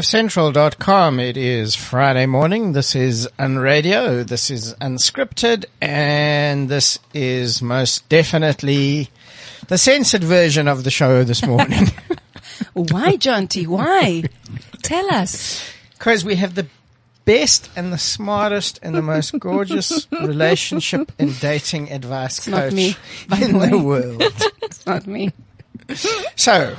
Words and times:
CliffCentral.com. 0.00 1.20
It 1.20 1.36
is 1.36 1.74
Friday 1.74 2.24
morning. 2.24 2.72
This 2.72 2.94
is 2.96 3.28
Unradio. 3.38 4.26
This 4.26 4.50
is 4.50 4.72
Unscripted. 4.80 5.66
And 5.82 6.70
this 6.70 6.98
is 7.12 7.60
most 7.60 8.08
definitely 8.08 9.10
the 9.68 9.76
censored 9.76 10.24
version 10.24 10.68
of 10.68 10.84
the 10.84 10.90
show 10.90 11.22
this 11.22 11.46
morning. 11.46 11.88
Why, 12.72 13.16
John 13.16 13.46
T? 13.46 13.66
Why? 13.66 14.24
Tell 14.80 15.12
us. 15.12 15.70
Because 15.90 16.24
we 16.24 16.36
have 16.36 16.54
the 16.54 16.66
best 17.26 17.68
and 17.76 17.92
the 17.92 17.98
smartest 17.98 18.80
and 18.82 18.94
the 18.94 19.02
most 19.02 19.38
gorgeous 19.38 20.06
relationship 20.10 21.12
and 21.18 21.38
dating 21.40 21.92
advice 21.92 22.48
not 22.48 22.62
coach 22.62 22.72
me, 22.72 22.96
by 23.28 23.36
the 23.36 23.48
in 23.48 23.70
the, 23.70 23.78
world. 23.78 24.22
It's 24.62 24.86
not 24.86 25.06
me. 25.06 25.30
So, 26.36 26.76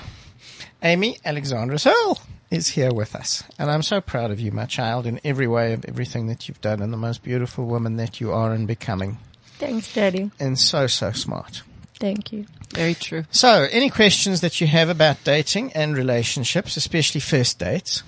Amy 0.82 1.20
Alexandra 1.24 1.78
Searle 1.78 2.20
is 2.52 2.68
here 2.68 2.94
with 2.94 3.16
us. 3.16 3.44
And 3.58 3.72
I'm 3.72 3.82
so 3.82 4.02
proud 4.02 4.30
of 4.30 4.40
you, 4.40 4.52
my 4.52 4.66
child, 4.66 5.08
in 5.08 5.20
every 5.24 5.48
way 5.48 5.74
of 5.74 5.86
everything 5.86 6.28
that 6.28 6.48
you've 6.48 6.62
done 6.62 6.82
and 6.82 6.94
the 6.94 6.98
most 6.98 7.24
beautiful 7.24 7.66
woman 7.66 7.96
that 7.96 8.22
you 8.22 8.32
are 8.32 8.54
and 8.54 8.68
becoming. 8.68 9.18
Thanks, 9.58 9.94
Daddy. 9.94 10.30
And 10.40 10.60
so, 10.60 10.88
so 10.88 11.12
smart. 11.12 11.64
Thank 12.00 12.32
you. 12.32 12.46
Very 12.74 12.94
true. 12.94 13.26
So, 13.32 13.68
any 13.72 13.90
questions 13.90 14.42
that 14.42 14.60
you 14.60 14.68
have 14.68 14.90
about 14.90 15.24
dating 15.24 15.72
and 15.74 15.96
relationships, 15.96 16.76
especially 16.76 17.22
first 17.22 17.60
dates, 17.60 18.04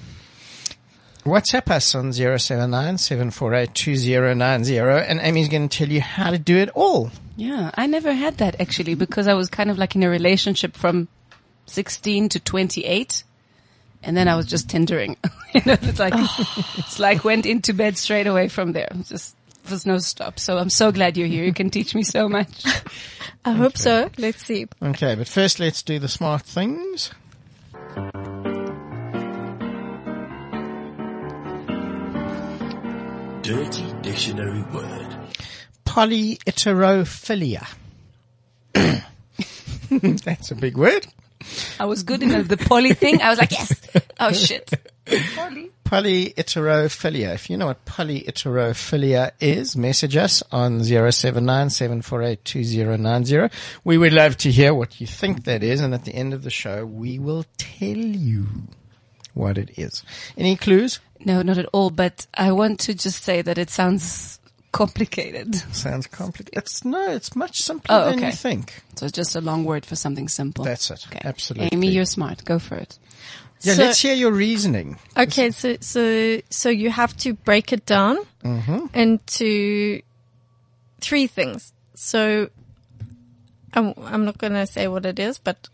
WhatsApp 1.26 1.70
us 1.72 1.96
on 1.96 2.12
079 2.12 2.98
748 2.98 3.88
and 3.88 5.22
Amy's 5.22 5.48
going 5.48 5.70
to 5.70 5.78
tell 5.78 5.88
you 5.88 6.02
how 6.02 6.32
to 6.32 6.38
do 6.38 6.58
it 6.58 6.70
all. 6.70 7.12
Yeah, 7.38 7.72
I 7.76 7.88
never 7.88 8.14
had 8.14 8.38
that 8.40 8.60
actually 8.60 8.96
because 8.96 9.28
I 9.28 9.34
was 9.34 9.50
kind 9.50 9.72
of 9.72 9.78
like 9.78 9.96
in 9.96 10.04
a 10.04 10.10
relationship 10.10 10.76
from 10.76 11.08
16 11.68 12.30
to 12.30 12.40
28. 12.40 13.24
And 14.04 14.18
then 14.18 14.28
I 14.28 14.36
was 14.36 14.46
just 14.46 14.68
Tindering. 14.68 15.16
you 15.56 15.62
know, 15.66 15.78
it's 15.82 16.00
like, 16.00 16.14
it's 16.78 17.00
like 17.00 17.24
went 17.24 17.46
into 17.46 17.74
bed 17.74 17.98
straight 17.98 18.28
away 18.28 18.50
from 18.50 18.74
there. 18.74 18.90
It's 18.92 19.10
Just, 19.10 19.36
there's 19.66 19.86
no 19.86 19.98
stop. 19.98 20.40
So 20.40 20.58
I'm 20.58 20.70
so 20.70 20.92
glad 20.92 21.16
you're 21.16 21.28
here. 21.28 21.46
You 21.46 21.54
can 21.54 21.70
teach 21.70 21.96
me 21.96 22.04
so 22.04 22.28
much. 22.28 22.66
I 23.46 23.54
hope 23.54 23.78
so. 23.78 24.10
Let's 24.18 24.44
see. 24.44 24.68
Okay, 24.82 25.16
but 25.16 25.28
first 25.28 25.60
let's 25.60 25.82
do 25.82 26.00
the 26.00 26.10
smart 26.10 26.42
things. 26.42 27.12
Dirty 33.42 33.94
Dictionary 34.02 34.64
Word. 34.74 35.18
Polyheterophilia. 35.86 37.68
That's 40.24 40.52
a 40.52 40.56
big 40.56 40.78
word. 40.78 41.08
I 41.80 41.86
was 41.86 42.04
good 42.04 42.22
in 42.24 42.30
the, 42.30 42.44
the 42.44 42.58
poly 42.58 42.94
thing. 42.94 43.22
I 43.22 43.30
was 43.30 43.40
like, 43.40 43.52
yes. 43.52 43.82
Oh 44.20 44.32
shit. 44.32 44.72
Poly. 45.36 45.72
Polyheterophilia. 45.86 47.34
If 47.36 47.50
you 47.50 47.58
know 47.58 47.66
what 47.68 47.86
polyheterophilia 47.86 49.32
is, 49.40 49.76
message 49.76 50.16
us 50.16 50.42
on 50.52 50.80
079-748-2090. 50.80 53.52
We 53.84 54.00
would 54.00 54.14
love 54.14 54.38
to 54.38 54.50
hear 54.50 54.74
what 54.74 55.00
you 55.00 55.06
think 55.06 55.44
that 55.44 55.62
is, 55.62 55.80
and 55.82 55.94
at 55.94 56.06
the 56.06 56.16
end 56.16 56.34
of 56.34 56.42
the 56.44 56.50
show, 56.50 56.84
we 56.86 57.20
will 57.20 57.46
tell 57.58 57.90
you 57.90 58.48
what 59.34 59.60
it 59.60 59.78
is. 59.78 60.04
Any 60.38 60.56
clues? 60.56 61.02
No, 61.20 61.42
not 61.42 61.58
at 61.58 61.68
all. 61.74 61.90
But 61.90 62.28
I 62.34 62.54
want 62.54 62.80
to 62.82 62.94
just 62.94 63.24
say 63.24 63.42
that 63.42 63.58
it 63.58 63.70
sounds 63.70 64.40
complicated. 64.74 65.56
Sounds 65.74 66.08
complicated. 66.08 66.58
It's 66.58 66.84
no, 66.84 67.12
it's 67.12 67.36
much 67.36 67.62
simpler 67.62 67.96
Oh, 67.96 68.10
than 68.10 68.24
you 68.24 68.32
think. 68.34 68.84
So 68.96 69.06
it's 69.06 69.16
just 69.16 69.36
a 69.38 69.42
long 69.42 69.64
word 69.64 69.86
for 69.86 69.96
something 69.96 70.28
simple. 70.28 70.66
That's 70.66 70.92
it. 70.92 71.06
Okay. 71.08 71.22
Absolutely. 71.24 71.70
Amy, 71.72 71.88
you're 71.92 72.06
smart. 72.06 72.44
Go 72.44 72.60
for 72.60 72.76
it. 72.76 72.98
Yeah, 73.62 73.76
So- 73.76 73.84
let's 73.84 74.02
hear 74.02 74.14
your 74.14 74.32
reasoning. 74.32 74.98
Okay, 75.16 75.52
so 75.52 75.78
so 75.80 76.42
so 76.50 76.70
you 76.70 76.90
have 76.90 77.16
to 77.18 77.34
break 77.34 77.72
it 77.72 77.86
down 77.86 78.18
mm-hmm. 78.44 78.88
into 78.94 80.02
three 81.00 81.28
things. 81.28 81.72
So 81.96 82.50
I'm 83.74 83.94
I'm 84.04 84.26
not 84.26 84.38
going 84.38 84.54
to 84.54 84.68
say 84.68 84.88
what 84.90 85.06
it 85.06 85.20
is, 85.20 85.38
but 85.38 85.70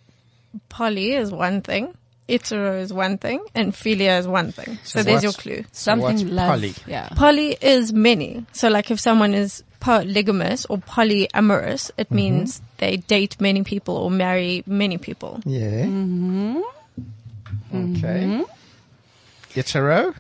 poly 0.68 1.14
is 1.14 1.32
one 1.32 1.62
thing, 1.62 1.96
hetero 2.30 2.80
is 2.80 2.94
one 2.94 3.18
thing, 3.18 3.44
and 3.56 3.74
philia 3.74 4.20
is 4.20 4.28
one 4.28 4.52
thing. 4.52 4.78
So, 4.84 5.04
there's 5.04 5.24
your 5.24 5.34
clue. 5.34 5.66
Something 5.72 6.04
what's 6.04 6.24
love. 6.24 6.48
poly? 6.48 6.74
Yeah. 6.88 7.10
Poly 7.10 7.58
is 7.60 7.92
many. 7.92 8.46
So 8.54 8.70
like 8.70 8.92
if 8.92 9.00
someone 9.00 9.34
is 9.34 9.64
polygamous 9.80 10.66
or 10.66 10.78
polyamorous, 10.78 11.92
it 11.98 12.12
means 12.12 12.62
they 12.78 12.98
date 12.98 13.40
many 13.40 13.64
people 13.64 13.96
or 13.98 14.12
marry 14.12 14.64
many 14.66 14.98
people. 14.98 15.42
Yeah. 15.46 15.86
Mm-hmm. 15.86 16.62
Okay. 17.74 18.46
Hetero? 19.54 20.14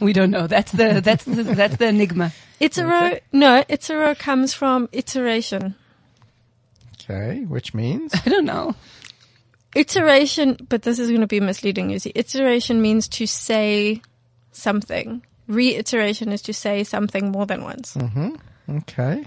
We 0.00 0.12
don't 0.12 0.30
know. 0.30 0.46
That's 0.46 0.72
the 0.72 1.00
that's 1.02 1.24
the, 1.24 1.42
that's 1.42 1.76
the 1.76 1.86
enigma. 1.88 2.32
Itero, 2.60 3.20
no, 3.32 3.64
itero 3.68 4.18
comes 4.18 4.52
from 4.54 4.88
iteration. 4.92 5.74
Okay, 6.94 7.44
which 7.44 7.72
means? 7.72 8.12
I 8.14 8.28
don't 8.28 8.44
know. 8.44 8.74
Iteration, 9.74 10.56
but 10.68 10.82
this 10.82 10.98
is 10.98 11.08
going 11.08 11.20
to 11.20 11.26
be 11.26 11.40
misleading, 11.40 11.90
you 11.90 11.98
see. 11.98 12.12
Iteration 12.14 12.80
means 12.82 13.08
to 13.08 13.26
say 13.26 14.00
something. 14.52 15.22
Reiteration 15.46 16.32
is 16.32 16.42
to 16.42 16.52
say 16.52 16.84
something 16.84 17.30
more 17.30 17.46
than 17.46 17.62
once. 17.62 17.94
Mm-hmm. 17.94 18.76
Okay. 18.78 19.24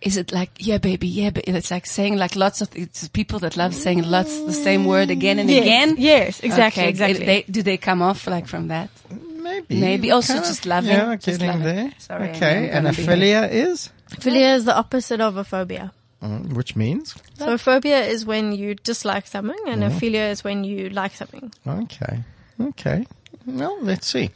Is 0.00 0.16
it 0.16 0.32
like 0.32 0.50
yeah, 0.58 0.78
baby, 0.78 1.06
yeah, 1.06 1.30
but 1.30 1.44
it's 1.46 1.70
like 1.70 1.86
saying 1.86 2.16
like 2.16 2.34
lots 2.34 2.60
of 2.60 2.68
it's 2.74 3.06
people 3.08 3.38
that 3.40 3.56
love 3.56 3.72
saying 3.72 4.02
lots 4.02 4.36
the 4.44 4.52
same 4.52 4.84
word 4.84 5.10
again 5.10 5.38
and 5.38 5.48
Yes, 5.48 5.62
again. 5.62 5.94
Yes, 5.96 6.40
exactly, 6.40 6.82
Okay, 6.82 6.90
exactly. 6.90 7.24
They, 7.26 7.42
do 7.48 7.62
they 7.62 7.76
come 7.76 8.02
off 8.02 8.26
like 8.26 8.48
from 8.48 8.66
that? 8.68 8.90
Maybe. 9.36 9.80
Maybe. 9.80 10.10
Oh, 10.10 10.16
also 10.16 10.32
Kind 10.34 10.42
of- 10.44 10.50
just 10.50 10.66
loving. 10.66 10.90
Yeah, 10.90 11.14
Just 11.16 11.40
loving. 11.40 11.62
there. 11.62 11.92
Sorry, 11.98 12.30
okay, 12.30 12.70
I'm 12.70 12.78
and 12.78 12.88
a 12.88 12.90
be- 12.90 13.04
philia 13.06 13.48
is? 13.48 13.90
Philia 14.10 14.56
is 14.56 14.64
the 14.64 14.76
opposite 14.76 15.20
of 15.20 15.36
a 15.36 15.44
phobia. 15.44 15.92
Mm, 16.22 16.52
which 16.52 16.76
means? 16.76 17.16
So 17.36 17.54
a 17.54 17.58
phobia 17.58 18.04
is 18.04 18.24
when 18.24 18.52
you 18.52 18.76
dislike 18.76 19.26
something 19.26 19.58
and 19.66 19.82
a 19.82 19.90
philia 19.90 20.30
is 20.30 20.44
when 20.44 20.62
you 20.62 20.88
like 20.88 21.14
something. 21.14 21.52
Okay. 21.66 22.22
Okay. 22.60 23.06
Well, 23.44 23.78
let's 23.82 24.06
see. 24.06 24.30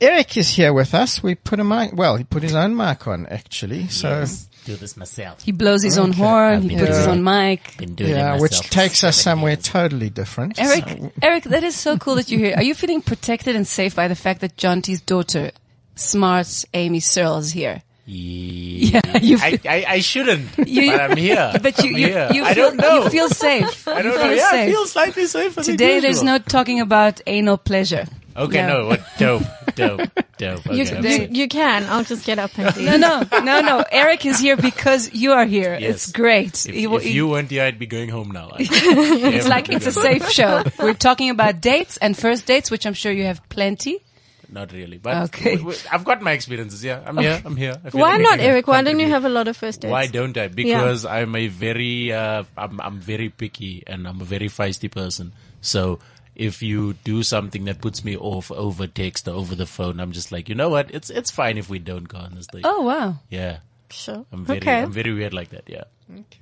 Eric 0.00 0.36
is 0.36 0.48
here 0.48 0.72
with 0.72 0.92
us. 0.92 1.22
We 1.22 1.36
put 1.36 1.60
a 1.60 1.64
mic, 1.64 1.92
well, 1.94 2.16
he 2.16 2.24
put 2.24 2.42
his 2.42 2.54
own 2.54 2.76
mic 2.76 3.06
on 3.06 3.26
actually. 3.26 3.86
So, 3.86 4.08
Yes, 4.08 4.48
do 4.64 4.74
this 4.74 4.96
myself. 4.96 5.40
He 5.42 5.52
blows 5.52 5.84
his 5.84 5.98
own 5.98 6.12
horn. 6.12 6.62
He 6.62 6.68
been 6.70 6.80
puts 6.80 6.98
his 6.98 7.06
own 7.06 7.22
mic. 7.22 7.76
Been 7.78 7.94
doing 7.94 8.10
it 8.10 8.14
yeah, 8.14 8.32
myself 8.32 8.42
which 8.42 8.70
takes 8.70 9.04
us 9.04 9.16
somewhere 9.16 9.52
years. 9.52 9.64
totally 9.64 10.10
different. 10.10 10.58
Eric, 10.58 11.12
Eric, 11.22 11.44
that 11.44 11.62
is 11.62 11.76
so 11.76 11.96
cool 11.96 12.16
that 12.16 12.28
you're 12.28 12.40
here. 12.40 12.56
Are 12.56 12.62
you 12.62 12.74
feeling 12.74 13.02
protected 13.02 13.54
and 13.54 13.66
safe 13.66 13.94
by 13.94 14.08
the 14.08 14.16
fact 14.16 14.40
that 14.40 14.56
John 14.56 14.82
T's 14.82 15.00
daughter, 15.00 15.52
smart 15.94 16.64
Amy 16.74 16.98
Searle, 16.98 17.38
is 17.38 17.52
here? 17.52 17.83
Yeah, 18.06 19.00
you 19.22 19.38
I, 19.40 19.56
feel- 19.56 19.70
I, 19.70 19.84
I 19.88 19.98
shouldn't, 20.00 20.48
You- 20.66 20.90
but 20.92 21.00
I'm 21.00 21.16
here. 21.16 21.52
But 21.62 21.82
you, 21.82 21.90
you, 21.90 22.06
here. 22.08 22.28
you 22.32 22.44
I 22.44 22.54
feel, 22.54 22.70
don't 22.70 22.76
know. 22.76 23.04
you 23.04 23.10
feel 23.10 23.28
safe. 23.30 23.88
I 23.88 24.02
don't 24.02 24.14
know. 24.14 24.22
feel 24.28 24.36
Yeah, 24.36 24.48
I 24.52 24.70
feel 24.70 24.86
slightly 24.86 25.26
safer 25.26 25.62
than 25.62 25.64
Today 25.64 26.00
there's 26.00 26.22
no 26.22 26.38
talking 26.38 26.80
about 26.80 27.20
anal 27.26 27.56
pleasure. 27.56 28.06
Okay, 28.36 28.66
No. 28.66 28.82
no, 28.82 28.86
what? 28.88 29.00
Dope, 29.16 29.42
dope, 29.76 30.00
dope. 30.38 30.66
Okay, 30.66 30.74
You, 30.76 30.84
I'm 31.28 31.34
you, 31.34 31.46
can. 31.46 31.84
I'll 31.84 32.02
just 32.02 32.26
get 32.26 32.40
up 32.40 32.50
and 32.58 32.76
leave. 32.76 32.84
No, 32.84 32.96
no, 32.96 33.22
no, 33.40 33.60
no. 33.60 33.84
Eric 33.92 34.26
is 34.26 34.40
here 34.40 34.56
because 34.56 35.14
you 35.14 35.30
are 35.32 35.44
here. 35.46 35.78
Yes. 35.80 35.90
It's 35.94 36.12
great. 36.12 36.66
If, 36.66 36.74
He 36.74 36.86
will- 36.88 36.98
if 36.98 37.06
you 37.06 37.28
weren't 37.28 37.48
here, 37.50 37.62
I'd 37.62 37.78
be 37.78 37.86
going 37.86 38.08
home 38.08 38.32
now. 38.32 38.50
it's 38.58 39.46
like 39.48 39.68
it's 39.68 39.86
a 39.86 39.92
safe 39.92 40.28
show. 40.30 40.64
We're 40.80 40.94
talking 40.94 41.30
about 41.30 41.60
dates 41.60 41.96
and 41.98 42.18
first 42.18 42.44
dates, 42.46 42.72
which 42.72 42.86
I'm 42.86 42.94
sure 42.94 43.12
you 43.12 43.22
have 43.24 43.40
plenty. 43.48 44.00
Not 44.50 44.72
really. 44.72 44.98
But 44.98 45.24
Okay. 45.24 45.56
w- 45.56 45.72
w- 45.72 45.78
I've 45.92 46.04
got 46.04 46.22
my 46.22 46.32
experiences. 46.32 46.84
Yeah, 46.84 47.00
I'm 47.04 47.16
here. 47.18 47.40
I'm 47.44 47.56
here. 47.56 47.76
Why 47.92 48.16
not, 48.18 48.40
Eric? 48.40 48.66
Why 48.66 48.82
don't 48.82 48.98
you 49.00 49.08
have 49.08 49.24
a 49.24 49.28
lot 49.28 49.48
of 49.48 49.56
first 49.56 49.80
dates? 49.82 49.90
Why 49.92 50.06
don't 50.06 50.36
I? 50.36 50.48
Because 50.48 51.04
I'm 51.06 51.34
a 51.36 51.48
very, 51.48 52.12
uh, 52.12 52.44
I'm, 52.56 52.80
I'm 52.80 52.98
very 52.98 53.28
picky 53.28 53.82
and 53.86 54.06
I'm 54.08 54.20
a 54.20 54.24
very 54.24 54.48
feisty 54.48 54.90
person. 54.90 55.32
So 55.60 55.98
if 56.34 56.62
you 56.62 56.94
do 57.04 57.22
something 57.22 57.64
that 57.66 57.80
puts 57.80 58.04
me 58.04 58.16
off 58.16 58.50
over 58.50 58.86
text 58.86 59.28
or 59.28 59.32
over 59.34 59.54
the 59.54 59.66
phone, 59.66 60.00
I'm 60.00 60.12
just 60.12 60.32
like, 60.32 60.48
you 60.48 60.54
know 60.54 60.68
what? 60.68 60.90
It's, 60.92 61.08
it's 61.10 61.30
fine 61.30 61.58
if 61.58 61.68
we 61.70 61.78
don't 61.78 62.08
go 62.08 62.18
on 62.18 62.34
this 62.34 62.46
date. 62.48 62.62
Oh 62.64 62.82
wow. 62.82 63.16
Yeah. 63.30 63.58
Sure. 63.90 64.24
I'm 64.32 64.44
very, 64.44 64.58
okay. 64.58 64.82
I'm 64.82 64.92
very 64.92 65.12
weird 65.12 65.32
like 65.34 65.50
that. 65.50 65.64
Yeah. 65.68 65.84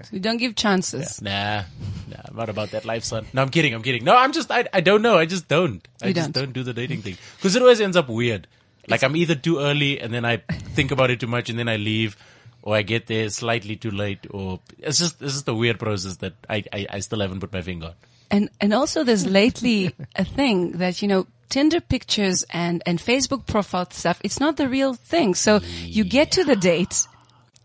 So 0.02 0.10
you 0.10 0.20
don't 0.20 0.38
give 0.38 0.56
chances. 0.56 1.22
Nah, 1.22 1.62
nah, 2.08 2.16
I'm 2.24 2.36
not 2.36 2.48
about 2.48 2.70
that 2.72 2.84
life, 2.84 3.04
son. 3.04 3.26
No, 3.32 3.42
I'm 3.42 3.48
kidding. 3.48 3.74
I'm 3.74 3.82
kidding. 3.82 4.04
No, 4.04 4.16
I'm 4.16 4.32
just, 4.32 4.50
I, 4.50 4.66
I 4.72 4.80
don't 4.80 5.02
know. 5.02 5.16
I 5.16 5.26
just 5.26 5.46
don't. 5.48 5.86
I 6.02 6.08
You 6.08 6.14
just 6.14 6.32
don't. 6.32 6.46
don't. 6.46 6.52
do 6.52 6.62
the 6.62 6.72
dating 6.72 7.02
thing. 7.02 7.16
Cause 7.40 7.54
it 7.54 7.62
always 7.62 7.80
ends 7.80 7.96
up 7.96 8.08
weird. 8.08 8.48
Like 8.88 9.04
I'm 9.04 9.14
either 9.16 9.36
too 9.36 9.60
early 9.60 10.00
and 10.00 10.12
then 10.12 10.24
I 10.24 10.38
think 10.74 10.90
about 10.90 11.10
it 11.10 11.20
too 11.20 11.28
much 11.28 11.48
and 11.48 11.58
then 11.58 11.68
I 11.68 11.76
leave 11.76 12.16
or 12.62 12.74
I 12.74 12.82
get 12.82 13.06
there 13.06 13.28
slightly 13.30 13.76
too 13.76 13.92
late 13.92 14.26
or 14.30 14.58
it's 14.78 14.98
just, 14.98 15.22
it's 15.22 15.34
just 15.34 15.48
a 15.48 15.54
weird 15.54 15.78
process 15.78 16.16
that 16.16 16.34
I, 16.50 16.64
I, 16.72 16.86
I 16.90 16.98
still 17.00 17.20
haven't 17.20 17.40
put 17.40 17.52
my 17.52 17.62
finger 17.62 17.86
on. 17.86 17.94
And 18.30 18.50
and 18.60 18.72
also 18.74 19.04
there's 19.04 19.26
lately 19.26 19.94
a 20.16 20.24
thing 20.24 20.72
that 20.78 21.02
you 21.02 21.08
know 21.08 21.26
Tinder 21.50 21.82
pictures 21.82 22.44
and 22.50 22.82
and 22.86 22.98
Facebook 22.98 23.46
profile 23.46 23.88
stuff. 23.90 24.18
It's 24.24 24.40
not 24.40 24.56
the 24.56 24.68
real 24.68 24.94
thing. 24.94 25.34
So 25.34 25.60
you 25.82 26.02
get 26.02 26.32
to 26.32 26.42
the 26.44 26.56
date. 26.56 27.06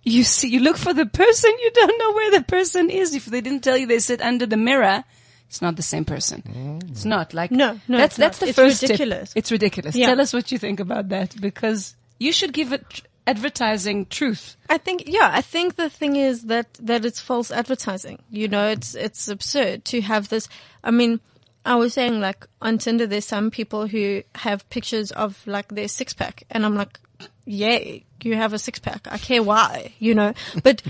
You 0.08 0.24
see, 0.24 0.48
you 0.48 0.62
look 0.62 0.78
for 0.78 0.94
the 0.94 1.06
person. 1.06 1.52
You 1.60 1.72
don't 1.74 2.00
know 2.00 2.14
where 2.14 2.32
the 2.32 2.44
person 2.44 2.90
is. 2.90 3.14
If 3.14 3.26
they 3.26 3.42
didn't 3.42 3.64
tell 3.64 3.76
you 3.78 3.86
they 3.88 4.00
sit 4.00 4.22
under 4.22 4.46
the 4.46 4.56
mirror, 4.58 5.04
it's 5.50 5.62
not 5.62 5.76
the 5.76 5.82
same 5.84 6.06
person. 6.06 6.44
Mm. 6.48 6.90
It's 6.92 7.04
not 7.06 7.34
like 7.34 7.52
No, 7.52 7.80
no, 7.88 7.98
That's 7.98 8.16
that's 8.16 8.40
not. 8.40 8.46
the 8.46 8.50
It's 8.50 8.56
first 8.56 8.80
tip. 8.80 8.90
ridiculous. 8.92 9.34
It's 9.36 9.52
ridiculous. 9.52 9.96
Yeah. 9.96 10.08
Tell 10.08 10.22
us 10.22 10.32
what 10.34 10.52
you 10.52 10.58
think 10.58 10.80
about 10.80 11.10
that 11.10 11.36
because 11.42 11.96
you 12.20 12.32
should 12.32 12.54
give 12.54 12.72
it 12.74 13.02
advertising 13.26 14.06
truth. 14.06 14.56
I 14.70 14.78
think, 14.78 15.04
yeah, 15.08 15.30
I 15.34 15.42
think 15.42 15.76
the 15.76 15.90
thing 15.90 16.16
is 16.16 16.44
that, 16.44 16.74
that 16.82 17.04
it's 17.04 17.20
false 17.20 17.52
advertising. 17.52 18.20
You 18.30 18.48
know, 18.48 18.68
it's, 18.70 18.96
it's 18.96 19.28
absurd 19.28 19.84
to 19.86 20.00
have 20.02 20.30
this. 20.30 20.48
I 20.84 20.92
mean, 20.92 21.20
I 21.66 21.76
was 21.76 21.94
saying 21.94 22.22
like 22.22 22.48
on 22.62 22.78
Tinder, 22.78 23.08
there's 23.08 23.26
some 23.26 23.52
people 23.52 23.88
who 23.88 24.24
have 24.36 24.70
pictures 24.70 25.12
of 25.12 25.46
like 25.46 25.68
their 25.68 25.90
six 25.90 26.14
pack 26.14 26.44
and 26.50 26.66
I'm 26.66 26.76
like, 26.76 26.98
yay, 27.46 28.04
you 28.22 28.36
have 28.36 28.54
a 28.54 28.60
six 28.60 28.80
pack. 28.80 29.08
I 29.10 29.18
care 29.18 29.44
why, 29.44 29.94
you 30.00 30.16
know, 30.16 30.34
but 30.64 30.82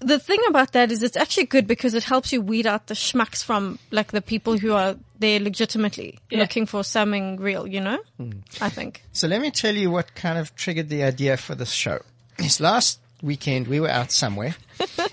the 0.00 0.18
thing 0.18 0.38
about 0.48 0.72
that 0.72 0.92
is 0.92 1.02
it's 1.02 1.16
actually 1.16 1.46
good 1.46 1.66
because 1.66 1.94
it 1.94 2.04
helps 2.04 2.32
you 2.32 2.40
weed 2.40 2.66
out 2.66 2.86
the 2.86 2.94
schmucks 2.94 3.42
from 3.42 3.78
like 3.90 4.12
the 4.12 4.22
people 4.22 4.56
who 4.56 4.72
are 4.72 4.96
there 5.18 5.40
legitimately 5.40 6.18
Yeah. 6.30 6.38
looking 6.38 6.66
for 6.66 6.84
something 6.84 7.36
real, 7.38 7.66
you 7.66 7.80
know, 7.80 7.98
hmm. 8.16 8.30
I 8.60 8.68
think. 8.68 9.02
So 9.12 9.26
let 9.26 9.40
me 9.40 9.50
tell 9.50 9.74
you 9.74 9.90
what 9.90 10.14
kind 10.14 10.38
of 10.38 10.54
triggered 10.54 10.88
the 10.88 11.02
idea 11.02 11.36
for 11.36 11.54
this 11.56 11.72
show. 11.72 12.00
This 12.36 12.60
last 12.60 13.00
weekend 13.20 13.66
we 13.66 13.80
were 13.80 13.88
out 13.90 14.12
somewhere 14.12 14.54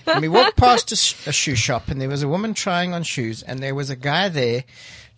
and 0.06 0.20
we 0.20 0.28
walked 0.28 0.56
past 0.56 0.92
a, 0.92 0.96
sh- 0.96 1.26
a 1.26 1.32
shoe 1.32 1.56
shop 1.56 1.88
and 1.88 2.00
there 2.00 2.08
was 2.08 2.22
a 2.22 2.28
woman 2.28 2.54
trying 2.54 2.94
on 2.94 3.02
shoes 3.02 3.42
and 3.42 3.58
there 3.58 3.74
was 3.74 3.90
a 3.90 3.96
guy 3.96 4.28
there 4.28 4.62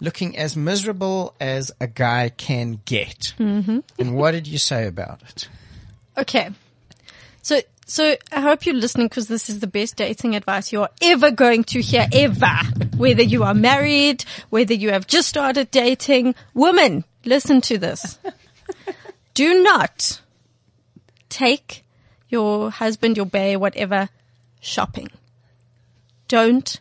looking 0.00 0.36
as 0.36 0.56
miserable 0.56 1.34
as 1.40 1.72
a 1.80 1.86
guy 1.86 2.28
can 2.28 2.80
get. 2.84 3.34
Mm-hmm. 3.38 3.80
And 3.98 4.16
what 4.16 4.32
did 4.32 4.46
you 4.46 4.58
say 4.58 4.86
about 4.86 5.22
it? 5.22 5.48
Okay. 6.16 6.50
So, 7.42 7.60
so 7.86 8.16
I 8.32 8.40
hope 8.40 8.66
you're 8.66 8.74
listening 8.74 9.08
because 9.08 9.28
this 9.28 9.48
is 9.48 9.60
the 9.60 9.66
best 9.66 9.96
dating 9.96 10.36
advice 10.36 10.72
you're 10.72 10.90
ever 11.02 11.30
going 11.30 11.64
to 11.64 11.80
hear 11.80 12.06
ever. 12.12 12.58
Whether 12.96 13.22
you 13.22 13.44
are 13.44 13.54
married, 13.54 14.24
whether 14.50 14.74
you 14.74 14.90
have 14.90 15.06
just 15.06 15.28
started 15.28 15.70
dating, 15.70 16.34
women, 16.54 17.04
listen 17.24 17.60
to 17.62 17.78
this. 17.78 18.18
Do 19.34 19.62
not 19.62 20.20
take 21.28 21.84
your 22.28 22.70
husband, 22.70 23.16
your 23.16 23.26
bae, 23.26 23.56
whatever, 23.56 24.08
shopping. 24.60 25.08
Don't 26.26 26.80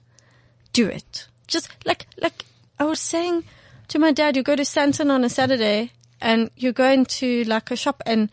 do 0.73 0.87
it. 0.87 1.27
Just 1.47 1.69
like, 1.85 2.07
like 2.17 2.43
I 2.79 2.85
was 2.85 3.00
saying 3.00 3.44
to 3.89 4.00
my 4.00 4.12
dad, 4.12 4.35
you 4.35 4.44
go 4.44 4.56
to 4.56 4.63
Sandton 4.63 5.09
on 5.12 5.24
a 5.24 5.29
Saturday 5.29 5.91
and 6.21 6.50
you're 6.56 6.74
going 6.74 7.06
to 7.06 7.44
like 7.45 7.71
a 7.71 7.75
shop 7.75 8.01
and 8.06 8.29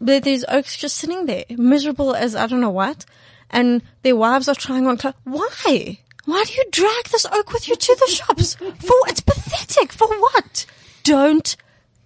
there- 0.00 0.20
there's 0.20 0.44
okes 0.48 0.76
just 0.76 0.96
sitting 0.96 1.26
there, 1.26 1.44
miserable 1.50 2.14
as 2.14 2.34
I 2.36 2.46
don't 2.46 2.60
know 2.60 2.70
what, 2.70 3.04
and 3.50 3.82
their 4.02 4.16
wives 4.16 4.48
are 4.48 4.54
trying 4.54 4.86
on 4.86 4.96
clothes. 4.98 5.14
Why? 5.24 5.98
Why 6.24 6.44
do 6.44 6.52
you 6.52 6.64
drag 6.70 7.04
this 7.08 7.26
oke 7.32 7.52
with 7.52 7.68
you 7.68 7.74
to 7.76 7.96
the 7.98 8.12
shops? 8.12 8.54
For 8.54 8.96
it's 9.08 9.20
pathetic. 9.20 9.92
For 9.92 10.06
what? 10.08 10.66
Don't 11.02 11.56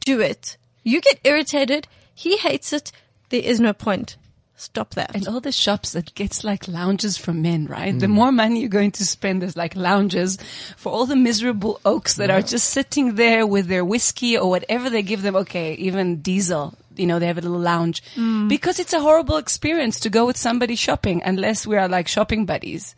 do 0.04 0.20
it. 0.20 0.56
You 0.84 1.00
get 1.00 1.20
irritated. 1.24 1.88
He 2.14 2.36
hates 2.36 2.72
it. 2.72 2.92
There 3.30 3.42
is 3.42 3.58
no 3.60 3.72
point. 3.72 4.16
Stop 4.56 4.94
that. 4.94 5.16
And 5.16 5.26
all 5.26 5.40
the 5.40 5.50
shops 5.50 5.92
that 5.92 6.14
gets 6.14 6.44
like 6.44 6.68
lounges 6.68 7.16
for 7.16 7.32
men, 7.32 7.66
right? 7.66 7.98
The 7.98 8.06
mm. 8.06 8.10
more 8.10 8.30
money 8.30 8.60
you're 8.60 8.68
going 8.68 8.92
to 8.92 9.04
spend 9.04 9.42
as 9.42 9.56
like 9.56 9.74
lounges 9.74 10.38
for 10.76 10.92
all 10.92 11.04
the 11.04 11.16
miserable 11.16 11.80
okes 11.84 12.14
that 12.16 12.30
are 12.30 12.42
just 12.42 12.70
sitting 12.70 13.16
there 13.16 13.44
with 13.44 13.66
their 13.66 13.84
whiskey 13.84 14.38
or 14.38 14.48
whatever 14.48 14.88
they 14.88 15.02
give 15.02 15.22
them. 15.22 15.34
Okay, 15.34 15.74
even 15.74 16.20
diesel, 16.20 16.74
you 16.96 17.06
know, 17.06 17.18
they 17.18 17.26
have 17.26 17.38
a 17.38 17.40
little 17.40 17.58
lounge 17.58 18.04
mm. 18.14 18.48
because 18.48 18.78
it's 18.78 18.92
a 18.92 19.00
horrible 19.00 19.36
experience 19.36 20.00
to 20.00 20.10
go 20.10 20.26
with 20.26 20.36
somebody 20.36 20.76
shopping 20.76 21.22
unless 21.24 21.66
we 21.66 21.76
are 21.76 21.88
like 21.88 22.06
shopping 22.06 22.46
buddies. 22.46 22.94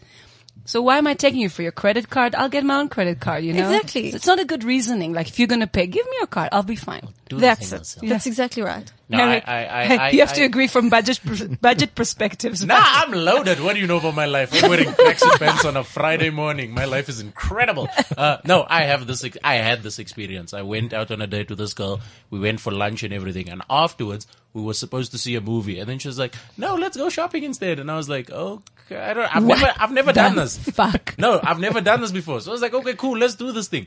So 0.66 0.80
why 0.80 0.98
am 0.98 1.06
I 1.06 1.14
taking 1.14 1.40
you 1.40 1.48
for 1.48 1.62
your 1.62 1.72
credit 1.72 2.08
card? 2.08 2.34
I'll 2.34 2.48
get 2.48 2.64
my 2.64 2.76
own 2.76 2.88
credit 2.88 3.20
card, 3.20 3.44
you 3.44 3.52
know? 3.52 3.70
Exactly. 3.70 4.10
So 4.10 4.16
it's 4.16 4.26
not 4.26 4.40
a 4.40 4.46
good 4.46 4.64
reasoning. 4.64 5.12
Like 5.12 5.28
if 5.28 5.38
you're 5.38 5.48
going 5.48 5.60
to 5.60 5.66
pay, 5.66 5.86
give 5.86 6.06
me 6.06 6.16
your 6.18 6.26
card. 6.26 6.48
I'll 6.52 6.62
be 6.62 6.76
fine. 6.76 7.08
Do 7.28 7.36
the 7.36 7.40
That's 7.42 7.70
thing 7.70 7.76
it. 7.76 7.80
yourself. 7.80 8.08
That's 8.08 8.26
exactly 8.26 8.62
right. 8.62 8.92
No, 9.08 9.18
I, 9.22 9.42
I, 9.46 9.64
I, 9.64 9.96
I, 9.96 10.10
you 10.10 10.20
have 10.20 10.32
to 10.34 10.42
agree 10.42 10.66
from 10.66 10.88
budget 10.90 11.20
budget 11.60 11.94
perspectives. 11.94 12.64
Nah, 12.64 12.76
I'm 12.78 13.12
loaded. 13.12 13.60
What 13.60 13.74
do 13.74 13.80
you 13.80 13.86
know 13.86 13.98
about 13.98 14.14
my 14.14 14.26
life? 14.26 14.50
I'm 14.52 14.68
wearing 14.68 14.88
tracksuit 14.88 15.38
pants 15.38 15.64
on 15.64 15.76
a 15.76 15.84
Friday 15.84 16.30
morning. 16.30 16.72
My 16.74 16.84
life 16.86 17.08
is 17.08 17.20
incredible. 17.20 17.88
Uh, 18.16 18.38
no, 18.44 18.66
I 18.68 18.82
have 18.84 19.06
this. 19.06 19.24
Ex- 19.24 19.38
I 19.44 19.54
had 19.56 19.82
this 19.82 19.98
experience. 19.98 20.52
I 20.54 20.62
went 20.62 20.92
out 20.92 21.10
on 21.10 21.22
a 21.22 21.26
date 21.26 21.48
with 21.50 21.58
this 21.58 21.72
girl. 21.74 22.00
We 22.30 22.38
went 22.40 22.60
for 22.60 22.72
lunch 22.72 23.02
and 23.02 23.12
everything, 23.14 23.48
and 23.48 23.62
afterwards 23.70 24.26
we 24.52 24.62
were 24.62 24.74
supposed 24.74 25.12
to 25.12 25.18
see 25.18 25.34
a 25.34 25.40
movie, 25.40 25.78
and 25.80 25.88
then 25.88 25.98
she 25.98 26.08
was 26.08 26.18
like, 26.18 26.34
"No, 26.56 26.74
let's 26.74 26.96
go 26.96 27.08
shopping 27.08 27.44
instead." 27.44 27.78
And 27.78 27.90
I 27.90 27.96
was 27.96 28.08
like, 28.08 28.30
"Okay, 28.30 28.96
I 28.96 29.14
don't. 29.14 29.36
I've 29.36 29.44
What 29.44 29.58
never, 29.60 29.72
I've 29.78 29.92
never 29.92 30.12
done 30.12 30.36
this. 30.36 30.58
fuck? 30.58 31.14
No, 31.18 31.40
I've 31.42 31.60
never 31.60 31.80
done 31.80 32.00
this 32.00 32.12
before. 32.12 32.40
So 32.40 32.50
I 32.50 32.52
was 32.52 32.62
like, 32.62 32.74
okay, 32.74 32.94
cool, 32.94 33.16
let's 33.18 33.34
do 33.34 33.52
this 33.52 33.68
thing. 33.68 33.86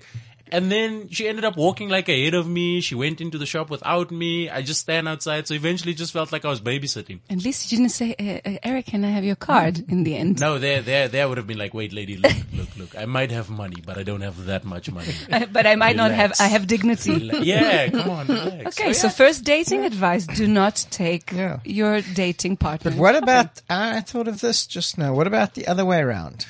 And 0.50 0.72
then 0.72 1.10
she 1.10 1.28
ended 1.28 1.44
up 1.44 1.58
walking 1.58 1.90
like 1.90 2.08
ahead 2.08 2.34
of 2.34 2.48
me. 2.48 2.80
She 2.80 2.96
went 2.96 3.20
into 3.28 3.38
the 3.38 3.46
shop 3.46 3.70
without 3.70 4.12
me. 4.12 4.50
I 4.50 4.62
just 4.62 4.82
stand 4.82 5.08
outside. 5.08 5.48
So 5.48 5.54
eventually 5.54 5.92
it 5.92 5.98
just 5.98 6.12
felt 6.14 6.32
like 6.32 6.44
I 6.46 6.50
was 6.50 6.60
babysitting. 6.62 7.20
At 7.30 7.44
least 7.44 7.72
you 7.72 7.78
didn't 7.78 7.92
say, 7.92 8.16
uh, 8.20 8.50
uh, 8.50 8.58
Eric, 8.64 8.88
can 8.88 9.06
I 9.06 9.10
have 9.10 9.24
your 9.24 9.36
card 9.36 9.84
in 9.90 10.04
the 10.04 10.16
end? 10.16 10.40
No, 10.40 10.58
there, 10.60 10.82
there, 10.82 11.08
there 11.08 11.28
would 11.30 11.38
have 11.38 11.48
been 11.48 11.58
like, 11.58 11.74
wait, 11.74 11.94
lady, 11.94 12.18
look, 12.18 12.34
look, 12.54 12.76
look. 12.78 12.98
I 12.98 13.06
might 13.06 13.32
have 13.32 13.50
money, 13.50 13.82
but 13.86 13.98
I 13.98 14.04
don't 14.04 14.22
have 14.22 14.46
that 14.46 14.64
much 14.66 14.92
money. 14.92 15.14
but 15.52 15.68
I 15.68 15.76
might 15.76 15.96
not 15.96 16.12
have, 16.12 16.34
I 16.40 16.48
have 16.48 16.68
dignity. 16.68 17.12
Rela- 17.30 17.46
yeah, 17.46 17.90
come 17.90 18.10
on, 18.10 18.28
relax. 18.28 18.78
Okay, 18.80 18.94
so 18.94 19.10
first 19.10 19.44
dating 19.44 19.86
advice, 19.86 20.26
do 20.26 20.48
not 20.48 20.86
take 20.90 21.32
Yeah. 21.32 21.60
your 21.64 22.02
dating 22.02 22.58
partner. 22.58 22.92
But 22.92 23.00
what 23.00 23.16
about, 23.16 23.62
I 23.70 24.02
thought 24.02 24.28
of 24.28 24.42
this 24.42 24.66
just 24.66 24.98
now. 24.98 25.14
What 25.14 25.28
about 25.28 25.54
the 25.54 25.68
other 25.68 25.86
way 25.86 26.00
around? 26.00 26.46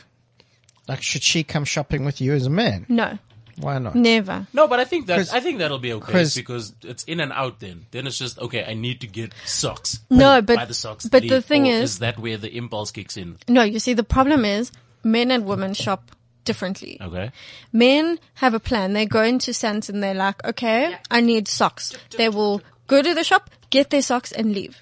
Like, 0.88 1.02
should 1.04 1.24
she 1.24 1.44
come 1.44 1.66
shopping 1.66 2.06
with 2.06 2.22
you 2.22 2.34
as 2.34 2.46
a 2.46 2.50
man? 2.50 2.86
No, 2.88 3.18
Why 3.60 3.80
not? 3.80 3.96
never. 3.96 4.46
No, 4.54 4.68
but 4.68 4.80
I 4.80 4.86
think 4.86 5.08
that 5.08 5.18
'Cause- 5.18 5.34
I 5.34 5.40
think 5.40 5.58
that'll 5.60 5.80
be 5.80 5.94
okay 5.94 6.12
'cause- 6.12 6.36
because 6.36 6.74
it's 6.84 7.04
in 7.06 7.20
and 7.20 7.32
out. 7.32 7.60
Then, 7.60 7.86
then 7.92 8.06
it's 8.08 8.18
just 8.18 8.38
okay. 8.40 8.64
I 8.64 8.74
need 8.76 9.02
to 9.02 9.08
get 9.08 9.34
socks. 9.46 10.00
No, 10.10 10.42
Buy 10.42 10.56
but 10.56 10.68
the 10.68 10.74
socks. 10.74 11.06
but 11.08 11.24
the 11.24 11.30
leave. 11.30 11.46
thing 11.46 11.68
Or 11.68 11.72
is, 11.72 11.92
is 11.94 12.00
that 12.00 12.20
where 12.20 12.38
the 12.38 12.56
impulse 12.56 12.92
kicks 12.92 13.18
in? 13.18 13.38
no. 13.48 13.64
You 13.64 13.80
see, 13.80 13.94
the 13.94 14.04
problem 14.04 14.46
is 14.46 14.72
men 15.04 15.32
and 15.32 15.46
women 15.46 15.74
shop 15.74 16.12
differently. 16.46 16.98
Okay. 17.02 17.32
Men 17.74 18.20
have 18.36 18.54
a 18.54 18.60
plan. 18.60 18.94
They 18.94 19.06
go 19.06 19.24
into 19.24 19.54
Santa 19.54 19.92
and 19.92 20.02
they're 20.04 20.14
like, 20.14 20.44
okay, 20.46 20.96
I 21.12 21.22
need 21.22 21.48
socks. 21.48 21.94
They 22.18 22.30
will 22.30 22.62
go 22.88 23.02
to 23.02 23.14
the 23.14 23.24
shop, 23.24 23.50
get 23.70 23.90
their 23.90 24.02
socks 24.02 24.32
and 24.32 24.54
leave. 24.54 24.78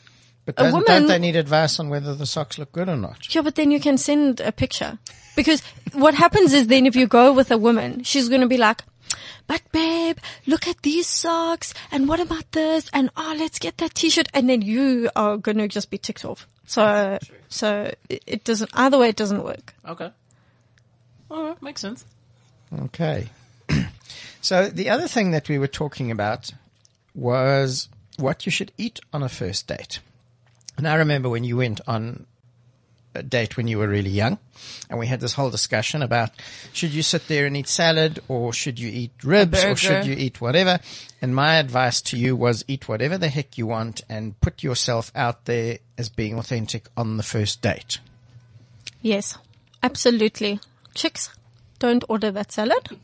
But 0.46 0.56
A 0.60 0.64
doesn't, 0.64 0.74
woman- 0.74 0.88
don't 0.88 1.08
they 1.08 1.18
need 1.18 1.36
advice 1.36 1.80
on 1.80 1.90
whether 1.90 2.14
the 2.14 2.28
socks 2.28 2.60
look 2.60 2.72
good 2.72 2.88
or 2.88 2.96
not? 2.98 3.34
Yeah, 3.34 3.42
but 3.42 3.56
then 3.56 3.72
you 3.72 3.80
can 3.80 3.98
send 3.98 4.42
a 4.42 4.52
picture. 4.52 5.00
Because 5.36 5.62
what 5.94 6.14
happens 6.14 6.54
is 6.54 6.68
then 6.68 6.86
if 6.86 6.96
you 6.96 7.08
go 7.08 7.34
with 7.34 7.52
a 7.52 7.58
woman, 7.58 8.04
she's 8.04 8.30
going 8.30 8.42
to 8.42 8.48
be 8.48 8.58
like, 8.58 8.82
but 9.48 9.62
babe, 9.72 10.18
look 10.48 10.68
at 10.68 10.82
these 10.82 11.08
socks 11.08 11.74
and 11.92 12.08
what 12.08 12.20
about 12.20 12.52
this? 12.52 12.90
And 12.94 13.10
oh, 13.16 13.36
let's 13.38 13.60
get 13.60 13.78
that 13.78 13.94
t-shirt. 13.94 14.28
And 14.34 14.50
then 14.50 14.62
you 14.62 15.10
are 15.16 15.38
going 15.38 15.58
to 15.58 15.68
just 15.68 15.92
be 15.92 15.98
ticked 15.98 16.26
off. 16.26 16.48
So, 16.66 17.20
so 17.50 17.94
it, 18.10 18.24
it 18.26 18.44
doesn't, 18.44 18.72
either 18.74 18.98
way, 18.98 19.10
it 19.10 19.16
doesn't 19.16 19.44
work. 19.44 19.76
Okay. 19.88 20.12
All 21.30 21.44
right, 21.44 21.62
makes 21.62 21.82
sense. 21.82 22.06
Okay. 22.86 23.30
so 24.42 24.68
the 24.68 24.90
other 24.90 25.08
thing 25.08 25.32
that 25.32 25.48
we 25.48 25.60
were 25.60 25.68
talking 25.68 26.10
about 26.10 26.52
was 27.14 27.88
what 28.18 28.46
you 28.46 28.52
should 28.52 28.72
eat 28.78 29.00
on 29.14 29.22
a 29.22 29.30
first 29.30 29.68
date. 29.68 30.00
And 30.78 30.88
I 30.88 30.96
remember 30.96 31.30
when 31.30 31.44
you 31.44 31.58
went 31.58 31.82
on 31.88 32.26
a 32.35 32.35
date 33.22 33.58
when 33.58 33.68
you 33.68 33.78
were 33.78 33.88
really 33.88 34.10
young, 34.10 34.38
and 34.90 35.00
we 35.00 35.08
had 35.08 35.20
this 35.20 35.34
whole 35.34 35.50
discussion 35.50 36.02
about 36.02 36.32
should 36.74 36.94
you 36.94 37.04
sit 37.04 37.28
there 37.28 37.46
and 37.46 37.56
eat 37.56 37.68
salad 37.68 38.20
or 38.28 38.54
should 38.54 38.80
you 38.80 38.90
eat 38.90 39.12
ribs 39.24 39.64
or 39.64 39.76
should 39.76 40.06
you 40.06 40.16
eat 40.18 40.42
whatever. 40.42 40.80
And 41.22 41.36
my 41.36 41.56
advice 41.56 42.02
to 42.04 42.18
you 42.18 42.36
was 42.36 42.64
eat 42.68 42.88
whatever 42.88 43.18
the 43.18 43.30
heck 43.30 43.58
you 43.58 43.68
want 43.68 44.02
and 44.10 44.40
put 44.42 44.64
yourself 44.64 45.12
out 45.16 45.46
there 45.46 45.80
as 45.98 46.10
being 46.10 46.38
authentic 46.38 46.88
on 46.96 47.18
the 47.18 47.24
first 47.24 47.62
date. 47.62 48.00
Yes, 49.02 49.38
absolutely. 49.84 50.60
Chicks, 50.94 51.30
don't 51.80 52.04
order 52.10 52.32
that 52.32 52.52
salad. 52.52 52.98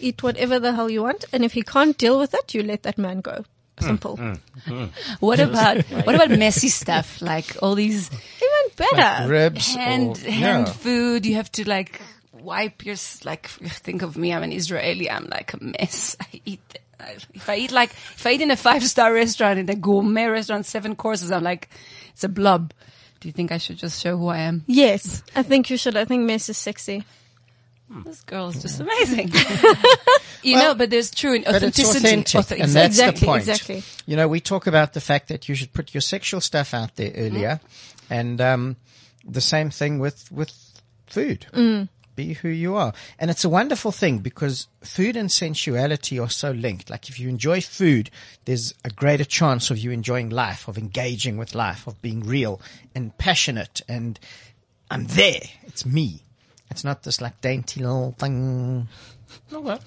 Eat 0.00 0.22
whatever 0.22 0.58
the 0.58 0.72
hell 0.72 0.90
you 0.90 1.02
want. 1.02 1.24
And 1.32 1.44
if 1.44 1.56
you 1.56 1.64
can't 1.64 1.98
deal 1.98 2.18
with 2.18 2.34
it, 2.34 2.54
you 2.54 2.62
let 2.62 2.84
that 2.84 2.98
man 2.98 3.20
go. 3.20 3.44
Mm, 3.78 3.86
Simple. 3.86 4.16
Mm, 4.16 4.40
mm. 4.66 4.90
What 5.20 5.40
about 5.40 5.78
what 6.06 6.14
about 6.14 6.30
messy 6.30 6.68
stuff 6.68 7.20
like 7.20 7.56
all 7.62 7.74
these 7.74 8.10
Even 8.10 8.64
better. 8.76 9.28
Ribs 9.28 9.74
hand 9.74 10.18
or, 10.18 10.30
hand 10.30 10.66
yeah. 10.66 10.72
food? 10.72 11.26
You 11.26 11.34
have 11.36 11.50
to 11.52 11.68
like 11.68 12.00
wipe 12.32 12.84
your 12.84 12.96
like. 13.24 13.46
Think 13.86 14.02
of 14.02 14.16
me. 14.16 14.32
I'm 14.32 14.42
an 14.42 14.52
Israeli. 14.52 15.10
I'm 15.10 15.26
like 15.26 15.54
a 15.54 15.62
mess. 15.62 16.16
I 16.20 16.40
eat. 16.44 16.78
If 17.32 17.48
I 17.48 17.56
eat 17.56 17.70
like 17.72 17.90
if 17.90 18.26
I 18.26 18.32
eat 18.32 18.40
in 18.40 18.50
a 18.50 18.56
five 18.56 18.82
star 18.84 19.12
restaurant 19.14 19.58
in 19.58 19.70
a 19.70 19.76
gourmet 19.76 20.26
restaurant, 20.26 20.66
seven 20.66 20.96
courses, 20.96 21.30
I'm 21.30 21.44
like 21.44 21.68
it's 22.12 22.24
a 22.24 22.28
blob. 22.28 22.72
Do 23.20 23.28
you 23.28 23.32
think 23.32 23.50
I 23.50 23.58
should 23.58 23.78
just 23.78 24.00
show 24.00 24.16
who 24.16 24.28
I 24.28 24.38
am? 24.38 24.64
yes, 24.66 25.22
I 25.34 25.42
think 25.42 25.70
you 25.70 25.76
should. 25.76 25.96
I 25.96 26.04
think 26.04 26.24
mess 26.24 26.48
is 26.48 26.58
sexy. 26.58 27.04
Hmm. 27.90 28.02
This 28.02 28.20
girl 28.22 28.48
is 28.48 28.60
just 28.60 28.80
amazing. 28.80 29.32
you 30.42 30.56
know, 30.56 30.74
but 30.74 30.90
there's 30.90 31.10
true 31.10 31.42
But 31.42 31.62
it's 31.62 31.80
authenticity. 31.80 32.38
authentic, 32.38 32.60
and 32.60 32.72
that's 32.72 32.98
Exactly, 32.98 33.20
the 33.20 33.26
point. 33.26 33.40
exactly. 33.48 33.82
You 34.06 34.16
know, 34.16 34.28
we 34.28 34.40
talk 34.40 34.66
about 34.66 34.92
the 34.92 35.00
fact 35.00 35.28
that 35.28 35.48
you 35.48 35.54
should 35.54 35.72
put 35.72 35.94
your 35.94 36.02
sexual 36.02 36.40
stuff 36.42 36.74
out 36.74 36.96
there 36.96 37.10
mm-hmm. 37.10 37.36
earlier, 37.36 37.60
and 38.10 38.40
um, 38.40 38.76
the 39.24 39.40
same 39.40 39.70
thing 39.70 39.98
with 39.98 40.30
with 40.30 40.52
food. 41.06 41.46
Mm. 41.52 41.88
Be 42.14 42.32
who 42.34 42.48
you 42.48 42.74
are, 42.74 42.92
and 43.18 43.30
it's 43.30 43.44
a 43.44 43.48
wonderful 43.48 43.92
thing 43.92 44.18
because 44.18 44.66
food 44.82 45.16
and 45.16 45.30
sensuality 45.30 46.18
are 46.18 46.28
so 46.28 46.50
linked. 46.50 46.90
Like 46.90 47.08
if 47.08 47.20
you 47.20 47.28
enjoy 47.28 47.60
food, 47.60 48.10
there's 48.44 48.74
a 48.84 48.90
greater 48.90 49.24
chance 49.24 49.70
of 49.70 49.78
you 49.78 49.92
enjoying 49.92 50.28
life, 50.28 50.66
of 50.66 50.76
engaging 50.76 51.36
with 51.36 51.54
life, 51.54 51.86
of 51.86 52.02
being 52.02 52.24
real 52.24 52.60
and 52.92 53.16
passionate. 53.18 53.82
And 53.88 54.18
I'm 54.90 55.06
there. 55.06 55.42
It's 55.62 55.86
me. 55.86 56.24
It's 56.70 56.84
not 56.84 57.02
this 57.02 57.20
like 57.20 57.40
dainty 57.40 57.80
little 57.80 58.14
thing. 58.18 58.88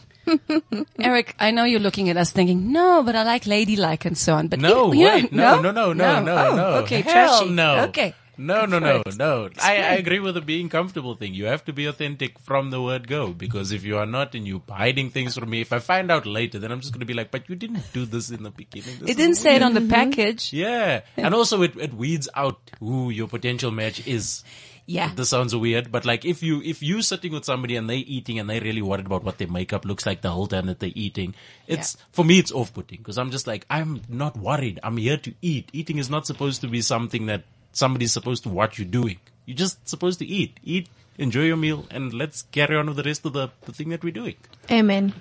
Eric, 1.00 1.36
I 1.40 1.52
know 1.52 1.64
you're 1.64 1.80
looking 1.80 2.10
at 2.10 2.18
us 2.18 2.32
thinking, 2.32 2.72
no, 2.72 3.04
but 3.04 3.16
I 3.16 3.24
like 3.24 3.46
ladylike 3.48 4.06
and 4.06 4.18
so 4.18 4.36
on. 4.36 4.48
But 4.48 4.60
No, 4.60 4.94
you- 4.94 5.00
you 5.02 5.06
wait, 5.08 5.22
don't- 5.22 5.34
no, 5.34 5.62
no, 5.62 5.72
no, 5.72 5.94
no, 5.94 6.24
no, 6.24 6.38
Oh, 6.52 6.56
no. 6.56 6.68
Okay, 6.84 7.02
Hell 7.02 7.40
trashy. 7.40 7.50
no. 7.52 7.84
Okay. 7.86 8.14
No, 8.38 8.66
no, 8.66 8.80
for 8.80 8.86
no, 8.86 8.96
it. 9.06 9.18
no. 9.18 9.50
I, 9.62 9.76
I 9.78 9.94
agree 9.96 10.20
with 10.20 10.34
the 10.34 10.42
being 10.42 10.68
comfortable 10.70 11.14
thing. 11.14 11.36
You 11.36 11.46
have 11.46 11.64
to 11.66 11.74
be 11.74 11.86
authentic 11.86 12.40
from 12.40 12.72
the 12.72 12.82
word 12.82 13.08
go 13.08 13.34
because 13.34 13.72
if 13.72 13.84
you 13.84 13.98
are 13.98 14.06
not 14.08 14.34
and 14.34 14.48
you're 14.48 14.64
hiding 14.68 15.12
things 15.12 15.38
from 15.38 15.50
me, 15.52 15.62
if 15.62 15.72
I 15.72 15.78
find 15.78 16.10
out 16.10 16.26
later, 16.26 16.58
then 16.58 16.72
I'm 16.72 16.80
just 16.80 16.92
going 16.92 17.02
to 17.02 17.06
be 17.06 17.14
like, 17.14 17.30
but 17.30 17.48
you 17.50 17.56
didn't 17.56 17.84
do 17.94 18.06
this 18.06 18.32
in 18.32 18.42
the 18.42 18.50
beginning. 18.50 18.96
This 19.00 19.10
It 19.10 19.10
is 19.12 19.16
didn't 19.18 19.36
say 19.36 19.58
it 19.58 19.62
on 19.62 19.76
the 19.76 19.82
package. 19.82 20.54
Yeah. 20.54 21.02
And 21.18 21.36
also 21.36 21.62
it, 21.62 21.76
it 21.78 21.94
weeds 21.94 22.30
out 22.34 22.60
who 22.80 23.12
your 23.12 23.28
potential 23.28 23.70
match 23.70 24.08
is. 24.08 24.44
Yeah. 24.92 25.12
This 25.16 25.30
sounds 25.30 25.56
weird, 25.56 25.90
but 25.90 26.04
like 26.04 26.26
if 26.26 26.44
you, 26.44 26.62
if 26.62 26.84
you 26.84 27.02
sitting 27.02 27.32
with 27.32 27.46
somebody 27.46 27.78
and 27.78 27.90
they 27.90 27.98
eating 27.98 28.40
and 28.40 28.50
they 28.50 28.60
really 28.60 28.82
worried 28.82 29.06
about 29.06 29.24
what 29.24 29.38
their 29.38 29.48
makeup 29.48 29.86
looks 29.86 30.06
like 30.06 30.20
the 30.20 30.30
whole 30.30 30.48
time 30.48 30.66
that 30.66 30.80
they're 30.80 30.92
eating, 30.94 31.34
it's, 31.66 31.96
for 32.12 32.26
me, 32.26 32.40
it's 32.40 32.52
off-putting 32.52 32.98
because 32.98 33.18
I'm 33.18 33.32
just 33.32 33.48
like, 33.48 33.66
I'm 33.70 34.02
not 34.10 34.36
worried. 34.36 34.82
I'm 34.84 34.98
here 34.98 35.16
to 35.16 35.34
eat. 35.42 35.70
Eating 35.72 35.98
is 35.98 36.10
not 36.10 36.28
supposed 36.28 36.60
to 36.62 36.68
be 36.68 36.82
something 36.82 37.28
that 37.28 37.44
somebody's 37.72 38.12
supposed 38.12 38.44
to 38.44 38.50
watch 38.50 38.80
you 38.80 38.84
doing. 38.84 39.18
You're 39.46 39.56
just 39.56 39.88
supposed 39.88 40.20
to 40.20 40.26
eat, 40.26 40.60
eat, 40.62 40.90
enjoy 41.18 41.44
your 41.44 41.58
meal 41.58 41.86
and 41.90 42.14
let's 42.14 42.42
carry 42.42 42.76
on 42.76 42.88
with 42.88 42.98
the 42.98 43.04
rest 43.04 43.26
of 43.26 43.32
the, 43.32 43.50
the 43.62 43.72
thing 43.72 43.90
that 43.90 44.04
we're 44.04 44.12
doing. 44.12 44.36
Amen. 44.70 45.14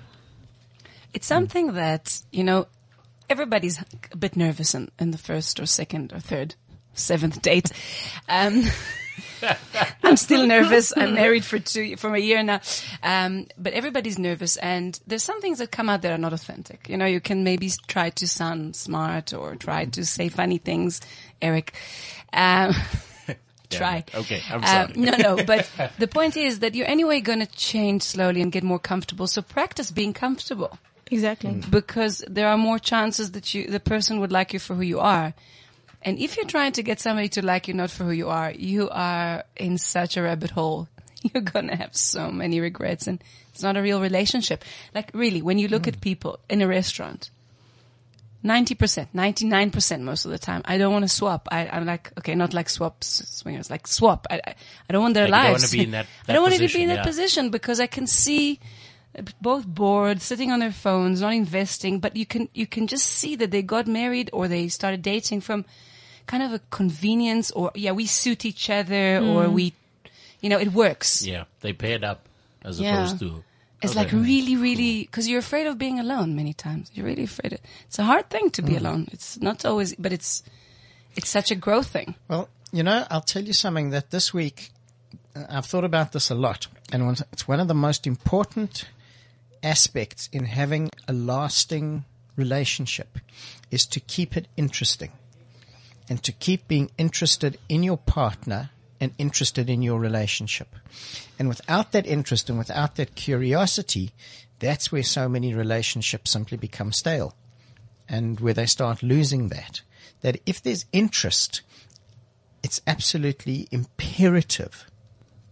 It's 1.13 1.27
something 1.27 1.73
that, 1.75 2.21
you 2.29 2.43
know, 2.43 2.67
everybody's 3.29 3.81
a 4.11 4.17
bit 4.17 4.35
nervous 4.35 4.75
in, 4.75 4.91
in 4.99 5.11
the 5.11 5.17
first 5.17 5.61
or 5.61 5.65
second 5.65 6.11
or 6.11 6.19
third, 6.19 6.55
seventh 6.93 7.41
date. 7.41 7.71
Um, 8.27 8.65
I'm 10.03 10.17
still 10.17 10.45
nervous. 10.45 10.93
I'm 10.95 11.13
married 11.15 11.43
for 11.45 11.59
two, 11.59 11.97
for 11.97 12.13
a 12.13 12.19
year 12.19 12.43
now. 12.43 12.61
Um, 13.03 13.47
but 13.57 13.73
everybody's 13.73 14.19
nervous 14.19 14.57
and 14.57 14.99
there's 15.07 15.23
some 15.23 15.41
things 15.41 15.59
that 15.59 15.71
come 15.71 15.89
out 15.89 16.01
that 16.03 16.11
are 16.11 16.17
not 16.17 16.33
authentic. 16.33 16.87
You 16.89 16.97
know, 16.97 17.05
you 17.05 17.19
can 17.21 17.43
maybe 17.43 17.71
try 17.87 18.09
to 18.11 18.27
sound 18.27 18.75
smart 18.75 19.33
or 19.33 19.55
try 19.55 19.85
to 19.85 20.05
say 20.05 20.29
funny 20.29 20.57
things, 20.57 21.01
Eric. 21.41 21.73
Um, 22.33 22.73
try. 23.69 24.03
Okay, 24.13 24.41
I'm 24.49 24.63
Uh, 24.63 24.67
sorry. 24.67 24.93
no, 24.95 25.17
no, 25.17 25.43
but 25.43 25.69
the 25.99 26.07
point 26.07 26.37
is 26.37 26.59
that 26.59 26.75
you're 26.75 26.87
anyway 26.89 27.19
going 27.21 27.39
to 27.39 27.45
change 27.47 28.03
slowly 28.03 28.41
and 28.41 28.51
get 28.51 28.63
more 28.63 28.79
comfortable. 28.79 29.27
So 29.27 29.41
practice 29.41 29.91
being 29.91 30.13
comfortable 30.13 30.77
Exactly. 31.09 31.61
because 31.69 32.23
there 32.29 32.47
are 32.47 32.57
more 32.57 32.79
chances 32.79 33.31
that 33.31 33.53
you, 33.53 33.67
the 33.67 33.79
person 33.79 34.19
would 34.19 34.31
like 34.31 34.53
you 34.53 34.59
for 34.59 34.75
who 34.75 34.81
you 34.83 34.99
are. 34.99 35.33
And 36.03 36.17
if 36.17 36.35
you're 36.35 36.45
trying 36.45 36.71
to 36.73 36.83
get 36.83 36.99
somebody 36.99 37.29
to 37.29 37.45
like 37.45 37.67
you 37.67 37.73
not 37.73 37.91
for 37.91 38.05
who 38.05 38.11
you 38.11 38.29
are, 38.29 38.51
you 38.51 38.89
are 38.89 39.43
in 39.55 39.77
such 39.77 40.17
a 40.17 40.21
rabbit 40.23 40.51
hole. 40.51 40.87
You're 41.21 41.43
gonna 41.43 41.75
have 41.75 41.95
so 41.95 42.31
many 42.31 42.59
regrets 42.59 43.05
and 43.05 43.23
it's 43.51 43.61
not 43.61 43.77
a 43.77 43.81
real 43.81 44.01
relationship. 44.01 44.65
Like 44.95 45.11
really, 45.13 45.43
when 45.43 45.59
you 45.59 45.67
look 45.67 45.87
at 45.87 46.01
people 46.01 46.39
in 46.49 46.63
a 46.63 46.67
restaurant, 46.67 47.29
90%, 48.43 49.09
99% 49.13 50.01
most 50.01 50.25
of 50.25 50.31
the 50.31 50.39
time, 50.39 50.63
I 50.65 50.79
don't 50.79 50.91
want 50.91 51.03
to 51.03 51.09
swap. 51.09 51.47
I, 51.51 51.67
I'm 51.67 51.85
like, 51.85 52.11
okay, 52.17 52.33
not 52.33 52.55
like 52.55 52.69
swap 52.69 53.03
swingers, 53.03 53.69
like 53.69 53.85
swap. 53.85 54.25
I, 54.31 54.41
I, 54.47 54.55
I 54.89 54.93
don't 54.93 55.03
want 55.03 55.13
their 55.13 55.27
Like, 55.27 55.53
you 55.53 55.59
don't 55.59 55.71
be 55.71 55.83
in 55.83 55.91
that- 55.91 56.07
I 56.27 56.33
don't 56.33 56.41
want 56.41 56.55
to 56.55 56.67
be 56.67 56.81
in 56.81 56.89
that 56.89 56.95
yeah. 56.95 57.03
position 57.03 57.51
because 57.51 57.79
I 57.79 57.85
can 57.85 58.07
see 58.07 58.59
uh, 59.15 59.21
both 59.41 59.67
bored, 59.67 60.21
sitting 60.23 60.51
on 60.51 60.59
their 60.59 60.71
phones, 60.71 61.21
not 61.21 61.33
investing, 61.33 61.99
but 61.99 62.15
you 62.15 62.25
can, 62.25 62.49
you 62.55 62.65
can 62.65 62.87
just 62.87 63.05
see 63.05 63.35
that 63.35 63.51
they 63.51 63.61
got 63.61 63.85
married 63.85 64.31
or 64.33 64.47
they 64.47 64.69
started 64.69 65.03
dating 65.03 65.41
from 65.41 65.65
kind 66.31 66.43
of 66.43 66.53
a 66.53 66.61
convenience 66.69 67.51
or, 67.51 67.71
yeah, 67.75 67.91
we 67.91 68.05
suit 68.05 68.45
each 68.45 68.69
other 68.69 69.19
or 69.19 69.49
we, 69.49 69.73
you 70.39 70.49
know, 70.49 70.57
it 70.65 70.71
works. 70.71 71.25
Yeah. 71.25 71.43
They 71.59 71.73
paired 71.73 72.05
up 72.05 72.19
as 72.63 72.79
Yeah. 72.79 72.93
opposed 72.93 73.19
to. 73.19 73.43
It's 73.81 73.91
Okay. 73.91 74.03
like 74.03 74.11
really, 74.13 74.55
really, 74.55 74.93
cause 75.11 75.27
you're 75.27 75.39
afraid 75.47 75.67
of 75.67 75.77
being 75.77 75.99
alone 75.99 76.29
many 76.41 76.53
times. 76.53 76.89
You're 76.93 77.05
really 77.11 77.25
afraid. 77.25 77.51
Of, 77.53 77.59
it's 77.87 77.99
a 77.99 78.05
hard 78.05 78.29
thing 78.29 78.49
to 78.51 78.61
be 78.61 78.77
alone. 78.77 79.09
It's 79.11 79.41
not 79.41 79.65
always, 79.65 79.93
but 79.95 80.13
it's, 80.13 80.41
it's 81.17 81.27
such 81.29 81.51
a 81.51 81.55
growth 81.55 81.87
thing. 81.87 82.15
Well, 82.29 82.47
you 82.71 82.83
know, 82.83 83.05
I'll 83.11 83.27
tell 83.33 83.43
you 83.43 83.53
something 83.53 83.89
that 83.89 84.11
this 84.11 84.33
week 84.33 84.69
uh, 85.35 85.43
I've 85.49 85.65
thought 85.65 85.83
about 85.83 86.13
this 86.13 86.29
a 86.31 86.35
lot, 86.35 86.67
and 86.93 87.01
it's 87.33 87.45
one 87.45 87.59
of 87.59 87.67
the 87.67 87.73
most 87.87 88.07
important 88.07 88.85
aspects 89.63 90.29
in 90.31 90.45
having 90.45 90.91
a 91.09 91.13
lasting 91.13 92.05
relationship 92.37 93.17
is 93.69 93.85
to 93.87 93.99
keep 93.99 94.37
it 94.37 94.47
interesting 94.55 95.11
and 96.11 96.21
to 96.21 96.33
keep 96.33 96.67
being 96.67 96.91
interested 96.97 97.57
in 97.69 97.83
your 97.83 97.95
partner 97.95 98.69
and 98.99 99.13
interested 99.17 99.69
in 99.69 99.81
your 99.81 99.97
relationship. 99.97 100.75
And 101.39 101.47
without 101.47 101.93
that 101.93 102.05
interest 102.05 102.49
and 102.49 102.59
without 102.59 102.97
that 102.97 103.15
curiosity, 103.15 104.11
that's 104.59 104.91
where 104.91 105.03
so 105.03 105.29
many 105.29 105.53
relationships 105.53 106.31
simply 106.31 106.57
become 106.57 106.91
stale 106.91 107.33
and 108.09 108.41
where 108.41 108.53
they 108.53 108.65
start 108.65 109.01
losing 109.01 109.47
that. 109.47 109.79
That 110.19 110.41
if 110.45 110.61
there's 110.61 110.83
interest, 110.91 111.61
it's 112.61 112.81
absolutely 112.85 113.69
imperative 113.71 114.91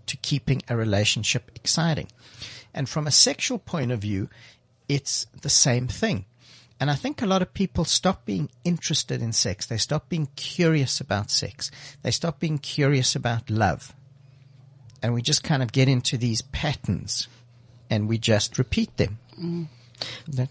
to 0.07 0.17
keeping 0.17 0.61
a 0.67 0.75
relationship 0.75 1.51
exciting. 1.55 2.09
And 2.73 2.89
from 2.89 3.07
a 3.07 3.11
sexual 3.11 3.59
point 3.59 3.93
of 3.93 4.01
view, 4.01 4.29
it's 4.89 5.25
the 5.41 5.49
same 5.49 5.87
thing. 5.87 6.25
And 6.79 6.89
I 6.89 6.95
think 6.95 7.21
a 7.21 7.25
lot 7.25 7.41
of 7.41 7.53
people 7.53 7.83
stop 7.83 8.25
being 8.25 8.49
interested 8.63 9.21
in 9.21 9.33
sex. 9.33 9.65
They 9.65 9.77
stop 9.77 10.07
being 10.07 10.29
curious 10.35 11.01
about 11.01 11.29
sex. 11.29 11.71
They 12.03 12.11
stop 12.11 12.39
being 12.39 12.57
curious 12.57 13.15
about 13.15 13.49
love. 13.49 13.93
And 15.03 15.13
we 15.13 15.21
just 15.21 15.43
kind 15.43 15.61
of 15.61 15.71
get 15.73 15.89
into 15.89 16.17
these 16.17 16.41
patterns 16.41 17.27
and 17.89 18.07
we 18.07 18.17
just 18.17 18.57
repeat 18.57 18.95
them. 18.97 19.19
Mm. 19.37 19.67
That- 20.29 20.49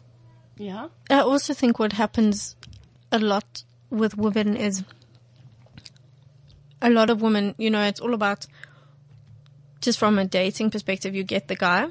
Yeah. 0.59 0.89
I 1.09 1.21
also 1.21 1.55
think 1.55 1.79
what 1.79 1.93
happens 1.95 2.57
a 3.11 3.19
lot 3.19 3.63
with 3.91 4.17
women 4.19 4.57
is 4.57 4.85
a 6.83 6.91
lot 6.91 7.11
of 7.11 7.23
women, 7.23 7.55
you 7.59 7.71
know, 7.71 7.83
it's 7.83 8.01
all 8.01 8.13
about 8.15 8.47
just 9.81 9.99
from 9.99 10.19
a 10.19 10.25
dating 10.27 10.71
perspective, 10.71 11.15
you 11.15 11.23
get 11.25 11.49
the 11.49 11.57
guy, 11.57 11.87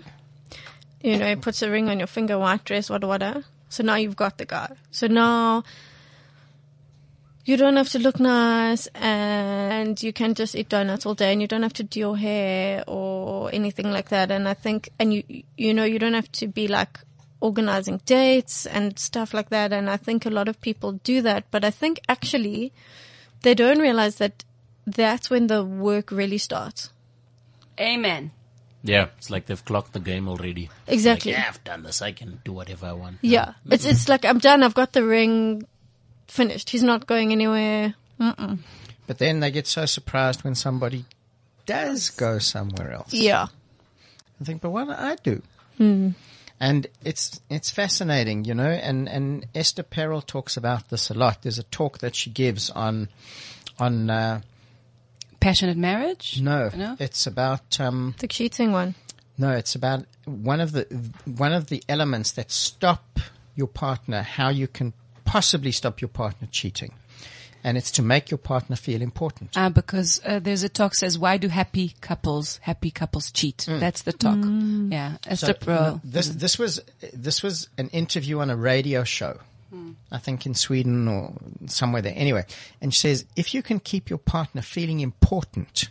you 1.02 1.18
know, 1.18 1.28
he 1.30 1.36
puts 1.36 1.62
a 1.62 1.70
ring 1.72 1.90
on 1.90 1.98
your 2.00 2.08
finger, 2.08 2.38
white 2.38 2.64
dress, 2.66 2.90
whatever, 2.90 3.08
whatever. 3.08 3.44
So 3.70 3.84
now 3.84 3.96
you've 3.96 4.16
got 4.16 4.38
the 4.38 4.46
guy. 4.46 4.76
So 4.92 5.08
now 5.08 5.64
you 7.46 7.56
don't 7.56 7.78
have 7.78 7.90
to 7.90 8.00
look 8.00 8.20
nice 8.20 8.88
and 8.88 10.02
you 10.04 10.12
can 10.12 10.34
just 10.34 10.56
eat 10.56 10.70
donuts 10.70 11.06
all 11.06 11.16
day 11.16 11.32
and 11.32 11.42
you 11.42 11.48
don't 11.48 11.64
have 11.64 11.74
to 11.74 11.84
do 11.84 12.00
your 12.00 12.18
hair 12.18 12.84
or 12.88 13.50
anything 13.54 13.90
like 13.90 14.10
that. 14.10 14.32
And 14.32 14.48
I 14.48 14.54
think, 14.54 14.90
and 15.00 15.14
you, 15.14 15.24
you 15.58 15.74
know, 15.74 15.86
you 15.86 15.98
don't 15.98 16.14
have 16.14 16.32
to 16.34 16.48
be 16.48 16.68
like 16.68 17.00
organizing 17.40 18.02
dates 18.06 18.66
and 18.66 18.98
stuff 19.00 19.34
like 19.34 19.50
that. 19.50 19.72
And 19.72 19.90
I 19.90 19.98
think 19.98 20.26
a 20.26 20.30
lot 20.30 20.48
of 20.48 20.60
people 20.60 20.94
do 20.94 21.22
that, 21.22 21.46
but 21.52 21.64
I 21.64 21.72
think 21.72 22.02
actually 22.10 22.74
they 23.44 23.54
don't 23.54 23.80
realize 23.80 24.16
that 24.16 24.44
that's 24.86 25.30
when 25.30 25.48
the 25.48 25.64
work 25.64 26.12
really 26.12 26.38
starts. 26.38 26.90
Amen. 27.80 28.32
Yeah, 28.88 29.10
it's 29.18 29.30
like 29.30 29.46
they've 29.46 29.64
clocked 29.64 29.94
the 29.94 30.00
game 30.00 30.28
already. 30.28 30.70
Exactly. 30.88 31.34
Like, 31.34 31.42
yeah, 31.42 31.50
I've 31.50 31.64
done 31.64 31.84
this. 31.84 32.02
I 32.02 32.14
can 32.14 32.40
do 32.46 32.54
whatever 32.54 32.88
I 32.88 32.94
want. 32.94 33.18
Yeah. 33.22 33.54
It's, 33.70 33.86
it's 33.86 34.08
like, 34.08 34.26
I'm 34.26 34.40
done. 34.40 34.64
I've 34.64 34.74
got 34.74 34.94
the 34.94 35.04
ring 35.04 35.68
finished. 36.28 36.70
He's 36.70 36.84
not 36.84 37.06
going 37.06 37.32
anywhere. 37.32 37.96
But 38.18 39.18
then 39.18 39.42
they 39.42 39.52
get 39.52 39.68
so 39.68 39.86
surprised 39.86 40.44
when 40.44 40.56
somebody 40.56 41.06
does 41.66 42.10
go 42.10 42.40
somewhere 42.40 42.94
else. 42.94 43.14
Yeah. 43.14 43.48
I 44.40 44.44
think, 44.44 44.62
but 44.62 44.70
what 44.72 44.86
do 44.86 44.92
I 44.92 45.16
do? 45.22 45.42
And 46.60 46.88
it's 47.04 47.40
it's 47.52 47.70
fascinating, 47.70 48.46
you 48.46 48.56
know. 48.56 48.70
And 48.70 49.08
and 49.08 49.46
Esther 49.54 49.84
Perel 49.84 50.26
talks 50.26 50.58
about 50.58 50.90
this 50.90 51.12
a 51.12 51.14
lot. 51.14 51.44
There's 51.44 51.60
a 51.60 51.64
talk 51.64 52.00
that 52.00 52.16
she 52.16 52.32
gives 52.32 52.72
on 52.72 53.10
on 53.78 54.10
uh, 54.10 54.42
Passionate 55.40 55.78
marriage? 55.78 56.40
no, 56.42 56.70
No? 56.76 56.96
it's 57.00 57.28
about 57.28 57.80
um, 57.80 58.16
The 58.20 58.28
cheating 58.28 58.72
one. 58.72 58.96
no, 59.38 59.52
it's 59.52 59.76
about 59.76 60.06
one 60.26 60.60
of 60.62 60.72
the 60.72 60.84
one 61.26 61.54
of 61.54 61.68
the 61.68 61.84
elements 61.88 62.32
that 62.34 62.52
stop 62.52 63.20
your 63.56 63.68
partner. 63.68 64.22
How 64.24 64.50
you 64.50 64.68
can 64.68 64.94
possibly 65.26 65.72
stop 65.72 66.02
your 66.02 66.10
partner 66.10 66.48
cheating, 66.52 66.94
and 67.64 67.78
it's 67.78 67.92
to 67.92 68.02
make 68.02 68.30
your 68.32 68.38
partner 68.40 68.76
feel 68.76 69.02
important. 69.02 69.56
Uh, 69.58 69.70
because 69.70 70.22
uh, 70.26 70.40
there's 70.40 70.64
a 70.64 70.70
talk 70.70 70.96
says, 70.96 71.18
why 71.20 71.38
do 71.38 71.48
happy 71.50 71.94
couples, 72.02 72.60
happy 72.64 72.92
couples 72.92 73.32
cheat? 73.32 73.66
That's 73.68 74.02
the 74.04 74.14
talk. 74.14 74.38
Yeah. 74.92 75.18
Esther 75.28 75.48
So, 75.48 75.54
Perel. 75.54 75.94
no, 75.94 76.02
this 76.04 76.30
this 76.30 76.58
was 76.60 76.82
this 77.14 77.44
was 77.44 77.70
an 77.78 77.90
interview 77.90 78.40
on 78.40 78.50
a 78.50 78.56
radio 78.56 79.04
show, 79.04 79.40
I 80.12 80.18
think 80.18 80.46
in 80.46 80.54
Sweden 80.54 81.08
or 81.08 81.34
somewhere 81.68 82.02
there. 82.02 82.14
Anyway, 82.16 82.46
and 82.82 82.94
she 82.94 83.00
says 83.00 83.26
if 83.36 83.54
you 83.54 83.62
can 83.62 83.80
keep 83.80 84.10
your 84.10 84.20
partner 84.20 84.62
feeling 84.62 85.00
important, 85.02 85.90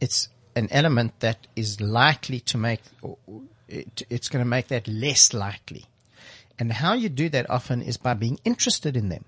it's 0.00 0.28
an 0.54 0.68
element 0.70 1.20
that 1.20 1.46
is 1.56 1.80
likely 1.80 2.40
to 2.40 2.58
make 2.58 2.80
it, 3.68 4.02
it's 4.10 4.28
going 4.28 4.44
to 4.44 4.48
make 4.48 4.68
that 4.68 4.86
less 4.86 5.32
likely. 5.32 5.86
And 6.58 6.72
how 6.72 6.94
you 6.94 7.08
do 7.08 7.28
that 7.30 7.50
often 7.50 7.82
is 7.82 7.96
by 7.96 8.14
being 8.14 8.38
interested 8.44 8.96
in 8.96 9.08
them. 9.08 9.24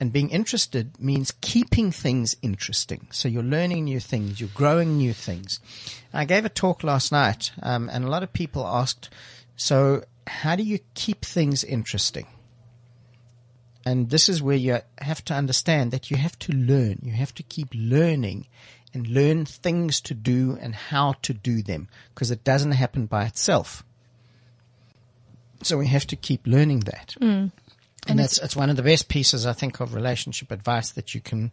And 0.00 0.12
being 0.12 0.30
interested 0.30 1.00
means 1.00 1.32
keeping 1.40 1.90
things 1.92 2.36
interesting. 2.42 3.08
So 3.10 3.28
you're 3.28 3.42
learning 3.42 3.84
new 3.84 4.00
things, 4.00 4.40
you're 4.40 4.50
growing 4.52 4.96
new 4.98 5.12
things. 5.12 5.60
I 6.12 6.24
gave 6.24 6.44
a 6.44 6.50
talk 6.50 6.82
last 6.82 7.12
night, 7.12 7.52
um, 7.62 7.88
and 7.90 8.04
a 8.04 8.08
lot 8.08 8.22
of 8.22 8.32
people 8.32 8.66
asked, 8.66 9.08
so 9.56 10.02
how 10.28 10.56
do 10.56 10.62
you 10.62 10.78
keep 10.94 11.24
things 11.24 11.64
interesting? 11.64 12.26
And 13.84 14.10
this 14.10 14.28
is 14.28 14.42
where 14.42 14.56
you 14.56 14.80
have 14.98 15.24
to 15.26 15.34
understand 15.34 15.92
that 15.92 16.10
you 16.10 16.16
have 16.16 16.38
to 16.40 16.52
learn. 16.52 16.98
You 17.02 17.12
have 17.12 17.34
to 17.36 17.42
keep 17.42 17.68
learning 17.74 18.46
and 18.92 19.06
learn 19.06 19.44
things 19.44 20.00
to 20.02 20.14
do 20.14 20.58
and 20.60 20.74
how 20.74 21.14
to 21.22 21.32
do 21.32 21.62
them 21.62 21.88
because 22.14 22.30
it 22.30 22.44
doesn't 22.44 22.72
happen 22.72 23.06
by 23.06 23.24
itself. 23.24 23.84
So 25.62 25.78
we 25.78 25.86
have 25.88 26.06
to 26.08 26.16
keep 26.16 26.46
learning 26.46 26.80
that. 26.80 27.14
Mm. 27.20 27.52
And, 28.06 28.18
that's, 28.18 28.38
it's 28.38 28.56
one 28.56 28.70
of 28.70 28.76
the 28.76 28.82
best 28.82 29.08
pieces, 29.08 29.46
I 29.46 29.52
think, 29.52 29.80
of 29.80 29.94
relationship 29.94 30.50
advice 30.50 30.90
that 30.92 31.14
you 31.14 31.20
can, 31.20 31.50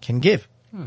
can 0.00 0.20
give. 0.20 0.48
Hmm. 0.70 0.86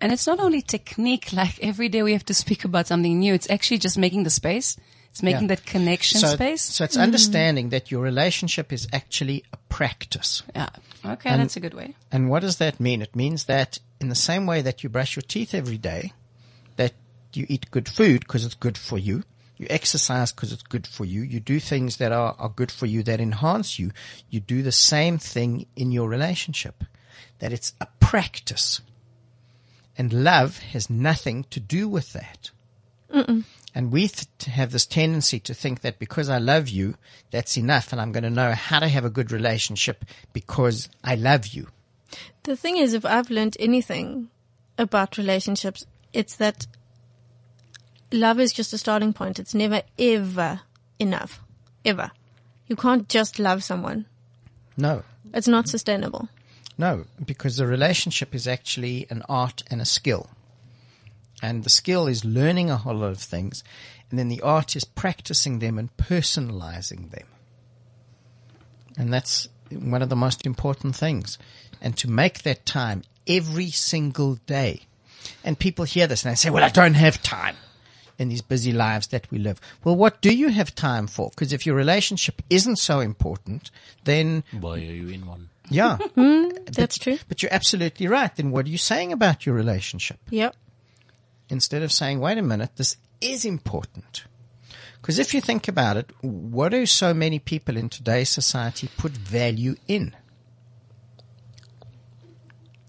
And 0.00 0.12
it's 0.12 0.26
not 0.26 0.40
only 0.40 0.62
technique, 0.62 1.32
like 1.32 1.60
every 1.62 1.88
day 1.88 2.02
we 2.02 2.12
have 2.12 2.24
to 2.26 2.34
speak 2.34 2.64
about 2.64 2.88
something 2.88 3.18
new. 3.18 3.34
It's 3.34 3.48
actually 3.48 3.78
just 3.78 3.96
making 3.96 4.24
the 4.24 4.30
space. 4.30 4.76
It's 5.14 5.22
making 5.22 5.42
Yeah. 5.42 5.54
that 5.54 5.64
connection 5.64 6.18
So, 6.18 6.34
space. 6.34 6.60
so 6.60 6.82
it's 6.82 6.94
mm-hmm. 6.96 7.04
understanding 7.04 7.68
that 7.68 7.88
your 7.92 8.02
relationship 8.02 8.72
is 8.72 8.88
actually 8.92 9.44
a 9.52 9.56
practice. 9.68 10.42
yeah. 10.56 10.70
Okay. 11.04 11.30
and- 11.30 11.40
that's 11.40 11.56
a 11.56 11.60
good 11.60 11.72
way. 11.72 11.94
And 12.10 12.28
what 12.28 12.40
does 12.42 12.56
that 12.56 12.80
mean? 12.80 13.00
It 13.00 13.14
means 13.14 13.44
that 13.44 13.78
in 14.00 14.08
the 14.08 14.16
same 14.16 14.44
way 14.44 14.60
that 14.62 14.82
you 14.82 14.88
brush 14.88 15.14
your 15.14 15.22
teeth 15.22 15.54
every 15.54 15.78
day, 15.78 16.12
that 16.74 16.94
you 17.32 17.46
eat 17.48 17.70
good 17.70 17.88
food 17.88 18.20
because 18.22 18.44
it's 18.44 18.56
good 18.56 18.76
for 18.76 18.98
you, 18.98 19.22
you 19.56 19.68
exercise 19.70 20.32
because 20.32 20.50
it's 20.52 20.64
good 20.64 20.84
for 20.84 21.04
you, 21.04 21.20
you 21.22 21.38
do 21.38 21.60
things 21.60 21.98
that 21.98 22.10
are, 22.10 22.34
are 22.36 22.48
good 22.48 22.72
for 22.72 22.86
you 22.86 23.04
that 23.04 23.20
enhance 23.20 23.78
you, 23.78 23.92
you 24.30 24.40
do 24.40 24.62
the 24.64 24.72
same 24.72 25.16
thing 25.16 25.66
in 25.76 25.92
your 25.92 26.08
relationship. 26.08 26.82
That 27.38 27.52
it's 27.52 27.72
a 27.80 27.86
practice. 28.00 28.80
And 29.96 30.12
love 30.12 30.58
has 30.72 30.90
nothing 30.90 31.44
to 31.50 31.60
do 31.60 31.88
with 31.88 32.12
that. 32.14 32.50
And 33.74 33.90
we 33.90 34.06
th- 34.08 34.28
have 34.54 34.70
this 34.70 34.86
tendency 34.86 35.40
to 35.40 35.52
think 35.54 35.80
that 35.80 35.98
because 35.98 36.28
I 36.28 36.38
love 36.38 36.68
you, 36.68 36.94
that's 37.32 37.56
enough 37.58 37.90
and 37.92 38.00
I'm 38.00 38.12
going 38.12 38.22
to 38.22 38.30
know 38.30 38.52
how 38.52 38.78
to 38.78 38.86
have 38.88 39.04
a 39.04 39.10
good 39.10 39.32
relationship 39.32 40.04
because 40.32 40.88
I 41.02 41.16
love 41.16 41.48
you. 41.48 41.66
The 42.44 42.56
thing 42.56 42.76
is, 42.76 42.94
if 42.94 43.04
I've 43.04 43.30
learned 43.30 43.56
anything 43.58 44.28
about 44.78 45.18
relationships, 45.18 45.84
it's 46.12 46.36
that 46.36 46.66
love 48.12 48.38
is 48.38 48.52
just 48.52 48.72
a 48.72 48.78
starting 48.78 49.12
point. 49.12 49.38
It's 49.40 49.54
never 49.54 49.82
ever 49.98 50.60
enough. 51.00 51.40
Ever. 51.84 52.12
You 52.68 52.76
can't 52.76 53.08
just 53.08 53.38
love 53.38 53.64
someone. 53.64 54.06
No, 54.76 55.02
It's 55.32 55.48
not 55.48 55.68
sustainable. 55.68 56.28
no, 56.78 57.04
because 57.24 57.56
the 57.56 57.66
relationship 57.66 58.34
is 58.34 58.46
actually 58.48 59.06
an 59.10 59.22
art 59.28 59.62
and 59.70 59.80
a 59.80 59.84
skill. 59.84 60.28
And 61.42 61.64
the 61.64 61.70
skill 61.70 62.06
is 62.06 62.24
learning 62.24 62.70
a 62.70 62.76
whole 62.76 62.94
lot 62.94 63.10
of 63.10 63.18
things. 63.18 63.64
And 64.10 64.18
then 64.18 64.28
the 64.28 64.40
art 64.42 64.76
is 64.76 64.84
practicing 64.84 65.58
them 65.58 65.78
and 65.78 65.94
personalizing 65.96 67.10
them. 67.10 67.26
And 68.96 69.12
that's 69.12 69.48
one 69.70 70.02
of 70.02 70.08
the 70.08 70.16
most 70.16 70.46
important 70.46 70.94
things. 70.96 71.38
And 71.80 71.96
to 71.98 72.08
make 72.08 72.42
that 72.42 72.64
time 72.64 73.02
every 73.26 73.70
single 73.70 74.36
day. 74.46 74.82
And 75.42 75.58
people 75.58 75.84
hear 75.84 76.06
this 76.06 76.24
and 76.24 76.32
they 76.32 76.36
say, 76.36 76.50
well, 76.50 76.64
I 76.64 76.68
don't 76.68 76.94
have 76.94 77.22
time 77.22 77.56
in 78.18 78.28
these 78.28 78.42
busy 78.42 78.72
lives 78.72 79.08
that 79.08 79.30
we 79.30 79.38
live. 79.38 79.60
Well, 79.82 79.96
what 79.96 80.20
do 80.20 80.34
you 80.34 80.48
have 80.48 80.74
time 80.74 81.06
for? 81.06 81.30
Because 81.30 81.52
if 81.52 81.66
your 81.66 81.74
relationship 81.74 82.42
isn't 82.48 82.76
so 82.76 83.00
important, 83.00 83.70
then 84.04 84.44
why 84.60 84.74
are 84.74 84.78
you 84.78 85.08
in 85.08 85.26
one. 85.26 85.48
yeah. 85.68 85.96
Hmm, 86.14 86.48
that's 86.66 86.98
true. 86.98 87.18
But 87.28 87.42
you're 87.42 87.52
absolutely 87.52 88.06
right. 88.06 88.34
Then 88.34 88.50
what 88.50 88.66
are 88.66 88.70
you 88.70 88.78
saying 88.78 89.12
about 89.12 89.46
your 89.46 89.54
relationship? 89.54 90.18
Yep. 90.30 90.54
Instead 91.48 91.82
of 91.82 91.92
saying, 91.92 92.20
wait 92.20 92.38
a 92.38 92.42
minute, 92.42 92.70
this 92.76 92.96
is 93.20 93.44
important. 93.44 94.24
Because 95.00 95.18
if 95.18 95.34
you 95.34 95.40
think 95.40 95.68
about 95.68 95.96
it, 95.98 96.10
what 96.22 96.70
do 96.70 96.86
so 96.86 97.12
many 97.12 97.38
people 97.38 97.76
in 97.76 97.88
today's 97.90 98.30
society 98.30 98.88
put 98.96 99.12
value 99.12 99.76
in? 99.86 100.14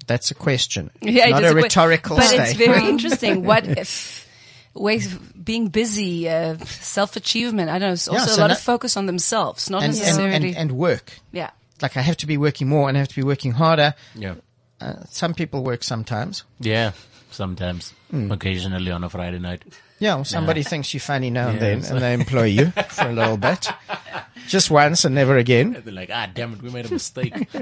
That's 0.07 0.31
a 0.31 0.35
question. 0.35 0.91
Yeah, 1.01 1.27
it 1.27 1.31
not 1.31 1.43
is 1.43 1.51
a 1.51 1.55
rhetorical. 1.55 2.15
retical 2.15 2.17
But 2.17 2.25
statement. 2.27 2.49
it's 2.49 2.57
very 2.59 2.87
interesting. 2.89 3.43
What 3.43 3.67
if 3.77 4.27
ways 4.73 5.13
of 5.13 5.43
being 5.45 5.67
busy, 5.69 6.29
uh, 6.29 6.57
self 6.65 7.15
achievement? 7.15 7.69
I 7.69 7.79
don't 7.79 7.89
know. 7.89 7.93
It's 7.93 8.07
also 8.07 8.31
Yeah, 8.31 8.37
a 8.37 8.41
lot 8.41 8.47
no- 8.47 8.53
of 8.53 8.59
focus 8.59 8.95
on 8.97 9.05
themselves, 9.07 9.69
not 9.69 9.83
and, 9.83 9.91
and, 9.93 9.99
necessarily. 10.01 10.47
and, 10.49 10.57
and 10.57 10.71
work. 10.73 11.13
yeah. 11.31 11.49
Like 11.81 11.97
I 11.97 12.01
have 12.01 12.17
to 12.17 12.27
be 12.27 12.37
working 12.37 12.69
more 12.69 12.87
and 12.87 12.97
I 12.97 12.99
have 12.99 13.09
to 13.09 13.15
be 13.15 13.23
working 13.23 13.51
harder. 13.51 13.95
Yeah. 14.15 14.35
Uh, 14.79 15.03
some 15.09 15.33
people 15.33 15.63
work 15.63 15.83
sometimes. 15.83 16.43
Yeah. 16.59 16.91
Sometimes. 17.35 17.93
Occasionally 18.13 18.91
on 18.91 19.03
a 19.03 19.09
Friday 19.09 19.39
night. 19.39 19.63
Yeah, 19.99 20.15
well, 20.15 20.23
somebody 20.25 20.63
thinks 20.63 20.93
you're 20.93 21.01
funny 21.01 21.29
now 21.29 21.47
and 21.49 21.55
Yeah, 21.55 21.59
then, 21.65 21.81
so- 21.83 21.93
and 21.95 22.03
they 22.03 22.13
employ 22.13 22.45
you 22.45 22.71
for 22.71 23.09
a 23.09 23.13
little 23.13 23.37
bit. 23.37 23.67
Just 24.47 24.69
once 24.71 25.05
and 25.05 25.15
never 25.15 25.37
again. 25.37 25.81
They're 25.83 25.93
like, 25.93 26.09
ah, 26.13 26.29
damn 26.33 26.53
it, 26.53 26.61
we 26.61 26.69
made 26.69 26.85
a 26.85 26.91
mistake. 26.91 27.33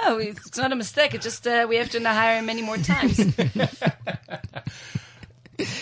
Oh, 0.00 0.18
it's 0.18 0.56
not 0.56 0.72
a 0.72 0.76
mistake. 0.76 1.14
It's 1.14 1.24
just 1.24 1.46
uh, 1.46 1.66
we 1.68 1.76
have 1.76 1.90
to 1.90 2.00
now 2.00 2.14
hire 2.14 2.38
him 2.38 2.46
many 2.46 2.62
more 2.62 2.76
times. 2.78 3.18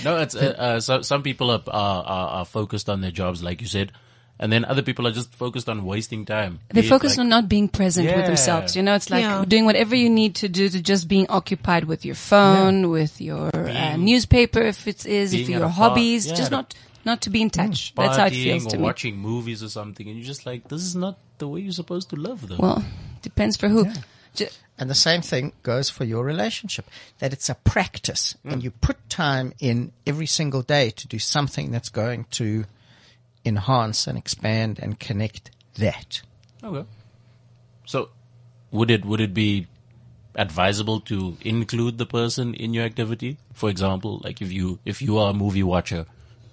no, 0.04 0.16
it's 0.18 0.34
uh, 0.34 0.54
uh, 0.58 0.80
so 0.80 1.02
some 1.02 1.22
people 1.22 1.50
are, 1.50 1.62
are 1.68 2.02
are 2.04 2.28
are 2.40 2.44
focused 2.44 2.88
on 2.88 3.00
their 3.02 3.10
jobs, 3.10 3.42
like 3.42 3.60
you 3.60 3.66
said, 3.66 3.92
and 4.38 4.52
then 4.52 4.64
other 4.64 4.82
people 4.82 5.06
are 5.06 5.12
just 5.12 5.34
focused 5.34 5.68
on 5.68 5.84
wasting 5.84 6.24
time. 6.26 6.60
they 6.68 6.80
Be 6.82 6.86
it 6.86 6.90
focus 6.90 7.12
like- 7.12 7.20
on 7.24 7.28
not 7.28 7.48
being 7.48 7.68
present 7.68 8.06
with 8.14 8.26
themselves. 8.26 8.76
You 8.76 8.82
know, 8.82 8.94
it's 8.94 9.10
like 9.10 9.22
Yeah. 9.22 9.44
doing 9.46 9.64
whatever 9.64 9.94
you 9.96 10.10
need 10.10 10.34
to 10.36 10.48
do 10.48 10.68
to 10.68 10.80
just 10.82 11.08
being 11.08 11.26
occupied 11.28 11.84
with 11.84 12.04
your 12.04 12.14
phone, 12.14 12.90
with 12.90 13.20
your 13.20 13.50
uh, 13.54 13.96
newspaper, 13.96 14.60
if 14.60 14.86
it 14.86 15.06
is, 15.06 15.32
if 15.32 15.40
being 15.46 15.50
your 15.50 15.58
a 15.60 15.62
bar- 15.62 15.70
hobbies, 15.70 16.26
yeah, 16.26 16.34
just 16.34 16.50
not 16.50 16.74
not 17.04 17.20
to 17.22 17.30
be 17.30 17.40
in 17.40 17.50
touch. 17.50 17.94
That's 17.94 18.16
how 18.16 18.26
it 18.26 18.30
feels 18.32 18.66
to 18.66 18.76
or 18.76 18.78
me. 18.80 18.84
watching 18.84 19.16
movies 19.16 19.62
or 19.62 19.68
something, 19.68 20.08
and 20.08 20.16
you're 20.16 20.26
just 20.26 20.44
like, 20.44 20.66
this 20.68 20.82
is 20.82 20.96
not 20.96 21.18
the 21.38 21.46
way 21.46 21.60
you're 21.60 21.72
supposed 21.72 22.10
to 22.10 22.16
love, 22.16 22.48
though. 22.48 22.56
Well, 22.58 22.84
depends 23.22 23.56
for 23.56 23.68
who. 23.68 23.86
Ju- 24.34 24.48
And 24.76 24.90
the 24.90 24.94
same 24.94 25.22
thing 25.22 25.52
goes 25.62 25.88
for 25.88 26.04
your 26.04 26.24
relationship, 26.24 26.90
that 27.20 27.32
it's 27.32 27.48
a 27.48 27.54
practice 27.54 28.34
and 28.44 28.62
you 28.62 28.70
put 28.72 28.96
time 29.08 29.52
in 29.60 29.92
every 30.06 30.26
single 30.26 30.62
day 30.62 30.90
to 30.90 31.06
do 31.06 31.18
something 31.20 31.70
that's 31.70 31.88
going 31.88 32.26
to 32.32 32.64
enhance 33.46 34.06
and 34.06 34.18
expand 34.18 34.78
and 34.80 34.98
connect 34.98 35.50
that. 35.74 36.22
Okay. 36.62 36.86
So, 37.86 38.10
would 38.70 38.90
it 38.90 39.04
would 39.04 39.20
it 39.20 39.32
be 39.32 39.66
advisable 40.34 41.00
to 41.00 41.36
include 41.40 41.98
the 41.98 42.06
person 42.06 42.54
in 42.54 42.74
your 42.74 42.84
activity? 42.84 43.38
For 43.52 43.70
example, 43.70 44.20
like 44.24 44.42
if 44.42 44.52
you 44.52 44.78
if 44.84 45.00
you 45.00 45.18
are 45.18 45.30
a 45.30 45.34
movie 45.34 45.62
watcher, 45.62 46.06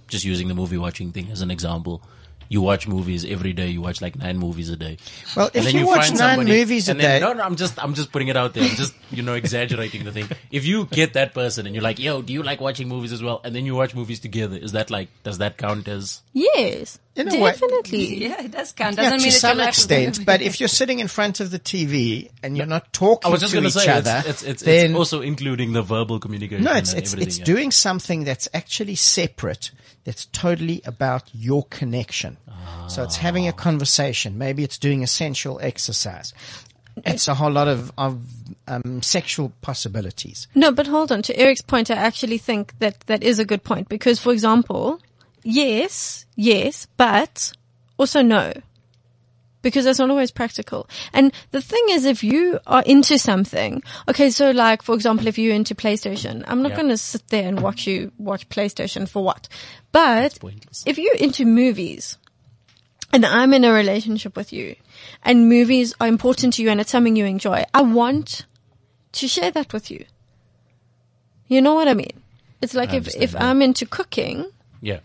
just 0.07 0.23
using 0.23 0.47
the 0.47 0.53
movie 0.55 0.77
watching 0.77 1.11
thing 1.11 1.31
as 1.31 1.41
an 1.41 1.51
example, 1.51 2.01
you 2.53 2.61
watch 2.61 2.87
movies 2.87 3.25
every 3.25 3.51
day. 3.53 3.67
You 3.69 3.81
watch 3.81 3.99
like 4.01 4.15
nine 4.15 4.37
movies 4.37 4.69
a 4.69 4.77
day. 4.77 4.97
Well, 5.35 5.47
And 5.47 5.55
if 5.57 5.63
then 5.65 5.75
you 5.75 5.87
watch 5.87 6.07
find 6.07 6.19
nine 6.19 6.37
somebody- 6.37 6.59
movies 6.59 6.87
a 6.87 6.93
then- 6.93 7.01
day- 7.01 7.19
no, 7.19 7.33
no, 7.33 7.43
I'm 7.43 7.55
just, 7.55 7.83
I'm 7.83 7.93
just 7.95 8.11
putting 8.11 8.27
it 8.27 8.37
out 8.37 8.53
there. 8.53 8.63
I'm 8.63 8.75
just, 8.75 8.93
you 9.11 9.23
know, 9.23 9.33
exaggerating 9.33 10.03
the 10.05 10.11
thing. 10.11 10.27
If 10.51 10.65
you 10.65 10.85
get 10.85 11.13
that 11.13 11.33
person 11.33 11.65
and 11.65 11.73
you're 11.75 11.83
like, 11.83 11.99
yo, 11.99 12.21
do 12.21 12.31
you 12.31 12.43
like 12.43 12.61
watching 12.61 12.87
movies 12.87 13.11
as 13.11 13.23
well? 13.23 13.41
And 13.43 13.55
then 13.55 13.65
you 13.65 13.73
watch 13.75 13.95
movies 13.95 14.19
together, 14.19 14.55
is 14.57 14.73
that 14.73 14.91
like, 14.91 15.09
does 15.23 15.39
that 15.39 15.57
count 15.57 15.87
as? 15.87 16.21
Yes, 16.33 16.99
In 17.15 17.27
a 17.27 17.39
way- 17.39 17.51
definitely. 17.51 18.23
Yeah, 18.23 18.41
it 18.41 18.51
does 18.51 18.71
count. 18.71 18.97
Yeah, 18.97 19.03
Doesn't 19.03 19.19
to 19.19 19.23
mean 19.23 19.31
that 19.31 19.39
some 19.39 19.57
your 19.59 19.67
extent, 19.67 20.25
but 20.25 20.41
if 20.41 20.59
you're 20.59 20.67
sitting 20.67 20.99
in 20.99 21.07
front 21.07 21.39
of 21.39 21.51
the 21.51 21.59
TV 21.59 22.31
and 22.41 22.57
you're 22.57 22.65
not 22.65 22.91
talking 22.91 23.29
I 23.29 23.31
was 23.31 23.41
just 23.41 23.51
to 23.51 23.57
going 23.57 23.67
each 23.67 23.73
to 23.73 23.79
say, 23.79 23.91
other, 23.91 24.23
it's, 24.25 24.41
it's, 24.41 24.43
it's, 24.43 24.63
then 24.63 24.91
it's 24.91 24.97
also 24.97 25.21
including 25.21 25.73
the 25.73 25.83
verbal 25.83 26.19
communication. 26.19 26.63
no, 26.63 26.73
it's 26.73 26.91
and 26.91 26.99
it's 27.01 27.13
everything, 27.13 27.27
it's 27.27 27.39
yeah. 27.39 27.45
doing 27.45 27.71
something 27.71 28.23
that's 28.23 28.47
actually 28.53 28.95
separate. 28.95 29.71
That's 30.05 30.25
totally 30.25 30.81
about 30.85 31.29
your 31.33 31.63
connection. 31.65 32.37
So 32.87 33.03
it's 33.03 33.15
having 33.15 33.47
a 33.47 33.53
conversation. 33.53 34.37
Maybe 34.37 34.63
it's 34.63 34.77
doing 34.77 35.03
a 35.03 35.07
sensual 35.07 35.59
exercise. 35.61 36.33
It's 37.05 37.27
a 37.27 37.33
whole 37.33 37.51
lot 37.51 37.67
of 37.67 37.91
of 37.97 38.21
um, 38.67 39.01
sexual 39.01 39.51
possibilities. 39.61 40.47
No, 40.55 40.71
but 40.71 40.87
hold 40.87 41.11
on. 41.11 41.21
To 41.23 41.37
Eric's 41.37 41.61
point, 41.61 41.89
I 41.89 41.95
actually 41.95 42.37
think 42.37 42.77
that 42.79 42.99
that 43.07 43.23
is 43.23 43.39
a 43.39 43.45
good 43.45 43.63
point 43.63 43.89
because, 43.89 44.19
for 44.19 44.31
example, 44.31 44.99
yes, 45.43 46.25
yes, 46.35 46.87
but 46.97 47.53
also 47.97 48.21
no. 48.21 48.53
Because 49.61 49.85
that's 49.85 49.99
not 49.99 50.09
always 50.09 50.29
practical. 50.29 50.89
And 51.13 51.31
the 51.51 51.61
thing 51.61 51.85
is, 51.91 52.03
if 52.03 52.21
you 52.21 52.59
are 52.67 52.83
into 52.85 53.17
something, 53.17 53.81
okay, 54.09 54.29
so 54.29 54.51
like, 54.51 54.81
for 54.81 54.93
example, 54.93 55.27
if 55.27 55.37
you're 55.37 55.55
into 55.55 55.73
PlayStation, 55.73 56.43
I'm 56.47 56.61
not 56.61 56.71
Yeah. 56.71 56.75
going 56.77 56.89
to 56.89 56.97
sit 56.97 57.25
there 57.29 57.47
and 57.47 57.61
watch 57.61 57.87
you 57.87 58.11
watch 58.17 58.49
PlayStation 58.49 59.07
for 59.07 59.23
what? 59.23 59.47
But 59.93 60.37
if 60.85 60.97
you're 60.97 61.15
into 61.15 61.45
movies, 61.45 62.17
and 63.13 63.25
I'm 63.25 63.53
in 63.53 63.63
a 63.63 63.71
relationship 63.71 64.35
with 64.35 64.51
you, 64.51 64.75
and 65.23 65.47
movies 65.47 65.93
are 66.01 66.07
important 66.07 66.55
to 66.55 66.61
you 66.63 66.69
and 66.69 66.81
it's 66.81 66.91
something 66.91 67.15
you 67.15 67.25
enjoy, 67.25 67.63
I 67.73 67.83
want 67.83 68.45
to 69.13 69.27
share 69.29 69.51
that 69.51 69.71
with 69.71 69.89
you. 69.89 70.03
You 71.47 71.61
know 71.61 71.73
what 71.75 71.87
I 71.87 71.93
mean? 71.93 72.21
It's 72.61 72.73
like 72.73 72.89
I 72.91 72.97
if, 72.97 73.15
if 73.15 73.31
that. 73.31 73.41
I'm 73.41 73.61
into 73.61 73.85
cooking 73.85 74.45
Yeah. 74.81 74.99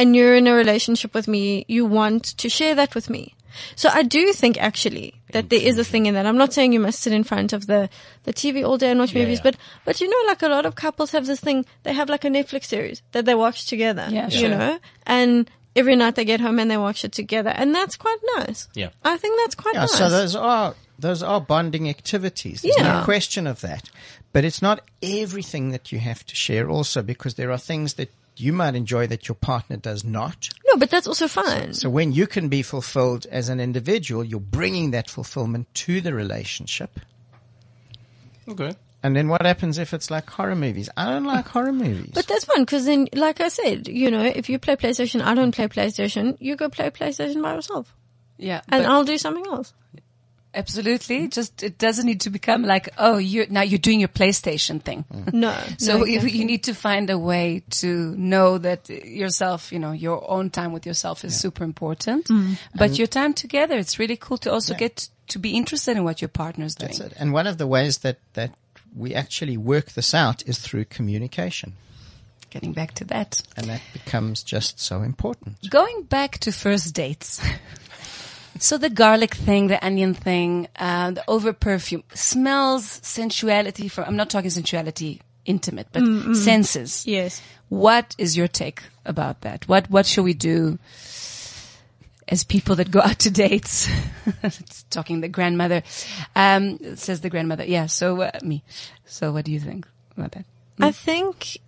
And 0.00 0.16
you're 0.16 0.34
in 0.34 0.46
a 0.46 0.54
relationship 0.54 1.14
with 1.14 1.28
me, 1.28 1.64
you 1.68 1.84
want 1.86 2.24
to 2.38 2.48
share 2.48 2.74
that 2.74 2.94
with 2.94 3.08
me. 3.10 3.34
So 3.76 3.88
I 3.92 4.02
do 4.04 4.32
think 4.32 4.58
actually 4.62 5.14
that 5.32 5.50
there 5.50 5.60
is 5.60 5.76
a 5.78 5.84
thing 5.84 6.06
in 6.06 6.14
that. 6.14 6.24
I'm 6.24 6.38
not 6.38 6.52
saying 6.52 6.72
you 6.72 6.80
must 6.80 7.00
sit 7.00 7.12
in 7.12 7.24
front 7.24 7.52
of 7.52 7.66
the, 7.66 7.90
the 8.24 8.32
TV 8.32 8.64
all 8.66 8.78
day 8.78 8.90
and 8.90 8.98
watch 9.00 9.12
Yeah, 9.12 9.22
movies, 9.22 9.38
yeah. 9.38 9.50
but, 9.50 9.56
but 9.84 10.00
you 10.00 10.08
know, 10.08 10.22
like 10.28 10.42
a 10.42 10.48
lot 10.48 10.66
of 10.66 10.74
couples 10.76 11.10
have 11.12 11.26
this 11.26 11.40
thing, 11.40 11.66
they 11.82 11.92
have 11.92 12.08
like 12.08 12.24
a 12.24 12.28
Netflix 12.28 12.64
series 12.66 13.02
that 13.12 13.24
they 13.26 13.34
watch 13.34 13.66
together. 13.66 14.06
Yeah, 14.10 14.28
You 14.30 14.38
sure. 14.40 14.48
know? 14.50 14.78
And 15.04 15.50
every 15.76 15.96
night 15.96 16.14
they 16.14 16.24
get 16.24 16.40
home 16.40 16.58
and 16.60 16.70
they 16.70 16.76
watch 16.78 17.04
it 17.04 17.12
together. 17.12 17.50
And 17.50 17.74
that's 17.74 17.96
quite 17.96 18.18
nice. 18.36 18.68
Yeah. 18.74 18.90
I 19.04 19.16
think 19.18 19.38
that's 19.42 19.56
quite 19.56 19.74
Yeah, 19.74 19.80
nice. 19.80 19.98
so 19.98 20.08
those 20.08 20.36
are 20.36 20.74
those 20.98 21.22
are 21.22 21.40
bonding 21.40 21.88
activities. 21.88 22.60
There's 22.62 22.76
Yeah. 22.78 22.98
no 23.00 23.04
question 23.04 23.46
of 23.46 23.60
that. 23.62 23.90
But 24.32 24.44
it's 24.44 24.62
not 24.62 24.80
everything 25.02 25.70
that 25.70 25.90
you 25.92 25.98
have 25.98 26.24
to 26.26 26.34
share 26.36 26.70
also 26.70 27.02
because 27.02 27.34
there 27.34 27.50
are 27.50 27.58
things 27.58 27.94
that 27.94 28.10
you 28.36 28.52
might 28.52 28.74
enjoy 28.74 29.06
that 29.08 29.28
your 29.28 29.34
partner 29.34 29.76
does 29.76 30.04
not. 30.04 30.48
no, 30.66 30.76
but 30.76 30.90
that's 30.90 31.06
also 31.06 31.28
fun. 31.28 31.74
So 31.74 31.90
when 31.90 32.12
you 32.12 32.26
can 32.26 32.48
be 32.48 32.62
fulfilled 32.62 33.26
as 33.30 33.48
an 33.48 33.60
individual, 33.60 34.24
you're 34.24 34.40
bringing 34.40 34.92
that 34.92 35.10
fulfillment 35.10 35.72
to 35.74 36.00
the 36.00 36.14
relationship. 36.14 37.00
Okay. 38.48 38.74
And 39.02 39.16
then 39.16 39.28
what 39.28 39.46
happens 39.46 39.78
if 39.78 39.94
it's 39.94 40.10
like 40.10 40.28
horror 40.28 40.54
movies? 40.56 40.90
I 40.96 41.06
don't 41.06 41.24
like 41.24 41.48
horror 41.48 41.72
movies. 41.72 42.10
But 42.12 42.26
that's 42.26 42.44
fun 42.44 42.62
because 42.62 42.84
then, 42.84 43.08
like 43.14 43.40
I 43.40 43.48
said, 43.48 43.88
you 43.88 44.10
know, 44.10 44.22
if 44.22 44.50
you 44.50 44.58
play 44.58 44.76
PlayStation, 44.76 45.22
I 45.22 45.34
don't 45.34 45.54
play 45.54 45.68
PlayStation, 45.68 46.36
you 46.38 46.56
go 46.56 46.68
play 46.68 46.90
PlayStation 46.90 47.42
by 47.42 47.54
yourself. 47.54 47.94
yeah, 48.36 48.60
And 48.68 48.84
but 48.84 48.90
I'll 48.90 49.04
do 49.04 49.16
something 49.16 49.46
else. 49.46 49.72
Absolutely. 50.54 51.28
Just 51.28 51.62
it 51.62 51.78
doesn't 51.78 52.06
need 52.06 52.22
to 52.22 52.30
become 52.30 52.62
like, 52.62 52.88
oh, 52.98 53.18
you 53.18 53.46
now 53.50 53.62
you're 53.62 53.78
doing 53.78 54.00
your 54.00 54.08
PlayStation 54.08 54.80
thing. 54.82 55.04
No. 55.32 55.56
So 55.78 55.98
no, 55.98 56.04
you, 56.04 56.16
exactly. 56.16 56.38
you 56.38 56.44
need 56.44 56.64
to 56.64 56.74
find 56.74 57.08
a 57.08 57.18
way 57.18 57.62
to 57.70 58.16
know 58.16 58.58
that 58.58 58.88
yourself, 58.88 59.72
you 59.72 59.78
know, 59.78 59.92
your 59.92 60.28
own 60.28 60.50
time 60.50 60.72
with 60.72 60.86
yourself 60.86 61.24
is 61.24 61.38
super 61.38 61.62
important. 61.62 62.26
Mm. 62.26 62.58
But 62.74 62.98
your 62.98 63.06
time 63.06 63.32
together, 63.32 63.78
it's 63.78 63.98
really 63.98 64.16
cool 64.16 64.38
to 64.38 64.52
also 64.52 64.74
get 64.74 65.08
to 65.28 65.38
be 65.38 65.56
interested 65.56 65.96
in 65.96 66.04
what 66.04 66.20
your 66.20 66.28
partner's 66.28 66.74
doing. 66.74 66.88
That's 66.88 67.00
it. 67.00 67.12
And 67.18 67.32
one 67.32 67.46
of 67.46 67.58
the 67.58 67.66
ways 67.66 67.98
that, 67.98 68.18
that 68.34 68.52
we 68.94 69.14
actually 69.14 69.56
work 69.56 69.92
this 69.92 70.14
out 70.14 70.42
is 70.46 70.58
through 70.58 70.86
communication. 70.86 71.74
Getting 72.50 72.72
back 72.72 72.92
to 72.94 73.04
that. 73.06 73.42
And 73.56 73.66
that 73.66 73.80
becomes 73.92 74.42
just 74.42 74.80
so 74.80 75.02
important. 75.02 75.70
Going 75.70 76.02
back 76.02 76.38
to 76.38 76.52
first 76.52 76.94
dates. 76.94 77.40
So 78.58 78.76
the 78.78 78.90
garlic 78.90 79.34
thing, 79.34 79.68
the 79.68 79.84
onion 79.84 80.14
thing, 80.14 80.68
uh, 80.76 81.12
the 81.12 81.24
over 81.28 81.52
perfume 81.52 82.04
smells 82.14 83.00
sensuality 83.02 83.88
For 83.88 84.04
I'm 84.04 84.16
not 84.16 84.30
talking 84.30 84.50
sensuality 84.50 85.20
intimate, 85.44 85.88
but 85.92 86.34
senses. 86.36 87.06
Yes. 87.06 87.42
What 87.68 88.14
is 88.18 88.36
your 88.36 88.48
take 88.48 88.82
about 89.04 89.42
that? 89.42 89.68
What, 89.68 89.90
what 89.90 90.06
should 90.06 90.24
we 90.24 90.34
do 90.34 90.78
as 92.28 92.44
people 92.44 92.76
that 92.76 92.90
go 92.90 93.00
out 93.00 93.18
to 93.20 93.30
dates? 93.30 93.88
It's 94.42 94.84
talking 94.90 95.20
the 95.20 95.28
grandmother, 95.28 95.82
um, 96.36 96.96
says 96.96 97.20
the 97.20 97.30
grandmother. 97.30 97.64
Yeah. 97.64 97.86
So, 97.86 98.22
uh, 98.22 98.38
me. 98.42 98.62
So 99.06 99.32
what 99.32 99.44
do 99.44 99.52
you 99.52 99.60
think 99.60 99.86
about 100.16 100.32
that? 100.32 100.44
I 100.80 100.92
think, 100.92 101.58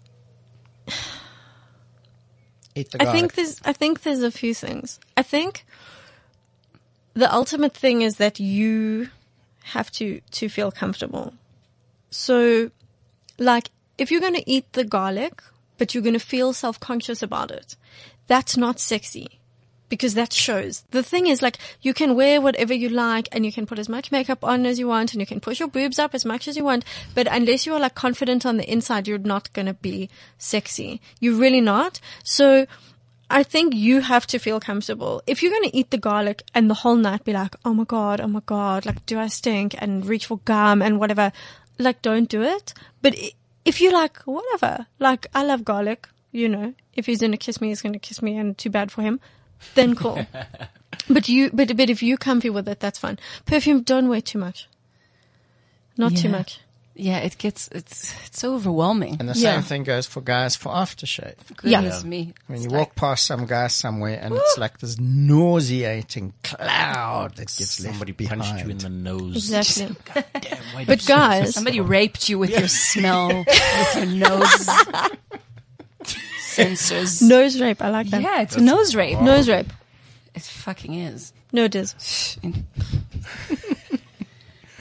Eat 2.75 2.91
the 2.91 3.03
I 3.03 3.13
think 3.13 3.35
there's, 3.35 3.61
I 3.65 3.73
think 3.73 4.03
there's 4.03 4.23
a 4.23 4.31
few 4.31 4.55
things. 4.55 4.99
I 5.17 5.23
think 5.23 5.65
the 7.15 7.33
ultimate 7.33 7.75
thing 7.75 8.03
is 8.03 8.17
that 8.17 8.41
you 8.41 9.09
have 9.65 9.91
to, 9.93 10.21
to 10.33 10.49
feel 10.49 10.73
comfortable. 10.73 11.35
So, 12.11 12.71
like, 13.39 13.71
if 13.99 14.11
you're 14.11 14.21
going 14.21 14.35
to 14.35 14.51
eat 14.51 14.73
the 14.73 14.85
garlic, 14.85 15.43
but 15.79 15.95
you're 15.95 16.03
going 16.03 16.13
to 16.15 16.19
feel 16.19 16.53
self-conscious 16.53 17.23
about 17.23 17.51
it, 17.51 17.77
that's 18.27 18.57
not 18.57 18.81
sexy. 18.81 19.39
Because 19.89 20.15
that 20.15 20.33
shows. 20.33 20.85
The 20.91 21.03
thing 21.03 21.27
is, 21.27 21.43
like, 21.43 21.59
you 21.83 21.93
can 21.93 22.15
wear 22.15 22.41
whatever 22.41 22.73
you 22.73 22.89
like 22.89 23.29
and 23.31 23.45
you 23.45 23.53
can 23.53 23.67
put 23.67 23.79
as 23.79 23.91
much 23.91 24.11
makeup 24.11 24.43
on 24.43 24.65
as 24.65 24.79
you 24.79 24.89
want 24.89 25.13
and 25.13 25.21
you 25.21 25.27
can 25.27 25.39
push 25.39 25.61
your 25.61 25.69
boobs 25.69 25.99
up 25.99 26.15
as 26.15 26.25
much 26.25 26.49
as 26.49 26.57
you 26.57 26.65
want. 26.65 26.87
But 27.15 27.29
unless 27.31 27.67
you 27.67 27.75
are 27.75 27.79
like 27.79 27.95
confident 27.95 28.47
on 28.47 28.57
the 28.57 28.73
inside, 28.73 29.07
you're 29.07 29.19
not 29.19 29.53
going 29.53 29.67
to 29.67 29.75
be 29.75 30.09
sexy. 30.39 31.03
You're 31.21 31.39
really 31.39 31.61
not. 31.61 32.01
So 32.25 32.67
I 33.33 33.43
think 33.43 33.75
you 33.75 34.01
have 34.01 34.27
to 34.29 34.39
feel 34.39 34.61
comfortable. 34.61 35.23
If 35.27 35.43
you're 35.43 35.51
going 35.51 35.71
to 35.71 35.77
eat 35.77 35.91
the 35.91 35.97
garlic 35.97 36.43
and 36.55 36.69
the 36.69 36.75
whole 36.75 36.97
night 36.97 37.25
be 37.25 37.33
like, 37.33 37.57
oh 37.65 37.73
my 37.73 37.85
God, 37.85 38.21
oh 38.21 38.29
my 38.29 38.43
God, 38.45 38.85
like, 38.85 39.07
do 39.07 39.19
I 39.19 39.29
stink 39.29 39.75
and 39.79 40.05
reach 40.05 40.27
for 40.27 40.39
gum 40.45 40.83
and 40.83 41.01
whatever, 41.01 41.33
like, 41.79 42.03
don't 42.03 42.29
do 42.29 42.43
it. 42.43 42.75
But 43.01 43.17
if 43.65 43.81
you're 43.81 43.93
like, 43.93 44.19
whatever, 44.27 44.87
like, 44.99 45.27
I 45.35 45.45
love 45.45 45.65
garlic, 45.65 46.09
you 46.31 46.47
know, 46.47 46.75
if 46.93 47.07
he's 47.07 47.21
going 47.21 47.33
to 47.33 47.39
kiss 47.39 47.59
me, 47.59 47.69
he's 47.69 47.81
going 47.81 47.95
to 47.95 47.99
kiss 47.99 48.21
me 48.21 48.37
and 48.37 48.57
too 48.59 48.69
bad 48.69 48.93
for 48.93 49.01
him, 49.01 49.19
then 49.77 49.95
cool. 49.95 50.27
but 51.09 51.27
you, 51.27 51.51
but, 51.55 51.75
but 51.75 51.89
if 51.89 52.03
you're 52.03 52.19
comfy 52.19 52.51
with 52.51 52.69
it, 52.69 52.81
that's 52.81 52.99
fine. 52.99 53.19
Perfume, 53.47 53.81
don't 53.81 54.11
wear 54.11 54.21
too 54.21 54.39
much. 54.39 54.69
Not 55.97 56.17
too 56.17 56.29
much. 56.29 56.61
Yeah. 56.95 57.19
It 57.19 57.39
gets, 57.39 57.69
it's, 57.69 58.15
it's 58.27 58.39
so 58.41 58.55
overwhelming. 58.55 59.17
And 59.19 59.29
the 59.29 59.35
Yeah. 59.39 59.55
same 59.55 59.63
thing 59.63 59.85
goes 59.85 60.07
for 60.07 60.21
guys 60.21 60.57
for 60.57 60.71
aftershave. 60.73 61.35
Goodness 61.57 62.03
Yeah. 62.03 62.09
me. 62.09 62.35
When 62.47 62.57
It's 62.57 62.65
you 62.65 62.71
like- 62.71 62.79
walk 62.89 62.95
past 62.97 63.25
some 63.27 63.47
guy 63.47 63.69
somewhere 63.69 64.19
and 64.23 64.35
it's 64.35 64.59
like 64.59 64.79
this 64.79 64.99
nauseating 64.99 66.35
cloud 66.45 67.37
that 67.37 67.47
gets 67.47 67.71
Somebody 67.83 68.13
left 68.13 68.19
behind. 68.19 68.41
punched 68.43 68.65
you 68.65 68.71
in 68.71 68.79
the 68.79 68.89
nose. 68.91 69.37
Exactly. 69.37 69.97
Damn, 70.15 70.59
why 70.75 70.85
But 70.87 70.99
did 70.99 71.03
you 71.03 71.07
say 71.07 71.15
guys, 71.15 71.55
Somebody 71.55 71.81
raped 71.81 72.29
you 72.29 72.39
with 72.39 72.51
your 72.51 72.69
smell, 72.69 73.29
with 73.47 73.95
your 73.97 74.07
nose 74.07 74.67
sensors. 76.55 77.23
nose 77.23 77.59
rape, 77.61 77.81
I 77.81 77.89
like 77.89 78.11
that. 78.11 78.21
yeah, 78.23 78.43
it's 78.43 78.57
a 78.57 78.61
nose 78.61 78.95
rape. 78.95 79.19
Nose 79.21 79.49
rape. 79.49 79.73
It 80.35 80.43
fucking 80.43 80.95
is. 80.95 81.33
No, 81.53 81.65
it 81.65 81.75
is. 81.75 82.39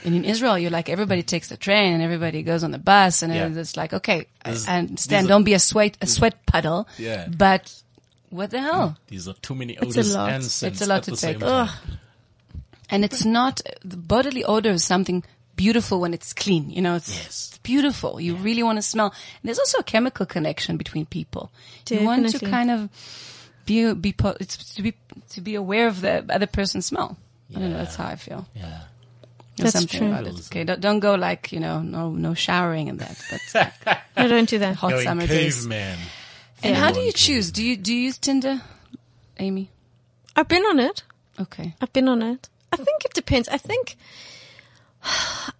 In, 0.04 0.14
and 0.14 0.24
in 0.24 0.30
Israel, 0.30 0.58
you're 0.58 0.70
like 0.70 0.88
everybody 0.88 1.22
takes 1.22 1.48
the 1.48 1.56
train 1.56 1.92
and 1.94 2.02
everybody 2.02 2.42
goes 2.42 2.62
on 2.64 2.70
the 2.70 2.78
bus, 2.78 3.22
and 3.22 3.32
Yeah. 3.34 3.48
it's 3.60 3.76
like 3.76 3.92
okay, 3.92 4.26
This- 4.44 4.66
I 4.68 4.78
understand. 4.78 5.28
Don't 5.28 5.44
be 5.44 5.54
a 5.54 5.58
sweat 5.58 5.96
a 6.00 6.06
sweat 6.06 6.44
puddle. 6.46 6.86
Yeah. 6.98 7.28
But 7.28 7.72
what 8.30 8.50
the 8.50 8.60
hell? 8.60 8.88
Mm. 8.90 8.96
These 9.08 9.28
are 9.28 9.34
too 9.42 9.54
many 9.54 9.74
It's 9.74 9.82
a 9.96 10.00
odors 10.00 10.14
lot. 10.14 10.30
and 10.32 10.44
It's 10.44 10.54
scents 10.54 10.80
a 10.80 10.86
lot 10.86 10.96
at 10.98 11.02
to 11.04 11.10
the 11.12 11.16
take. 11.16 11.38
same 11.38 11.40
time. 11.40 11.68
And 12.90 13.04
it's 13.04 13.24
not 13.24 13.60
the 13.84 13.96
bodily 13.96 14.44
odor 14.44 14.70
is 14.70 14.84
something 14.84 15.24
beautiful 15.56 16.00
when 16.00 16.12
it's 16.14 16.32
clean. 16.32 16.70
You 16.70 16.82
know, 16.82 16.96
it's, 16.96 17.08
Yes. 17.14 17.26
it's 17.26 17.58
beautiful. 17.58 18.20
You 18.20 18.34
really 18.36 18.62
want 18.62 18.76
to 18.78 18.82
smell. 18.82 19.06
And 19.06 19.44
there's 19.44 19.58
also 19.58 19.78
a 19.78 19.82
chemical 19.84 20.26
connection 20.26 20.76
between 20.76 21.06
people. 21.06 21.50
Definitely. 21.84 22.02
You 22.02 22.06
want 22.08 22.28
to 22.30 22.50
kind 22.50 22.70
of 22.70 22.88
be 23.66 23.94
be 23.94 24.12
po- 24.12 24.36
it's 24.40 24.56
to 24.74 24.82
be 24.82 24.92
to 25.30 25.40
be 25.40 25.54
aware 25.54 25.86
of 25.86 26.00
the 26.00 26.24
other 26.28 26.46
person's 26.46 26.86
smell. 26.86 27.16
Yeah. 27.48 27.58
I 27.58 27.60
don't 27.60 27.70
know. 27.72 27.78
That's 27.78 27.96
how 27.96 28.06
I 28.06 28.16
feel. 28.16 28.46
Yeah. 28.54 28.80
There's 29.56 29.72
That's 29.74 29.90
something 29.90 30.00
true. 30.10 30.18
about. 30.30 30.40
Okay, 30.46 30.64
don't, 30.64 30.80
don't 30.80 31.00
go 31.00 31.14
like 31.14 31.52
you 31.52 31.60
know, 31.60 31.80
no 31.82 32.10
no 32.10 32.32
showering 32.34 32.88
and 32.88 32.98
that. 33.00 33.20
That's 33.30 33.54
like 33.86 33.98
No, 34.16 34.28
don't 34.28 34.48
do 34.48 34.58
that. 34.58 34.76
hot 34.76 34.90
Going 34.92 35.04
summer 35.04 35.26
days. 35.26 35.56
caveman. 35.60 35.98
And 36.62 36.76
how 36.76 36.90
do 36.92 37.00
you 37.00 37.12
choose? 37.12 37.50
Do 37.50 37.62
you 37.64 37.76
do 37.76 37.92
you 37.92 38.00
use 38.04 38.18
Tinder, 38.18 38.62
Amy? 39.38 39.70
I've 40.36 40.48
been 40.48 40.62
on 40.64 40.80
it. 40.80 41.02
Okay. 41.38 41.74
I've 41.80 41.92
been 41.92 42.08
on 42.08 42.22
it. 42.22 42.48
I 42.72 42.76
think 42.76 43.04
it 43.04 43.12
depends. 43.14 43.48
I 43.48 43.58
think, 43.58 43.96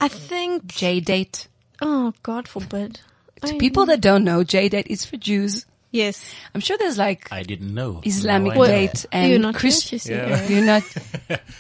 I 0.00 0.08
think, 0.08 0.66
J 0.66 1.00
date. 1.00 1.48
oh, 1.82 2.14
God 2.22 2.48
forbid. 2.48 3.00
To 3.44 3.54
I- 3.54 3.58
people 3.58 3.84
that 3.86 4.00
don't 4.00 4.24
know, 4.24 4.44
J 4.44 4.68
date 4.68 4.86
is 4.88 5.04
for 5.04 5.16
Jews. 5.16 5.66
Yes. 5.92 6.34
I'm 6.54 6.60
sure 6.62 6.78
there's 6.78 6.96
like 6.98 7.30
I 7.30 7.42
didn't 7.42 7.72
know. 7.74 8.00
Islamic 8.04 8.54
Now 8.54 8.62
I 8.62 8.66
know. 8.66 8.72
date 8.72 9.06
and 9.12 9.30
You're 9.30 9.38
not 9.38 9.54
Chris- 9.54 9.82
Jewish, 9.82 10.06
You 10.06 10.16
yeah. 10.16 10.48
You're 10.48 10.64
not. 10.64 10.82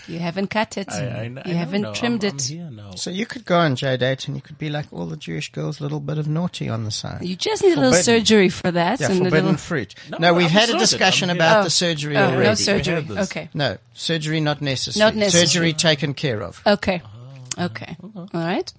You 0.08 0.18
haven't 0.18 0.48
cut 0.48 0.76
it. 0.78 0.90
I, 0.90 1.06
I, 1.06 1.18
I 1.20 1.22
you 1.24 1.30
know 1.30 1.42
haven't 1.44 1.82
now. 1.82 1.92
trimmed 1.92 2.24
I'm, 2.24 2.36
it. 2.36 2.50
I'm 2.50 2.56
here 2.56 2.70
now. 2.70 2.90
So 2.96 3.10
you 3.10 3.26
could 3.26 3.44
go 3.44 3.58
on 3.58 3.76
J 3.76 3.96
date 3.98 4.26
and 4.26 4.36
you 4.36 4.42
could 4.42 4.58
be 4.58 4.70
like 4.70 4.86
all 4.90 5.06
the 5.06 5.16
Jewish 5.18 5.52
girls, 5.52 5.80
a 5.80 5.82
little 5.82 6.00
bit 6.00 6.16
of 6.18 6.26
naughty 6.28 6.68
on 6.68 6.84
the 6.84 6.90
side. 6.90 7.22
You 7.22 7.36
just 7.36 7.62
need 7.62 7.76
a 7.76 7.80
little 7.80 7.92
surgery 7.92 8.48
for 8.48 8.70
that. 8.70 9.00
Yeah, 9.00 9.06
and 9.10 9.14
a 9.20 9.24
forbidden 9.24 9.44
little, 9.44 9.58
fruit. 9.58 9.94
No, 10.10 10.18
No, 10.18 10.34
we've 10.34 10.46
I'm 10.46 10.50
had 10.52 10.70
a 10.70 10.78
discussion 10.78 11.28
about 11.30 11.56
here. 11.56 11.64
the 11.64 11.70
surgery 11.70 12.16
oh, 12.16 12.24
already. 12.30 12.48
no 12.48 12.54
surgery. 12.54 13.06
Okay. 13.10 13.48
No, 13.54 13.76
surgery 13.92 14.40
not 14.40 14.62
necessary. 14.62 15.04
Not 15.04 15.14
necessary. 15.14 15.46
Surgery 15.46 15.72
taken 15.74 16.14
care 16.14 16.42
of. 16.42 16.62
Okay. 16.66 17.02
Uh-huh. 17.04 17.18
Okay. 17.58 17.96
All 18.14 18.28
right. 18.32 18.72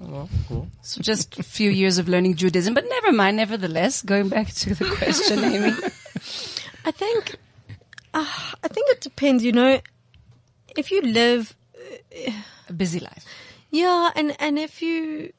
Cool. 0.48 0.68
So 0.82 1.02
just 1.02 1.38
a 1.40 1.44
few 1.44 1.70
years 1.70 1.98
of 2.00 2.08
learning 2.10 2.36
Judaism, 2.36 2.74
but 2.74 2.86
never 2.90 3.12
mind. 3.12 3.38
Nevertheless, 3.38 4.02
going 4.02 4.30
back 4.30 4.48
to 4.54 4.74
the 4.74 4.86
question, 4.86 5.44
Amy. 5.44 5.74
I 6.86 6.92
think, 6.92 7.36
uh, 8.14 8.26
I 8.64 8.68
think 8.68 8.90
it 8.90 9.02
depends, 9.02 9.44
you 9.44 9.52
know, 9.52 9.80
if 10.76 10.90
you 10.92 11.02
live, 11.02 11.56
A 12.68 12.74
busy 12.74 13.00
life. 13.00 13.26
yeah, 13.70 14.10
and, 14.16 14.36
and 14.40 14.58
if 14.58 14.82
you, 14.82 15.32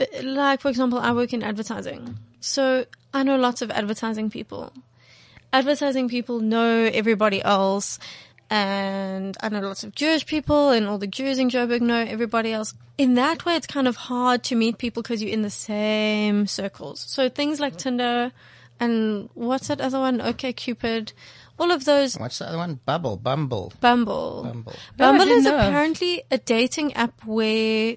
uh, 0.00 0.06
like, 0.22 0.60
for 0.62 0.68
example, 0.68 0.98
I 0.98 1.12
work 1.12 1.32
in 1.34 1.42
advertising. 1.42 2.16
So 2.40 2.86
I 3.12 3.22
know 3.22 3.36
lots 3.36 3.60
of 3.62 3.70
advertising 3.70 4.30
people. 4.30 4.72
Advertising 5.52 6.08
people 6.08 6.40
know 6.40 6.84
everybody 6.92 7.42
else. 7.42 7.98
And 8.50 9.36
I 9.40 9.48
know 9.50 9.60
lots 9.60 9.84
of 9.84 9.94
Jewish 9.94 10.24
people 10.24 10.70
and 10.70 10.86
all 10.86 10.98
the 10.98 11.06
Jews 11.06 11.38
in 11.38 11.50
Joburg 11.50 11.82
know 11.82 12.00
everybody 12.00 12.52
else. 12.52 12.74
In 12.96 13.14
that 13.14 13.44
way, 13.44 13.56
it's 13.56 13.66
kind 13.66 13.86
of 13.86 13.96
hard 13.96 14.42
to 14.44 14.54
meet 14.54 14.78
people 14.78 15.02
because 15.02 15.22
you're 15.22 15.32
in 15.32 15.42
the 15.42 15.50
same 15.50 16.46
circles. 16.46 17.00
So 17.00 17.28
things 17.28 17.60
like 17.60 17.76
Tinder 17.76 18.32
and 18.80 19.28
what's 19.34 19.68
that 19.68 19.80
other 19.80 19.98
one? 19.98 20.18
OkCupid. 20.18 21.12
All 21.58 21.72
of 21.72 21.84
those 21.84 22.16
What's 22.16 22.38
the 22.38 22.48
other 22.48 22.58
one? 22.58 22.80
Bubble, 22.86 23.16
Bumble. 23.16 23.72
Bumble. 23.80 24.44
Bumble. 24.44 24.74
Bumble 24.96 25.24
didn't 25.24 25.38
is 25.38 25.44
know. 25.44 25.56
apparently 25.56 26.22
a 26.30 26.38
dating 26.38 26.94
app 26.94 27.24
where 27.24 27.96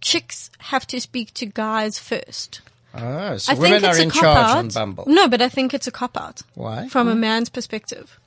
chicks 0.00 0.50
have 0.58 0.86
to 0.86 1.00
speak 1.00 1.34
to 1.34 1.46
guys 1.46 1.98
first. 1.98 2.62
Oh, 2.94 3.36
so 3.36 3.52
I 3.52 3.56
women 3.56 3.82
think 3.82 3.84
it's 3.84 3.98
are 3.98 4.00
a 4.00 4.04
in 4.04 4.10
cop 4.10 4.22
charge 4.22 4.50
out. 4.50 4.56
on 4.56 4.68
Bumble. 4.68 5.04
No, 5.06 5.28
but 5.28 5.42
I 5.42 5.50
think 5.50 5.74
it's 5.74 5.86
a 5.86 5.90
cop 5.90 6.16
out 6.16 6.42
Why? 6.54 6.88
from 6.88 7.08
a 7.08 7.12
hmm. 7.12 7.20
man's 7.20 7.50
perspective. 7.50 8.18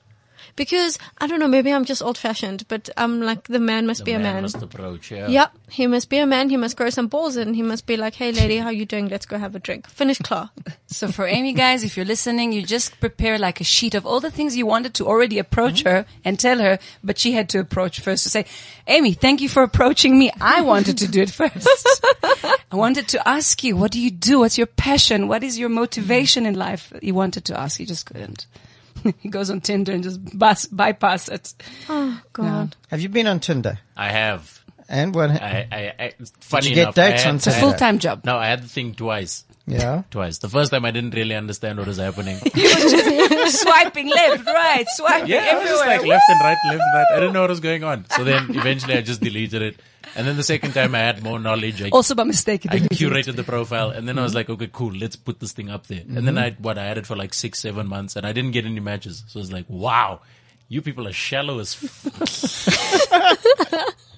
Because 0.59 0.97
I 1.19 1.27
don't 1.27 1.39
know, 1.39 1.47
maybe 1.47 1.71
I'm 1.71 1.85
just 1.85 2.01
old 2.03 2.17
fashioned, 2.17 2.65
but 2.67 2.89
I'm 2.97 3.21
like 3.21 3.47
the 3.47 3.59
man 3.59 3.87
must 3.87 3.99
The 4.01 4.05
be 4.05 4.11
a 4.11 4.19
man 4.19 4.33
man. 4.33 4.41
must 4.43 4.61
approach. 4.61 5.09
Yeah. 5.09 5.27
Yep, 5.29 5.51
he 5.71 5.87
must 5.87 6.09
be 6.09 6.17
a 6.17 6.25
man. 6.25 6.49
He 6.49 6.57
must 6.57 6.75
grow 6.75 6.89
some 6.89 7.07
balls 7.07 7.37
and 7.37 7.55
he 7.55 7.61
must 7.63 7.85
be 7.85 7.95
like, 7.95 8.15
"Hey, 8.15 8.33
lady, 8.33 8.57
how 8.57 8.69
you 8.69 8.85
doing? 8.85 9.07
Let's 9.07 9.25
go 9.25 9.37
have 9.37 9.55
a 9.55 9.59
drink." 9.59 9.87
Finish, 9.89 10.19
klar. 10.19 10.49
So 10.91 11.07
for 11.11 11.27
Amy, 11.27 11.53
guys, 11.53 11.83
if 11.83 11.95
you're 11.95 12.05
listening, 12.13 12.51
you 12.51 12.61
just 12.63 12.99
prepare 12.99 13.37
like 13.37 13.61
a 13.61 13.63
sheet 13.63 13.93
of 13.95 14.05
all 14.07 14.19
the 14.19 14.31
things 14.31 14.57
you 14.57 14.65
wanted 14.65 14.93
to 14.95 15.05
already 15.07 15.37
approach 15.39 15.83
her 15.83 16.05
and 16.25 16.37
tell 16.39 16.57
her, 16.59 16.79
but 17.03 17.17
she 17.19 17.31
had 17.33 17.47
to 17.49 17.59
approach 17.59 17.99
first 18.01 18.23
to 18.23 18.29
say, 18.29 18.45
Amy, 18.87 19.13
thank 19.13 19.39
you 19.39 19.47
for 19.49 19.61
approaching 19.63 20.17
me. 20.19 20.31
I 20.41 20.61
wanted 20.61 20.97
to 20.97 21.07
do 21.07 21.21
it 21.21 21.29
first. 21.29 21.69
I 22.71 22.75
wanted 22.75 23.07
to 23.09 23.19
ask 23.27 23.63
you, 23.63 23.77
what 23.77 23.91
do 23.91 24.01
you 24.01 24.09
do? 24.11 24.39
What's 24.39 24.57
your 24.57 24.67
passion? 24.67 25.27
What 25.27 25.43
is 25.43 25.57
your 25.59 25.69
motivation 25.69 26.45
in 26.45 26.55
life? 26.55 26.91
You 27.01 27.13
wanted 27.13 27.45
to 27.45 27.59
ask, 27.59 27.79
you 27.79 27.85
just 27.85 28.05
couldn't. 28.07 28.47
he 29.19 29.29
goes 29.29 29.49
on 29.49 29.61
Tinder 29.61 29.91
and 29.91 30.03
just 30.03 30.37
bus, 30.37 30.65
bypass 30.65 31.27
it. 31.29 31.53
Oh 31.89 32.19
God. 32.33 32.75
Have 32.89 33.01
you 33.01 33.09
been 33.09 33.27
on 33.27 33.39
Tinder? 33.39 33.79
I 33.95 34.09
have. 34.09 34.63
And 34.87 35.13
what? 35.13 35.29
I, 35.29 35.67
I, 35.71 36.03
I 36.03 36.13
funny 36.39 36.69
you 36.69 36.75
get 36.75 36.81
enough, 36.81 36.97
I 36.97 37.09
dates 37.11 37.23
had- 37.23 37.29
on 37.29 37.35
It's 37.35 37.47
a 37.47 37.51
Tinder? 37.51 37.57
I 37.57 37.59
had- 37.59 37.69
full-time 37.71 37.99
job. 37.99 38.25
No, 38.25 38.37
I 38.37 38.47
had 38.47 38.63
the 38.63 38.67
thing 38.67 38.95
twice. 38.95 39.43
Yeah. 39.69 40.03
Twice. 40.11 40.39
The 40.39 40.49
first 40.49 40.71
time 40.71 40.85
I 40.85 40.91
didn't 40.91 41.15
really 41.15 41.35
understand 41.35 41.77
what 41.77 41.87
was 41.87 41.97
happening. 41.97 42.37
swiping 42.37 44.09
left, 44.09 44.45
right, 44.45 44.85
swiping 44.89 45.27
Yeah, 45.27 45.37
I 45.37 45.53
was 45.55 45.63
just 45.63 45.83
everywhere. 45.83 45.97
like 45.97 46.07
left 46.07 46.25
and 46.29 46.41
right, 46.41 46.57
left 46.65 46.81
and 46.81 46.93
right. 46.93 47.07
I 47.11 47.19
didn't 47.19 47.33
know 47.33 47.41
what 47.41 47.49
was 47.49 47.59
going 47.59 47.83
on. 47.83 48.05
So 48.11 48.23
then 48.23 48.47
eventually 48.49 48.95
I 48.95 49.01
just 49.01 49.21
deleted 49.21 49.61
it. 49.61 49.79
And 50.15 50.27
then 50.27 50.37
the 50.37 50.43
second 50.43 50.73
time 50.73 50.95
I 50.95 50.99
had 50.99 51.23
more 51.23 51.39
knowledge. 51.39 51.81
I, 51.81 51.89
also 51.89 52.15
by 52.15 52.23
mistake. 52.23 52.65
I 52.69 52.79
curated 52.79 53.35
the 53.35 53.43
profile 53.43 53.91
and 53.91 54.07
then 54.07 54.17
I 54.17 54.23
was 54.23 54.33
like, 54.33 54.49
okay, 54.49 54.69
cool, 54.71 54.93
let's 54.93 55.15
put 55.15 55.39
this 55.39 55.53
thing 55.53 55.69
up 55.69 55.87
there. 55.87 56.01
And 56.01 56.27
then 56.27 56.35
mm-hmm. 56.35 56.37
I, 56.37 56.55
what, 56.59 56.77
I 56.77 56.85
had 56.85 56.97
it 56.97 57.05
for 57.05 57.15
like 57.15 57.33
six, 57.33 57.59
seven 57.59 57.87
months 57.87 58.15
and 58.15 58.25
I 58.25 58.33
didn't 58.33 58.51
get 58.51 58.65
any 58.65 58.79
matches. 58.79 59.23
So 59.27 59.39
I 59.39 59.41
was 59.41 59.51
like, 59.51 59.65
wow, 59.67 60.21
you 60.67 60.81
people 60.81 61.07
are 61.07 61.13
shallow 61.13 61.59
as 61.59 61.77
f- 61.83 63.95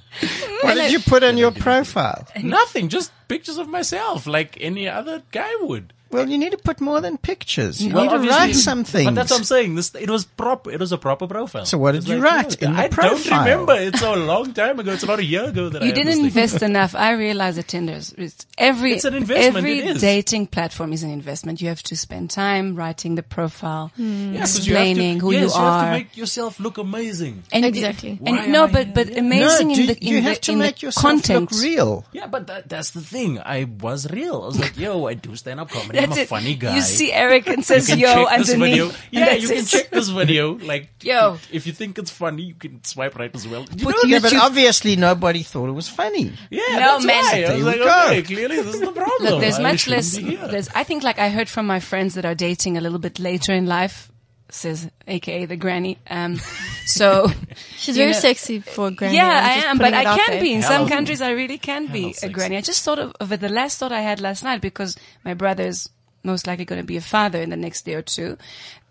What 0.61 0.75
did 0.75 0.91
you 0.91 0.99
put 0.99 1.23
on 1.23 1.37
your 1.37 1.51
profile? 1.51 2.27
nothing, 2.41 2.89
just 2.89 3.11
pictures 3.27 3.57
of 3.57 3.67
myself 3.67 4.27
like 4.27 4.57
any 4.61 4.87
other 4.87 5.23
guy 5.31 5.51
would. 5.61 5.93
Well, 6.11 6.29
you 6.29 6.37
need 6.37 6.51
to 6.51 6.57
put 6.57 6.81
more 6.81 7.01
than 7.01 7.17
pictures. 7.17 7.81
You 7.81 7.93
Well, 7.93 8.03
need 8.03 8.23
to 8.23 8.29
write 8.29 8.55
something. 8.55 9.05
But 9.05 9.15
that's 9.15 9.31
what 9.31 9.39
I'm 9.39 9.43
saying. 9.45 9.75
This, 9.75 9.93
it 9.95 10.09
was 10.09 10.25
proper, 10.25 10.71
it 10.71 10.79
was 10.79 10.91
a 10.91 10.97
proper 10.97 11.27
profile. 11.27 11.65
So 11.65 11.77
what 11.77 11.93
did 11.93 12.07
you 12.07 12.17
like, 12.17 12.23
write 12.31 12.61
yeah, 12.61 12.67
in 12.69 12.75
the 12.75 12.81
I 12.81 12.87
don't 12.87 13.25
remember. 13.25 13.73
It's 13.75 14.01
a 14.01 14.15
long 14.15 14.53
time 14.53 14.79
ago. 14.79 14.91
It's 14.91 15.03
about 15.03 15.19
a 15.19 15.23
year 15.25 15.45
ago 15.45 15.69
that 15.69 15.81
You 15.81 15.87
had 15.87 15.95
didn't 15.95 16.19
invest 16.25 16.61
enough. 16.61 16.95
I 16.95 17.11
realize 17.11 17.55
that 17.55 17.67
Tinder 17.69 17.93
is 17.93 18.13
it's 18.17 18.45
every 18.57 18.93
It's 18.93 19.05
an 19.05 19.15
investment, 19.15 19.57
every 19.57 19.79
it 19.79 19.95
is. 19.95 20.01
dating 20.01 20.47
platform 20.47 20.93
is 20.93 21.03
an 21.03 21.11
investment. 21.11 21.61
You 21.61 21.69
have 21.69 21.83
to 21.83 21.95
spend 21.95 22.29
time 22.29 22.75
writing 22.75 23.15
the 23.15 23.23
profile, 23.23 23.91
Yeah, 23.97 24.39
'cause 24.41 24.65
you 24.67 24.75
have 24.75 24.83
to- 24.85 24.89
explaining 24.91 25.19
who 25.19 25.31
yes, 25.31 25.55
you 25.55 25.59
you 25.61 25.65
have 25.65 25.85
to 25.85 25.91
make 25.91 26.17
yourself 26.17 26.59
look 26.59 26.77
amazing. 26.77 27.43
and 27.51 27.65
Exactly. 27.65 28.19
And 28.25 28.51
no, 28.51 28.67
but 28.67 28.93
but 28.93 29.09
no, 29.09 29.17
amazing 29.19 29.69
do 29.73 29.81
in 29.81 29.87
the 29.87 29.97
in 29.97 30.07
you 30.07 30.15
the, 30.21 30.29
have 30.29 30.41
to 30.41 30.51
in 30.51 30.59
make 30.59 30.81
yourself 30.81 31.03
content. 31.05 31.51
look 31.51 31.61
real. 31.61 32.05
Yeah, 32.11 32.27
but 32.27 32.47
that, 32.47 32.67
that's 32.69 32.91
the 32.91 33.01
thing. 33.01 33.39
I 33.39 33.63
was 33.79 34.09
real. 34.09 34.41
I 34.43 34.45
was 34.47 34.59
like, 34.59 34.77
yo, 34.77 35.07
I 35.07 35.13
do 35.13 35.35
stand 35.35 35.59
up 35.59 35.69
comedy. 35.69 35.99
I'm 36.03 36.09
That's 36.09 36.19
a 36.19 36.23
it. 36.23 36.27
funny 36.29 36.55
guy. 36.55 36.75
You 36.75 36.81
see 36.81 37.11
Eric 37.11 37.47
and 37.47 37.63
says 37.65 37.87
can 37.87 37.99
yo 37.99 38.07
check 38.25 38.37
this 38.39 38.49
underneath. 38.51 38.71
video. 38.71 38.91
Yeah, 39.11 39.25
that's 39.25 39.41
you 39.43 39.47
can 39.49 39.57
it. 39.57 39.67
check 39.67 39.89
this 39.89 40.09
video. 40.09 40.53
Like, 40.53 40.89
Yo. 41.03 41.37
if 41.51 41.65
you 41.67 41.73
think 41.73 41.97
it's 41.97 42.11
funny, 42.11 42.43
you 42.43 42.53
can 42.55 42.83
swipe 42.83 43.15
right 43.17 43.33
as 43.33 43.47
well. 43.47 43.61
You 43.75 43.85
Put 43.85 43.95
know, 43.95 44.01
you- 44.03 44.09
Yeah, 44.15 44.19
but 44.19 44.35
obviously 44.35 44.95
nobody 44.95 45.43
thought 45.43 45.69
it 45.69 45.73
was 45.73 45.87
funny. 45.89 46.33
yeah, 46.49 46.61
No, 46.71 46.75
that's 46.77 47.05
man. 47.05 47.23
why. 47.23 47.43
I 47.43 47.55
was 47.55 47.63
like, 47.65 47.79
okay, 47.81 48.21
clearly 48.23 48.55
this 48.61 48.75
is 48.75 48.81
the 48.81 48.91
problem. 48.91 49.31
Look, 49.31 49.41
there's 49.41 49.59
I 49.59 49.63
much 49.63 49.87
less. 49.87 50.17
There's, 50.17 50.67
I 50.75 50.83
think, 50.83 51.03
like 51.03 51.19
I 51.19 51.29
heard 51.29 51.47
from 51.49 51.65
my 51.65 51.79
friends 51.79 52.15
that 52.15 52.25
are 52.25 52.35
dating 52.35 52.77
a 52.77 52.81
little 52.81 52.99
bit 52.99 53.17
later 53.19 53.53
in 53.53 53.65
life, 53.65 54.10
says 54.53 54.89
AKA 55.07 55.45
the 55.45 55.55
granny. 55.55 55.97
Um, 56.09 56.39
so 56.85 57.27
She's 57.77 57.95
very 57.97 58.11
know- 58.11 58.19
sexy 58.19 58.59
for 58.59 58.87
a 58.87 58.91
granny. 58.91 59.15
Yeah, 59.15 59.27
I'm 59.27 59.45
I 59.45 59.55
just 59.55 59.67
am, 59.67 59.77
but 59.77 59.93
I 59.93 60.03
can 60.03 60.31
there. 60.31 60.41
be. 60.41 60.53
In 60.53 60.61
Hell, 60.61 60.71
some 60.71 60.87
countries, 60.89 61.21
I 61.21 61.31
really 61.31 61.57
can 61.57 61.87
be 61.87 62.03
hell 62.03 62.13
a 62.23 62.29
granny. 62.29 62.57
I 62.57 62.61
just 62.61 62.83
thought 62.83 62.99
of, 62.99 63.13
of 63.19 63.31
it. 63.31 63.39
The 63.39 63.49
last 63.49 63.77
thought 63.79 63.91
I 63.91 64.01
had 64.01 64.19
last 64.21 64.43
night 64.43 64.61
because 64.61 64.97
my 65.23 65.33
brother's 65.33 65.89
most 66.23 66.45
likely 66.45 66.65
going 66.65 66.79
to 66.81 66.85
be 66.85 66.97
a 66.97 67.01
father 67.01 67.41
in 67.41 67.49
the 67.49 67.57
next 67.57 67.83
day 67.83 67.95
or 67.95 68.03
two, 68.03 68.37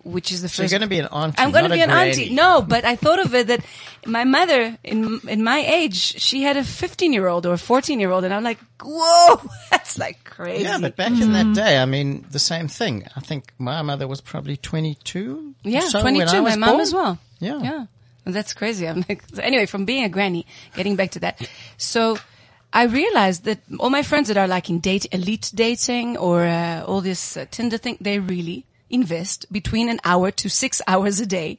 which 0.03 0.33
is 0.33 0.43
the 0.43 0.49
So 0.49 0.63
you're 0.63 0.69
first. 0.69 0.73
going 0.73 0.83
to 0.83 0.87
be 0.89 0.99
an 0.99 1.07
auntie. 1.07 1.39
I'm 1.39 1.51
going 1.53 1.65
to 1.65 1.71
be 1.71 1.81
an 1.83 1.89
granny. 1.91 2.11
auntie. 2.11 2.35
No, 2.35 2.63
but 2.63 2.85
I 2.85 2.97
thought 2.97 3.19
of 3.19 3.35
it 3.35 3.47
that 3.49 3.61
my 4.07 4.25
mother 4.25 4.77
in 4.83 5.21
in 5.29 5.45
my 5.45 5.59
age, 5.59 5.95
she 6.21 6.43
had 6.43 6.57
a 6.57 6.65
15 6.65 7.13
year 7.13 7.29
old 7.29 7.45
or 7.47 7.53
a 7.53 7.59
14 7.59 8.01
year 8.01 8.11
old, 8.11 8.25
and 8.25 8.33
I'm 8.33 8.43
like, 8.45 8.59
whoa, 8.83 9.41
that's 9.71 9.99
like 9.99 10.25
crazy. 10.25 10.65
Yeah, 10.65 10.79
but 10.81 10.97
back 10.97 11.13
in 11.13 11.33
that 11.33 11.55
day, 11.55 11.79
I 11.79 11.85
mean, 11.87 12.25
the 12.31 12.39
same 12.39 12.69
thing. 12.69 13.05
I 13.17 13.21
think 13.21 13.53
my 13.59 13.83
mother 13.83 14.07
was 14.09 14.21
probably 14.21 14.57
22. 14.57 15.55
or 15.65 15.71
Yeah, 15.71 15.81
so 15.89 16.03
when 16.03 16.15
22. 16.15 16.37
I 16.37 16.41
My 16.41 16.57
mom 16.57 16.69
born. 16.71 16.81
as 16.81 16.93
well. 16.95 17.19
Yeah. 17.41 17.61
Yeah. 17.63 17.87
And 18.27 18.35
that's 18.35 18.53
crazy. 18.55 18.87
I'm 18.87 19.05
like, 19.09 19.23
so 19.35 19.43
anyway, 19.43 19.67
from 19.67 19.85
being 19.85 20.05
a 20.05 20.09
granny, 20.09 20.45
getting 20.77 20.97
back 20.97 21.11
to 21.13 21.21
that. 21.21 21.49
So 21.79 22.19
I 22.73 22.85
realized 22.85 23.45
that 23.45 23.59
all 23.79 23.91
my 23.91 24.03
friends 24.03 24.29
that 24.29 24.37
are 24.37 24.47
like 24.49 24.69
in 24.71 24.79
date, 24.81 25.07
elite 25.13 25.51
dating 25.55 26.17
or 26.19 26.45
uh, 26.45 26.85
all 26.87 27.01
this 27.01 27.37
uh, 27.37 27.47
Tinder 27.51 27.79
thing, 27.79 27.97
they 28.01 28.19
really 28.19 28.65
invest 28.91 29.51
between 29.53 29.89
an 29.89 30.01
hour 30.05 30.31
to 30.33 30.49
six 30.51 30.83
hours 30.87 31.21
a 31.21 31.27
day 31.27 31.59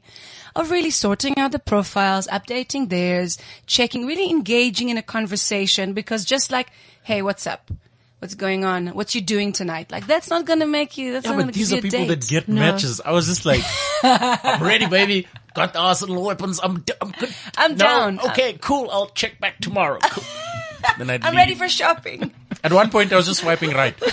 of 0.54 0.70
really 0.70 0.90
sorting 0.90 1.38
out 1.38 1.52
the 1.52 1.58
profiles, 1.58 2.26
updating 2.28 2.88
theirs, 2.90 3.38
checking, 3.66 4.06
really 4.06 4.30
engaging 4.30 4.88
in 4.90 4.98
a 4.98 5.02
conversation 5.02 5.94
because 5.94 6.24
just 6.24 6.50
like, 6.52 6.68
hey, 7.02 7.22
what's 7.22 7.46
up? 7.46 7.70
What's 8.18 8.34
going 8.36 8.64
on? 8.64 8.88
What 8.88 9.14
you 9.16 9.20
doing 9.20 9.50
tonight? 9.52 9.90
Like 9.90 10.06
that's 10.06 10.30
not 10.30 10.44
gonna 10.44 10.66
make 10.66 10.96
you. 10.96 11.12
That's 11.12 11.24
Yeah, 11.24 11.32
not 11.32 11.36
but 11.38 11.42
gonna 11.42 11.52
these 11.52 11.70
give 11.70 11.78
are 11.78 11.82
you 11.82 11.88
a 11.88 11.90
people 11.90 12.06
date. 12.06 12.20
that 12.20 12.28
get 12.28 12.48
matches. 12.48 13.00
I 13.04 13.10
was 13.10 13.26
just 13.26 13.44
like, 13.44 13.62
I'm 14.04 14.62
ready, 14.62 14.86
baby. 14.86 15.26
Got 15.54 15.72
the 15.72 15.80
arsenal 15.80 16.22
weapons. 16.24 16.60
I'm, 16.62 16.80
d- 16.80 16.92
I'm 17.02 17.10
good. 17.10 17.34
I'm 17.58 17.72
No, 17.72 17.76
down. 17.76 18.20
Okay, 18.30 18.56
cool. 18.60 18.88
I'll 18.92 19.08
check 19.08 19.40
back 19.40 19.58
tomorrow. 19.58 19.98
Cool. 20.00 20.24
then 20.98 21.10
I'd 21.10 21.24
I'm 21.24 21.32
leave. 21.32 21.36
ready 21.36 21.54
for 21.56 21.68
shopping. 21.68 22.32
At 22.64 22.72
one 22.72 22.90
point, 22.90 23.12
I 23.12 23.16
was 23.16 23.26
just 23.26 23.40
swiping 23.40 23.70
right. 23.72 23.94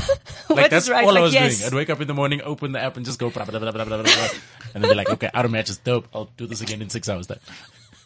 Like 0.50 0.58
What 0.64 0.72
that's 0.72 0.86
is 0.86 0.90
right? 0.90 1.06
all 1.06 1.16
I 1.16 1.22
was 1.22 1.32
yes. 1.34 1.60
doing. 1.60 1.68
I'd 1.68 1.76
wake 1.76 1.90
up 1.92 2.02
in 2.02 2.08
the 2.08 2.16
morning, 2.16 2.42
open 2.44 2.72
the 2.72 2.80
app, 2.80 2.98
and 2.98 3.06
just 3.06 3.20
go 3.20 3.30
blah, 3.30 3.46
blah, 3.46 3.60
blah, 3.60 3.72
blah, 3.72 3.86
blah, 3.86 3.98
blah, 4.02 4.04
blah, 4.04 4.28
and 4.74 4.84
then 4.84 4.90
be 4.90 4.96
like, 4.96 5.08
okay, 5.12 5.30
out 5.32 5.46
of 5.46 5.52
matches, 5.52 5.78
dope. 5.78 6.08
I'll 6.12 6.32
do 6.38 6.48
this 6.48 6.60
again 6.62 6.82
in 6.82 6.90
six 6.90 7.08
hours. 7.08 7.28
Then. 7.28 7.38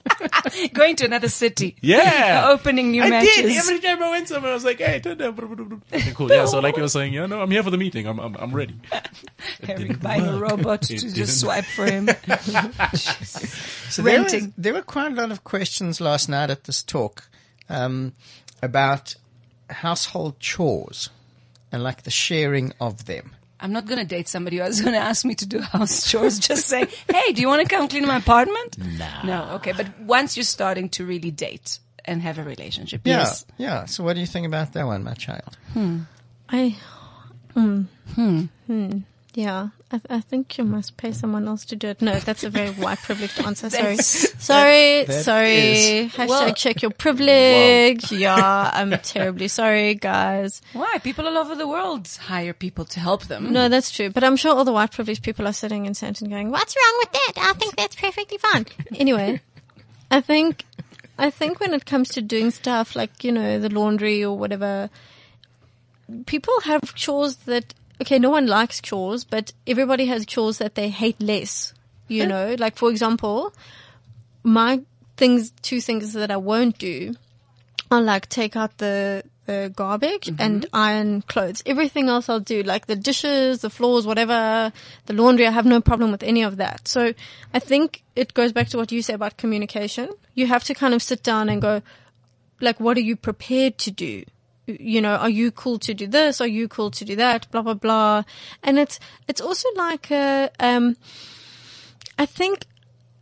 Going 0.73 0.97
to 0.97 1.06
another 1.06 1.29
city. 1.29 1.77
Yeah, 1.79 2.47
Opening 2.49 2.91
new 2.91 3.01
I 3.01 3.10
matches. 3.10 3.36
did 3.38 3.56
every 3.56 3.79
time 3.79 4.03
I 4.03 4.10
went 4.10 4.27
somewhere. 4.27 4.51
I 4.51 4.53
was 4.56 4.65
like, 4.65 4.79
hey, 4.79 4.99
turn 4.99 5.17
down. 5.19 5.36
blah, 5.36 5.47
blah, 5.47 5.56
blah, 5.56 5.65
blah. 5.65 5.77
Okay, 5.93 6.12
cool. 6.12 6.29
Yeah. 6.29 6.43
So 6.45 6.60
like 6.60 6.75
you 6.75 6.82
were 6.84 6.89
saying, 6.89 7.13
yeah, 7.13 7.25
no, 7.27 7.41
I'm 7.41 7.49
here 7.49 7.63
for 7.63 7.71
the 7.71 7.77
meeting. 7.77 8.06
I'm, 8.08 8.19
I'm, 8.19 8.36
I'm 8.36 8.51
ready. 8.53 8.75
Eric 9.65 9.77
didn't 9.77 10.01
buying 10.03 10.27
a 10.27 10.38
robot 10.38 10.84
It 10.91 10.97
to 10.97 11.06
didn't. 11.06 11.15
just 11.15 11.39
swipe 11.39 11.63
for 11.63 11.86
him. 11.86 12.10
So 13.89 14.01
there, 14.01 14.23
was, 14.23 14.47
there 14.58 14.73
were 14.73 14.82
quite 14.82 15.12
a 15.13 15.15
lot 15.15 15.32
of 15.32 15.45
questions 15.45 16.01
last 16.01 16.27
night 16.27 16.49
at 16.49 16.65
this 16.65 16.84
talk 16.84 17.29
um, 17.69 18.12
about 18.62 19.15
household 19.73 20.39
chores 20.39 21.09
and 21.71 21.83
like 21.83 22.03
the 22.03 22.12
sharing 22.12 22.71
of 22.79 23.05
them. 23.05 23.31
I'm 23.59 23.71
not 23.71 23.86
going 23.86 23.99
to 23.99 24.05
date 24.05 24.27
somebody 24.27 24.57
who's 24.57 24.81
going 24.81 24.93
to 24.93 24.99
ask 24.99 25.23
me 25.25 25.36
to 25.36 25.45
do 25.45 25.59
house 25.59 26.05
chores. 26.12 26.38
Just 26.39 26.67
say, 26.67 26.86
hey, 27.12 27.31
do 27.33 27.41
you 27.41 27.47
want 27.47 27.62
to 27.67 27.75
come 27.75 27.88
clean 27.88 28.05
my 28.05 28.17
apartment? 28.17 28.77
Nah. 28.77 29.23
No, 29.23 29.43
okay. 29.55 29.71
But 29.71 29.99
once 30.01 30.36
you're 30.36 30.43
starting 30.43 30.89
to 30.89 31.05
really 31.05 31.31
date 31.31 31.79
and 32.03 32.21
have 32.21 32.38
a 32.39 32.43
relationship, 32.43 33.01
Yeah, 33.05 33.19
yes. 33.19 33.45
yeah. 33.57 33.86
So 33.86 34.03
what 34.03 34.15
do 34.15 34.19
you 34.19 34.25
think 34.27 34.45
about 34.47 34.73
that 34.73 34.86
one, 34.86 35.03
my 35.03 35.13
child? 35.13 35.57
Hmm. 35.71 35.99
I, 36.49 36.75
mm, 37.55 37.88
hmm, 38.15 38.97
yeah. 39.33 39.69
I, 39.93 40.01
I 40.10 40.19
think 40.21 40.58
you 40.58 40.63
must 40.63 40.97
pay 40.97 41.12
someone 41.12 41.47
else 41.47 41.65
to 41.65 41.75
do 41.75 41.89
it. 41.89 42.01
No, 42.01 42.19
that's 42.19 42.43
a 42.43 42.49
very 42.49 42.71
white 42.84 42.97
privileged 42.97 43.39
answer. 43.41 43.69
Sorry, 43.69 43.95
sorry, 43.97 45.03
that 45.03 45.23
sorry. 45.23 45.56
is- 45.56 46.12
Hashtag 46.13 46.27
Well- 46.29 46.53
check 46.56 46.82
your 46.82 46.91
privilege. 46.91 48.12
Yeah, 48.12 48.69
I'm 48.73 48.91
terribly 48.99 49.47
sorry, 49.47 49.95
guys. 49.95 50.62
Why? 50.73 50.97
People 51.03 51.27
all 51.27 51.38
over 51.38 51.56
the 51.56 51.67
world 51.67 52.08
hire 52.19 52.53
people 52.53 52.86
to 52.86 52.99
help 52.99 53.25
them. 53.25 53.53
No, 53.53 53.69
that's 53.69 53.91
true. 53.91 54.10
But 54.10 54.23
I'm 54.23 54.36
sure 54.36 54.56
all 54.56 54.65
the 54.65 54.71
white 54.73 54.91
privileged 54.91 55.23
people 55.23 55.47
are 55.47 55.53
sitting 55.53 55.86
in 55.86 55.93
Sandton 55.93 56.29
going, 56.29 56.49
"What's 56.51 56.75
wrong 56.75 56.95
with 56.99 57.12
that? 57.12 57.34
I 57.38 57.53
think 57.53 57.75
that's 57.75 57.95
perfectly 57.95 58.38
fine." 58.39 58.65
anyway, 58.95 59.41
I 60.10 60.21
think, 60.21 60.65
I 61.17 61.29
think 61.29 61.60
when 61.60 61.73
it 61.73 61.86
comes 61.86 62.10
to 62.10 62.21
doing 62.21 62.51
stuff 62.51 62.95
like 62.95 63.23
you 63.23 63.32
know 63.32 63.60
the 63.60 63.69
laundry 63.69 64.23
or 64.23 64.38
whatever, 64.38 64.89
people 66.25 66.53
have 66.65 66.93
chores 66.95 67.36
that 67.45 67.73
okay, 68.01 68.19
no 68.19 68.29
one 68.29 68.47
likes 68.47 68.82
chores, 68.82 69.23
but 69.23 69.53
everybody 69.67 70.06
has 70.08 70.25
chores 70.25 70.58
that 70.58 70.75
they 70.75 70.89
hate 70.89 71.21
less. 71.21 71.73
You 72.08 72.27
know, 72.27 72.56
like 72.60 72.77
for 72.77 72.91
example, 72.91 73.53
my 74.43 74.82
things, 75.17 75.51
two 75.62 75.82
things 75.82 76.13
that 76.13 76.29
I 76.29 76.38
won't 76.38 76.77
do 76.77 77.15
are 77.89 78.01
like 78.01 78.29
take 78.29 78.56
out 78.56 78.77
the 78.77 79.23
the 79.45 79.71
garbage 79.75 80.27
mm-hmm. 80.27 80.41
and 80.41 80.65
iron 80.73 81.21
clothes. 81.21 81.63
Everything 81.65 82.08
else 82.08 82.29
I'll 82.29 82.39
do, 82.39 82.63
like 82.63 82.86
the 82.86 82.95
dishes, 82.95 83.62
the 83.62 83.69
floors, 83.69 84.06
whatever, 84.06 84.71
the 85.06 85.13
laundry. 85.13 85.45
I 85.47 85.51
have 85.51 85.65
no 85.65 85.82
problem 85.82 86.12
with 86.12 86.23
any 86.23 86.43
of 86.43 86.58
that. 86.58 86.88
So 86.88 87.13
I 87.53 87.60
think 87.60 88.03
it 88.15 88.34
goes 88.34 88.51
back 88.53 88.69
to 88.69 88.77
what 88.77 88.91
you 88.91 89.01
say 89.01 89.13
about 89.13 89.38
communication. 89.38 90.10
You 90.34 90.47
have 90.47 90.63
to 90.65 90.73
kind 90.73 90.93
of 90.93 91.01
sit 91.01 91.23
down 91.23 91.49
and 91.49 91.62
go, 91.62 91.82
like, 92.62 92.79
what 92.79 92.95
are 92.97 93.01
you 93.01 93.15
prepared 93.15 93.77
to 93.79 93.91
do? 93.91 94.23
You 94.65 95.02
know, 95.02 95.15
are 95.15 95.30
you 95.30 95.52
cool 95.52 95.78
to 95.80 95.93
do 95.93 96.08
this? 96.08 96.39
Are 96.39 96.47
you 96.47 96.67
cool 96.67 96.91
to 96.91 97.06
do 97.06 97.15
that? 97.17 97.49
Blah 97.52 97.63
blah 97.63 97.73
blah. 97.73 98.23
And 98.63 98.80
it's 98.80 98.99
it's 99.28 99.41
also 99.41 99.67
like 99.76 100.12
a 100.12 100.49
um. 100.60 100.95
I 102.17 102.26
think 102.26 102.65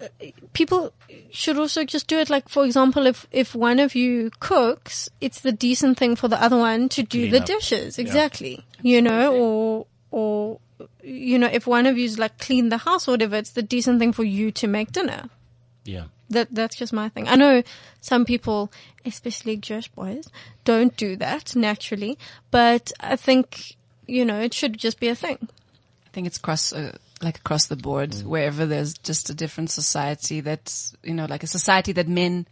uh, 0.01 0.07
people 0.53 0.93
should 1.31 1.57
also 1.57 1.83
just 1.85 2.07
do 2.07 2.17
it 2.19 2.29
like 2.29 2.49
for 2.49 2.65
example 2.65 3.05
if 3.05 3.25
if 3.31 3.55
one 3.55 3.79
of 3.79 3.95
you 3.95 4.31
cooks 4.39 5.09
it's 5.21 5.41
the 5.41 5.51
decent 5.51 5.97
thing 5.97 6.15
for 6.15 6.27
the 6.27 6.41
other 6.41 6.57
one 6.57 6.89
to 6.89 7.03
do 7.03 7.21
Clean 7.21 7.31
the 7.31 7.39
up. 7.39 7.45
dishes 7.45 7.97
exactly 7.97 8.65
you 8.81 9.01
know 9.01 9.33
or 9.33 9.85
or 10.11 10.59
you 11.03 11.39
know 11.39 11.47
if 11.47 11.67
one 11.67 11.85
of 11.85 11.97
you's 11.97 12.19
like 12.19 12.37
clean 12.37 12.69
the 12.69 12.79
house 12.79 13.07
or 13.07 13.11
whatever 13.11 13.35
it's 13.35 13.51
the 13.51 13.61
decent 13.61 13.99
thing 13.99 14.11
for 14.11 14.23
you 14.23 14.51
to 14.51 14.67
make 14.67 14.91
dinner 14.91 15.29
Yeah. 15.85 16.05
That 16.31 16.47
that's 16.51 16.75
just 16.75 16.91
my 16.93 17.09
thing. 17.09 17.27
I 17.27 17.35
know 17.35 17.63
some 18.01 18.25
people, 18.25 18.71
especially 19.05 19.57
Jewish 19.57 19.87
boys, 19.89 20.27
don't 20.65 20.95
do 20.97 21.15
that 21.17 21.55
naturally, 21.55 22.17
but 22.51 22.91
I 22.99 23.15
think 23.15 23.75
you 24.07 24.25
know 24.25 24.39
it 24.41 24.53
should 24.53 24.77
just 24.77 24.99
be 24.99 25.07
a 25.07 25.15
thing. 25.15 25.37
I 26.07 26.09
think 26.13 26.27
it's 26.27 26.37
cross, 26.37 26.73
uh, 26.73 26.97
like 27.21 27.37
across 27.37 27.67
the 27.67 27.77
board, 27.77 28.13
wherever 28.25 28.65
there's 28.65 28.93
just 28.95 29.29
a 29.29 29.33
different 29.33 29.69
society 29.69 30.41
that's, 30.41 30.93
you 31.03 31.13
know, 31.13 31.25
like 31.25 31.41
a 31.43 31.47
society 31.47 31.93
that 31.93 32.09
men, 32.09 32.45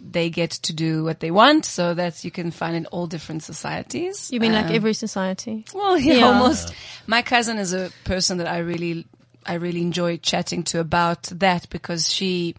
they 0.00 0.30
get 0.30 0.50
to 0.50 0.72
do 0.72 1.04
what 1.04 1.20
they 1.20 1.30
want. 1.30 1.64
So 1.64 1.94
that 1.94 2.24
you 2.24 2.32
can 2.32 2.50
find 2.50 2.74
in 2.74 2.86
all 2.86 3.06
different 3.06 3.44
societies. 3.44 4.30
You 4.32 4.40
mean 4.40 4.52
like 4.52 4.66
Um, 4.66 4.74
every 4.74 4.94
society? 4.94 5.64
Well, 5.72 5.96
yeah, 6.08 6.14
Yeah. 6.14 6.26
almost. 6.26 6.74
My 7.06 7.22
cousin 7.22 7.56
is 7.58 7.72
a 7.72 7.92
person 8.02 8.38
that 8.38 8.48
I 8.48 8.58
really, 8.58 9.06
I 9.46 9.54
really 9.54 9.82
enjoy 9.82 10.16
chatting 10.18 10.62
to 10.64 10.80
about 10.80 11.24
that 11.24 11.70
because 11.70 12.12
she, 12.12 12.56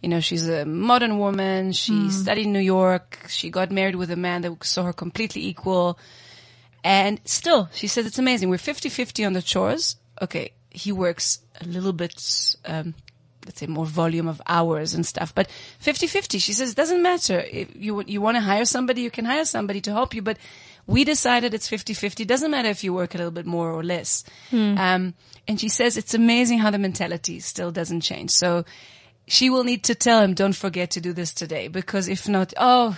you 0.00 0.08
know, 0.08 0.20
she's 0.20 0.48
a 0.48 0.64
modern 0.64 1.18
woman. 1.18 1.72
She 1.72 2.10
studied 2.10 2.46
in 2.46 2.52
New 2.52 2.60
York. 2.60 3.18
She 3.28 3.50
got 3.50 3.70
married 3.70 3.96
with 3.96 4.10
a 4.10 4.16
man 4.16 4.42
that 4.42 4.64
saw 4.64 4.84
her 4.84 4.92
completely 4.92 5.46
equal. 5.46 5.98
And 6.84 7.20
still, 7.24 7.68
she 7.72 7.88
says 7.88 8.06
it's 8.06 8.18
amazing. 8.18 8.48
We're 8.48 8.56
50-50 8.56 9.26
on 9.26 9.32
the 9.32 9.42
chores. 9.42 9.96
Okay. 10.22 10.52
He 10.70 10.92
works 10.92 11.40
a 11.60 11.64
little 11.64 11.92
bit, 11.92 12.14
um, 12.64 12.94
let's 13.44 13.58
say 13.58 13.66
more 13.66 13.86
volume 13.86 14.28
of 14.28 14.40
hours 14.46 14.94
and 14.94 15.04
stuff, 15.04 15.34
but 15.34 15.48
50-50. 15.82 16.40
She 16.40 16.52
says 16.52 16.70
it 16.70 16.76
doesn't 16.76 17.02
matter. 17.02 17.40
If 17.40 17.74
you, 17.74 18.04
you 18.06 18.20
want 18.20 18.36
to 18.36 18.40
hire 18.40 18.64
somebody, 18.64 19.02
you 19.02 19.10
can 19.10 19.24
hire 19.24 19.44
somebody 19.44 19.80
to 19.82 19.92
help 19.92 20.14
you, 20.14 20.22
but 20.22 20.38
we 20.88 21.04
decided 21.04 21.54
it's 21.54 21.68
50-50. 21.70 22.26
Doesn't 22.26 22.50
matter 22.50 22.68
if 22.70 22.82
you 22.82 22.92
work 22.92 23.14
a 23.14 23.18
little 23.18 23.30
bit 23.30 23.46
more 23.46 23.70
or 23.70 23.84
less. 23.84 24.24
Um, 24.52 25.14
and 25.46 25.60
she 25.60 25.68
says 25.68 25.96
it's 25.96 26.14
amazing 26.14 26.58
how 26.58 26.70
the 26.70 26.78
mentality 26.78 27.38
still 27.40 27.70
doesn't 27.70 28.00
change. 28.00 28.30
So 28.32 28.64
she 29.26 29.50
will 29.50 29.62
need 29.64 29.84
to 29.84 29.94
tell 29.94 30.20
him, 30.22 30.34
don't 30.34 30.56
forget 30.56 30.90
to 30.92 31.00
do 31.00 31.12
this 31.12 31.32
today, 31.34 31.68
because 31.68 32.08
if 32.08 32.26
not, 32.28 32.52
oh, 32.56 32.96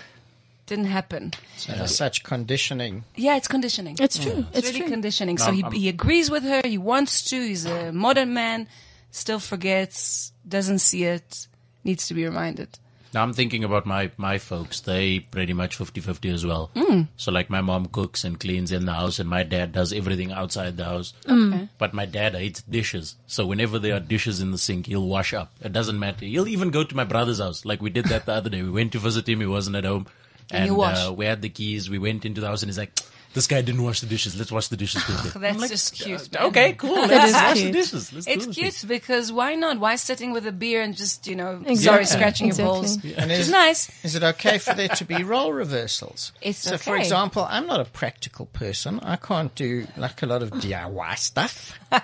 didn't 0.67 0.85
happen. 0.87 1.33
So 1.57 1.73
there's 1.73 1.97
such 1.97 2.23
conditioning. 2.23 3.03
Yeah, 3.17 3.37
it's 3.37 3.49
conditioning. 3.49 3.97
It's 4.01 4.17
true. 4.17 4.47
It's, 4.51 4.59
It's 4.59 4.67
really 4.69 4.81
true. 4.83 4.89
conditioning. 4.91 5.39
So 5.39 5.49
Um, 5.49 5.73
he, 5.73 5.81
he 5.81 5.89
agrees 5.89 6.31
with 6.31 6.45
her. 6.45 6.63
He 6.65 6.79
wants 6.79 7.25
to. 7.31 7.37
He's 7.37 7.67
a 7.67 7.91
modern 7.93 8.33
man. 8.33 8.69
Still 9.11 9.41
forgets. 9.41 10.33
Doesn't 10.49 10.79
see 10.79 11.03
it. 11.05 11.49
Needs 11.83 12.07
to 12.07 12.15
be 12.15 12.25
reminded. 12.25 12.79
Now 13.13 13.23
I'm 13.23 13.33
thinking 13.33 13.65
about 13.65 13.87
my, 13.87 14.11
my 14.17 14.39
folks. 14.39 14.81
They 14.81 15.19
pretty 15.19 15.53
much 15.53 15.77
50-50 15.79 16.33
as 16.33 16.47
well. 16.47 16.71
So 17.17 17.33
like 17.33 17.51
my 17.51 17.61
mom 17.61 17.87
cooks 17.87 18.23
and 18.25 18.39
cleans 18.39 18.71
in 18.71 18.87
the 18.87 18.93
house 18.93 19.19
and 19.19 19.29
my 19.29 19.43
dad 19.43 19.73
does 19.73 19.93
everything 19.93 20.31
outside 20.33 20.77
the 20.77 20.85
house. 20.85 21.13
Okay. 21.29 21.69
But 21.79 21.93
my 21.93 22.07
dad 22.07 22.35
hates 22.35 22.63
dishes. 22.63 23.17
So 23.27 23.47
whenever 23.47 23.79
there 23.79 23.97
are 23.97 24.01
dishes 24.01 24.41
in 24.41 24.53
the 24.53 24.59
sink, 24.59 24.87
he'll 24.87 25.07
wash 25.07 25.35
up. 25.35 25.53
It 25.61 25.73
doesn't 25.73 25.99
matter. 25.99 26.25
He'll 26.25 26.49
even 26.49 26.71
go 26.71 26.85
to 26.85 26.97
my 26.97 27.05
brother's 27.05 27.41
house. 27.41 27.65
Like 27.65 27.83
we 27.83 27.91
did 27.91 28.07
that 28.07 28.27
the 28.27 28.33
other 28.33 28.51
day. 28.51 28.63
We 28.63 28.71
went 28.71 28.93
to 28.93 28.99
visit 28.99 29.29
him. 29.29 29.41
He 29.41 29.47
wasn't 29.47 29.77
at 29.77 29.85
home. 29.85 30.07
And 30.53 30.67
you 30.67 30.75
wash. 30.75 31.07
Uh, 31.07 31.13
we 31.13 31.27
had 31.27 31.43
the 31.43 31.49
keys. 31.49 31.89
We 31.91 31.99
went 31.99 32.25
into 32.25 32.41
the 32.41 32.47
house 32.47 32.63
and 32.63 32.69
he's 32.69 32.79
like, 32.79 32.93
this 33.33 33.47
guy 33.47 33.63
didn't 33.63 33.83
wash 33.83 34.01
the 34.01 34.07
dishes. 34.07 34.37
Let's 34.37 34.51
wash 34.53 34.69
the 34.69 34.77
dishes 34.77 35.03
quickly. 35.05 35.41
That's 35.41 35.69
just 35.69 35.95
cute. 35.95 36.21
Uh, 36.35 36.41
man. 36.41 36.49
okay, 36.49 36.73
cool. 36.75 37.07
Let's 37.07 37.33
wash 37.33 37.55
cute. 37.55 37.67
the 37.67 37.73
dishes. 37.73 38.13
Let's 38.13 38.27
It's 38.27 38.47
this. 38.47 38.57
cute 38.57 38.85
because 38.89 39.31
why 39.33 39.55
not? 39.55 39.79
Why 39.79 39.97
sitting 39.97 40.33
with 40.33 40.47
a 40.47 40.53
beer 40.53 40.83
and 40.83 40.97
just, 40.97 41.27
you 41.27 41.37
know, 41.37 41.57
Exactly. 41.67 41.77
sorry, 41.77 42.05
scratching 42.07 42.47
Exactly. 42.49 42.65
your 42.65 42.75
balls? 42.83 42.95
And 42.97 43.31
Which 43.31 43.39
is, 43.41 43.47
is 43.47 43.51
nice. 43.51 44.05
is 44.05 44.15
it 44.17 44.23
okay 44.23 44.59
for 44.59 44.75
there 44.75 44.89
to 44.89 45.05
be 45.05 45.23
role 45.35 45.53
reversals? 45.53 46.33
It's 46.43 46.59
so, 46.59 46.77
for 46.77 46.97
example, 46.97 47.47
I'm 47.49 47.67
not 47.67 47.81
a 47.81 47.85
practical 47.85 48.47
person. 48.47 49.01
I 49.01 49.17
can't 49.17 49.55
do 49.55 49.87
like 49.97 50.23
a 50.23 50.27
lot 50.27 50.43
of 50.43 50.51
DIY 50.51 51.19
stuff. 51.19 51.79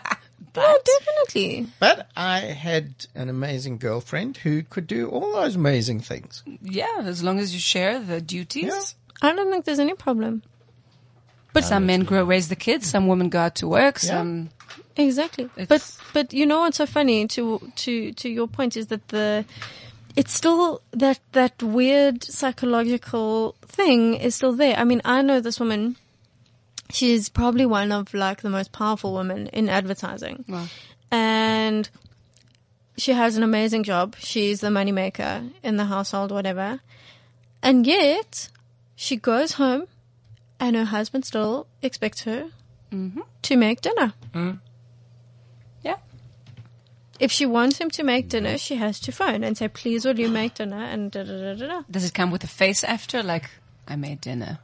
Oh, 0.58 0.80
definitely. 0.84 1.66
But 1.78 2.08
I 2.16 2.40
had 2.40 3.06
an 3.14 3.28
amazing 3.28 3.76
girlfriend 3.76 4.38
who 4.38 4.62
could 4.62 4.86
do 4.86 5.06
all 5.08 5.32
those 5.32 5.54
amazing 5.54 6.00
things. 6.00 6.42
Yeah, 6.62 6.86
as 7.02 7.22
long 7.22 7.38
as 7.38 7.52
you 7.52 7.60
share 7.60 8.00
the 8.00 8.22
duties. 8.22 8.64
Yeah. 9.22 9.28
I 9.30 9.34
don't 9.34 9.50
think 9.50 9.66
there's 9.66 9.78
any 9.78 9.92
problem. 9.92 10.42
But 11.56 11.64
some 11.64 11.86
men 11.86 12.04
grow, 12.04 12.22
raise 12.24 12.48
the 12.48 12.56
kids. 12.56 12.86
Some 12.86 13.06
women 13.08 13.28
go 13.30 13.40
out 13.40 13.54
to 13.56 13.66
work. 13.68 13.98
Some, 13.98 14.50
Exactly. 14.96 15.44
It's- 15.56 15.68
but 15.68 15.82
but 16.12 16.32
you 16.32 16.46
know 16.46 16.60
what's 16.60 16.78
so 16.78 16.86
funny 16.86 17.26
to 17.28 17.42
to 17.76 18.12
to 18.12 18.28
your 18.28 18.46
point 18.46 18.76
is 18.76 18.86
that 18.86 19.08
the 19.08 19.44
it's 20.16 20.32
still 20.32 20.80
that 20.92 21.20
that 21.32 21.62
weird 21.62 22.24
psychological 22.24 23.54
thing 23.62 24.14
is 24.14 24.34
still 24.34 24.52
there. 24.52 24.76
I 24.76 24.84
mean, 24.84 25.02
I 25.04 25.22
know 25.22 25.40
this 25.40 25.60
woman. 25.60 25.96
She's 26.90 27.28
probably 27.28 27.66
one 27.66 27.90
of 27.92 28.14
like 28.14 28.40
the 28.42 28.50
most 28.50 28.72
powerful 28.72 29.12
women 29.14 29.48
in 29.48 29.68
advertising. 29.68 30.44
Wow. 30.48 30.66
And 31.10 31.88
she 32.96 33.12
has 33.12 33.36
an 33.36 33.42
amazing 33.42 33.82
job. 33.84 34.16
She's 34.18 34.60
the 34.60 34.68
moneymaker 34.68 35.50
in 35.62 35.76
the 35.76 35.84
household, 35.86 36.32
whatever. 36.32 36.80
And 37.62 37.86
yet, 37.86 38.48
she 38.94 39.16
goes 39.16 39.52
home 39.52 39.88
and 40.60 40.76
her 40.76 40.84
husband 40.84 41.24
still 41.24 41.66
expects 41.82 42.22
her 42.22 42.48
mm-hmm. 42.92 43.20
to 43.42 43.56
make 43.56 43.80
dinner. 43.80 44.14
yeah. 45.82 45.96
If 47.18 47.32
she 47.32 47.46
wants 47.46 47.78
him 47.78 47.90
to 47.90 48.02
make 48.02 48.28
dinner, 48.28 48.58
she 48.58 48.76
has 48.76 49.00
to 49.00 49.12
phone 49.12 49.42
and 49.42 49.56
say, 49.56 49.68
please 49.68 50.04
will 50.04 50.18
you 50.18 50.28
make 50.28 50.54
dinner? 50.54 50.82
And 50.82 51.10
da 51.10 51.22
da 51.22 51.32
da 51.32 51.54
da 51.54 51.66
da. 51.66 51.82
Does 51.90 52.04
it 52.04 52.14
come 52.14 52.30
with 52.30 52.44
a 52.44 52.48
face 52.48 52.84
after? 52.84 53.22
Like, 53.22 53.50
I 53.88 53.96
made 53.96 54.20
dinner. 54.20 54.58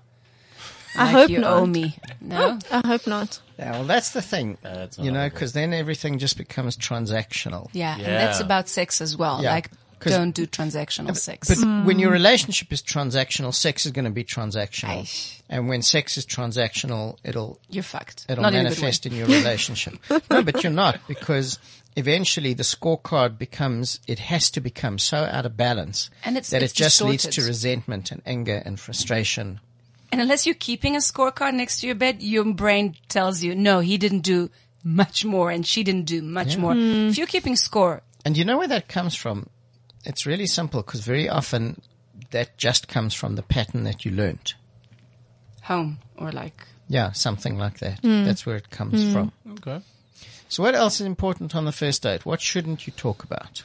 I 0.95 1.05
Like 1.05 1.13
hope 1.13 1.31
you 1.31 1.39
not. 1.39 1.53
owe 1.55 1.67
me. 1.67 1.97
No? 2.21 2.59
Oh, 2.71 2.81
I 2.85 2.87
hope 2.87 3.07
not. 3.07 3.41
Yeah, 3.59 3.73
well, 3.73 3.85
that's 3.85 4.11
the 4.11 4.21
thing, 4.21 4.59
uh, 4.65 4.75
That's 4.75 4.99
you 4.99 5.11
know, 5.11 5.29
because 5.29 5.53
then 5.55 5.73
everything 5.73 6.19
just 6.19 6.37
becomes 6.37 6.77
transactional. 6.77 7.71
Yeah, 7.73 7.95
and 7.97 8.05
that's 8.05 8.41
about 8.41 8.69
sex 8.69 9.01
as 9.01 9.17
well. 9.17 9.43
Yeah. 9.43 9.53
Like 9.53 9.71
don't 10.11 10.33
do 10.35 10.47
transactional 10.47 11.17
sex. 11.17 11.49
But 11.49 11.85
when 11.87 11.99
your 11.99 12.11
relationship 12.11 12.73
is 12.73 12.83
transactional, 12.83 13.55
sex 13.55 13.87
is 13.87 13.93
going 13.93 14.05
to 14.07 14.11
be 14.11 14.25
transactional. 14.25 15.03
Aish. 15.03 15.41
And 15.49 15.69
when 15.69 15.83
sex 15.83 16.17
is 16.17 16.25
transactional, 16.27 17.17
it'll 17.25 17.61
You're 17.69 17.83
fucked. 17.83 18.27
it'll 18.29 18.43
Not 18.43 18.55
in 18.55 18.61
a 18.61 18.71
good 18.71 18.77
way. 18.79 18.81
manifest 18.83 19.07
in 19.07 19.15
your 19.15 19.27
relationship. 19.27 19.95
no, 20.31 20.43
but 20.43 20.63
you're 20.63 20.73
not 20.73 21.01
because 21.09 21.59
eventually 21.97 22.55
the 22.55 22.63
scorecard 22.63 23.37
becomes 23.39 24.01
it 24.07 24.19
has 24.19 24.51
to 24.53 24.61
become 24.61 24.99
so 24.99 25.19
out 25.19 25.45
of 25.47 25.57
balance 25.57 26.09
And 26.25 26.37
it's- 26.37 26.51
that 26.51 26.63
it's 26.63 26.73
it 26.73 26.77
just 26.77 27.03
leads 27.03 27.27
to 27.27 27.43
resentment 27.43 28.11
and 28.11 28.23
anger 28.25 28.63
and 28.65 28.81
frustration. 28.81 29.61
And 30.11 30.21
unless 30.21 30.45
you're 30.47 30.55
keeping 30.55 30.95
a 30.95 30.99
scorecard 31.01 31.55
next 31.55 31.81
to 31.81 31.87
your 31.87 31.95
bed, 31.97 32.23
your 32.23 32.45
brain 32.53 32.97
tells 33.09 33.43
you, 33.43 33.55
no, 33.55 33.81
he 33.81 33.97
didn't 33.99 34.21
do 34.21 34.51
much 34.85 35.25
more 35.25 35.51
and 35.51 35.67
she 35.67 35.83
didn't 35.85 36.05
do 36.05 36.21
much 36.23 36.57
more. 36.57 36.75
Hmm. 36.75 37.09
If 37.09 37.19
you're 37.19 37.27
keeping 37.27 37.57
score, 37.57 38.03
And 38.25 38.37
you 38.37 38.45
know 38.45 38.59
where 38.59 38.69
that 38.69 38.89
comes 38.89 39.15
from? 39.15 39.49
It's 40.05 40.27
really 40.27 40.47
simple 40.47 40.83
because 40.83 41.01
very 41.01 41.29
often 41.29 41.81
that 42.31 42.57
just 42.57 42.89
comes 42.89 43.15
from 43.15 43.37
the 43.37 43.43
pattern 43.43 43.85
that 43.85 44.05
you 44.05 44.11
learnt. 44.11 44.55
home 45.63 45.99
or 46.17 46.33
like, 46.33 46.67
Yeah, 46.89 47.13
something 47.13 47.57
like 47.57 47.79
that. 47.79 48.01
Hmm. 48.01 48.25
That's 48.25 48.45
where 48.45 48.57
it 48.57 48.71
comes 48.71 49.03
hmm. 49.03 49.13
from. 49.13 49.33
Okay. 49.53 49.81
So 50.49 50.63
what 50.63 50.75
else 50.75 51.01
is 51.01 51.07
important 51.07 51.55
on 51.55 51.65
the 51.65 51.73
first 51.73 52.03
date? 52.03 52.27
What 52.27 52.41
shouldn't 52.41 52.87
you 52.87 52.93
talk 52.97 53.25
about 53.25 53.63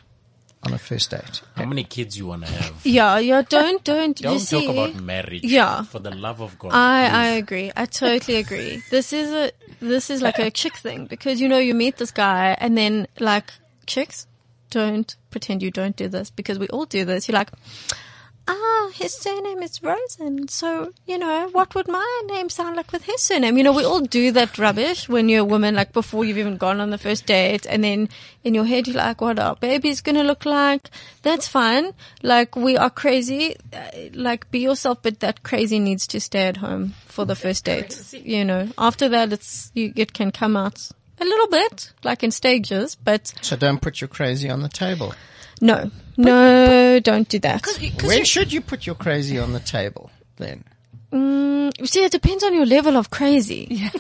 on 0.64 0.74
a 0.74 0.78
first 0.78 1.12
date? 1.12 1.42
How 1.56 1.66
many 1.66 1.84
kids 1.84 2.18
you 2.18 2.28
want 2.28 2.46
to 2.46 2.52
have? 2.52 2.76
Yeah, 2.86 3.18
yeah. 3.18 3.42
Don't, 3.42 3.84
don't. 3.84 4.20
you 4.20 4.24
Don't 4.24 4.40
see, 4.40 4.66
talk 4.66 4.74
about 4.74 5.04
marriage. 5.04 5.44
Yeah. 5.44 5.84
For 5.84 6.00
the 6.00 6.12
love 6.16 6.40
of 6.40 6.58
God. 6.60 6.72
I, 6.74 7.08
I 7.08 7.26
agree. 7.30 7.72
I 7.76 7.86
totally 7.86 8.38
agree. 8.38 8.84
This 8.92 9.12
is 9.12 9.32
a 9.32 9.52
this 9.82 10.10
is 10.10 10.22
like 10.22 10.40
a 10.40 10.50
chick 10.50 10.78
thing 10.78 11.08
because 11.08 11.42
you 11.42 11.48
know 11.48 11.58
you 11.58 11.74
meet 11.74 11.98
this 11.98 12.12
guy 12.12 12.56
and 12.60 12.78
then 12.78 13.08
like 13.20 13.52
chicks 13.86 14.27
don't 14.70 15.16
pretend 15.32 15.62
you 15.64 15.72
don't 15.72 15.96
do 15.96 16.08
this 16.08 16.30
because 16.30 16.60
we 16.60 16.68
all 16.70 16.86
do 16.86 17.06
this. 17.06 17.28
You're 17.28 17.38
like, 17.38 17.52
ah, 18.48 18.90
his 18.94 19.14
surname 19.14 19.62
is 19.62 19.84
Rosen, 19.84 20.48
so 20.48 20.94
you 21.06 21.18
know 21.18 21.50
what 21.52 21.76
would 21.76 21.88
my 21.88 22.22
name 22.28 22.50
sound 22.50 22.78
like 22.78 22.92
with 22.92 23.04
his 23.04 23.22
surname? 23.22 23.58
You 23.58 23.64
know 23.64 23.74
we 23.74 23.84
all 23.84 24.00
do 24.00 24.32
that 24.32 24.58
rubbish 24.58 25.10
when 25.10 25.28
you're 25.28 25.42
a 25.42 25.46
woman, 25.46 25.76
like 25.76 25.92
before 25.92 26.24
you've 26.24 26.38
even 26.38 26.58
gone 26.58 26.80
on 26.80 26.90
the 26.90 26.98
first 26.98 27.26
date, 27.26 27.66
and 27.68 27.84
then 27.84 28.10
in 28.44 28.54
your 28.54 28.66
head 28.66 28.88
you're 28.88 28.96
like, 28.96 29.20
what 29.20 29.40
our 29.40 29.56
baby's 29.56 30.02
gonna 30.02 30.24
look 30.24 30.46
like? 30.46 30.90
That's 31.24 31.48
fine. 31.48 31.94
Like 32.24 32.56
we 32.56 32.78
are 32.78 32.90
crazy. 32.90 33.58
Uh, 33.74 33.80
Like 34.14 34.50
be 34.50 34.60
yourself, 34.60 35.00
but 35.02 35.20
that 35.20 35.44
crazy 35.44 35.80
needs 35.80 36.08
to 36.08 36.20
stay 36.22 36.48
at 36.48 36.58
home 36.58 36.94
for 37.06 37.26
the 37.26 37.36
first 37.36 37.66
date. 37.66 38.14
You 38.14 38.46
know, 38.46 38.70
after 38.78 39.10
that 39.10 39.34
it's 39.34 39.72
you, 39.74 39.92
it 39.96 40.14
can 40.14 40.32
come 40.32 40.56
out 40.56 40.90
a 41.20 41.24
little 41.26 41.48
bit, 41.48 41.92
like 42.04 42.24
in 42.24 42.32
stages, 42.32 42.96
but 42.96 43.34
So 43.42 43.56
don't 43.56 43.82
put 43.82 44.02
your 44.02 44.08
crazy 44.08 44.50
on 44.50 44.62
the 44.62 44.70
table. 44.70 45.14
no, 45.62 45.92
no, 46.18 47.00
don't 47.00 47.28
do 47.28 47.40
that. 47.40 47.66
When 48.04 48.24
should 48.26 48.52
you 48.54 48.62
put 48.62 48.86
your 48.86 48.96
crazy 48.96 49.40
on 49.40 49.54
the 49.54 49.60
table 49.60 50.10
then? 50.38 50.64
You 51.80 51.86
See, 51.86 52.04
it 52.04 52.12
depends 52.12 52.44
on 52.44 52.54
your 52.54 52.66
level 52.66 52.96
of 52.98 53.10
crazy. 53.10 53.68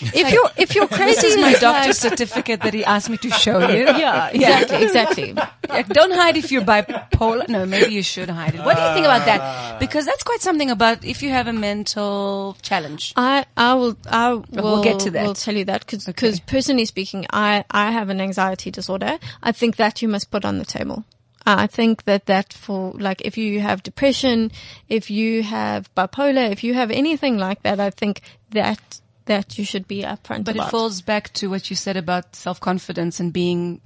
if 0.00 0.32
you're 0.32 0.50
if 0.56 0.74
you're 0.74 0.86
crazy, 0.88 1.20
this 1.20 1.24
is 1.24 1.36
my 1.36 1.52
like- 1.52 1.60
doctor's 1.60 1.98
certificate 1.98 2.60
that 2.62 2.74
he 2.74 2.84
asked 2.84 3.10
me 3.10 3.16
to 3.18 3.30
show 3.30 3.58
you. 3.68 3.84
Yeah, 4.00 4.28
exactly, 4.28 4.82
exactly. 4.82 5.32
Like, 5.68 5.88
don't 5.88 6.12
hide 6.12 6.36
if 6.36 6.50
you're 6.50 6.62
bipolar. 6.62 7.48
No, 7.48 7.66
maybe 7.66 7.92
you 7.92 8.02
should 8.02 8.30
hide 8.30 8.54
it. 8.54 8.60
What 8.64 8.76
do 8.76 8.82
you 8.82 8.92
think 8.94 9.04
about 9.06 9.24
that? 9.26 9.40
Ah. 9.40 9.76
Because 9.78 10.06
that's 10.06 10.22
quite 10.22 10.40
something 10.40 10.70
about 10.70 11.04
if 11.04 11.22
you 11.22 11.30
have 11.30 11.46
a 11.48 11.52
mental 11.52 12.56
challenge. 12.62 13.12
I 13.16 13.44
I 13.56 13.74
will 13.74 13.96
I 14.08 14.32
will 14.34 14.44
We'll 14.50 14.82
get 14.84 15.00
to 15.00 15.10
that. 15.12 15.22
We'll 15.24 15.34
tell 15.34 15.56
you 15.56 15.64
that 15.66 15.80
because 15.86 16.08
Okay. 16.08 16.34
personally 16.46 16.84
speaking, 16.86 17.26
I 17.30 17.64
I 17.70 17.90
have 17.90 18.08
an 18.08 18.20
anxiety 18.20 18.70
disorder. 18.70 19.18
I 19.42 19.52
think 19.52 19.76
that 19.76 20.02
you 20.02 20.08
must 20.08 20.30
put 20.30 20.44
on 20.44 20.58
the 20.58 20.64
table. 20.64 21.04
Uh, 21.50 21.62
I 21.64 21.66
think 21.66 22.04
that 22.04 22.26
that 22.26 22.52
for 22.52 22.92
like 22.92 23.22
if 23.24 23.36
you 23.36 23.60
have 23.60 23.82
depression, 23.82 24.52
if 24.88 25.10
you 25.10 25.42
have 25.42 25.92
bipolar, 25.94 26.50
if 26.50 26.62
you 26.62 26.74
have 26.74 26.90
anything 26.90 27.38
like 27.38 27.62
that, 27.62 27.80
I 27.80 27.90
think 27.90 28.20
that 28.50 29.00
that 29.30 29.58
you 29.58 29.64
should 29.64 29.86
be 29.86 30.02
upfront 30.02 30.44
But 30.44 30.56
about. 30.56 30.68
it 30.68 30.70
falls 30.70 31.02
back 31.02 31.32
to 31.34 31.48
what 31.48 31.70
you 31.70 31.76
said 31.76 31.96
about 31.96 32.34
self-confidence 32.34 33.20
and 33.20 33.32
being, 33.32 33.80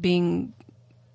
being 0.00 0.54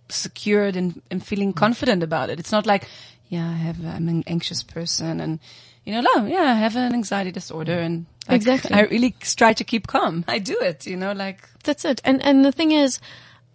secured 0.10 0.76
and, 0.76 1.02
and 1.10 1.26
feeling 1.26 1.54
mm. 1.54 1.56
confident 1.56 2.04
about 2.04 2.30
it. 2.30 2.40
It's 2.40 2.52
not 2.52 2.68
like, 2.68 2.88
yeah, 3.30 3.50
I 3.50 3.54
have, 3.54 3.84
I'm 3.84 4.08
an 4.10 4.24
anxious 4.28 4.62
person 4.62 5.20
and, 5.20 5.40
you 5.86 5.94
know, 5.94 6.02
no, 6.02 6.26
yeah, 6.28 6.44
I 6.44 6.54
have 6.54 6.76
an 6.76 6.94
anxiety 6.94 7.32
disorder 7.32 7.80
and 7.80 8.06
like, 8.28 8.36
Exactly. 8.36 8.76
I 8.76 8.82
really 8.82 9.16
try 9.22 9.54
to 9.54 9.64
keep 9.64 9.88
calm. 9.88 10.24
I 10.28 10.38
do 10.38 10.58
it, 10.60 10.86
you 10.86 10.96
know, 10.96 11.14
like, 11.14 11.50
That's 11.64 11.84
it. 11.84 12.00
And 12.04 12.22
and 12.22 12.46
the 12.46 12.52
thing 12.52 12.74
is, 12.74 13.00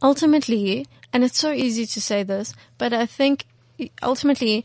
ultimately, 0.03 0.87
and 1.13 1.25
it's 1.25 1.39
so 1.39 1.53
easy 1.53 1.87
to 1.87 2.01
say 2.01 2.23
this, 2.23 2.55
but 2.79 2.93
I 2.93 3.07
think 3.07 3.45
ultimately, 4.03 4.65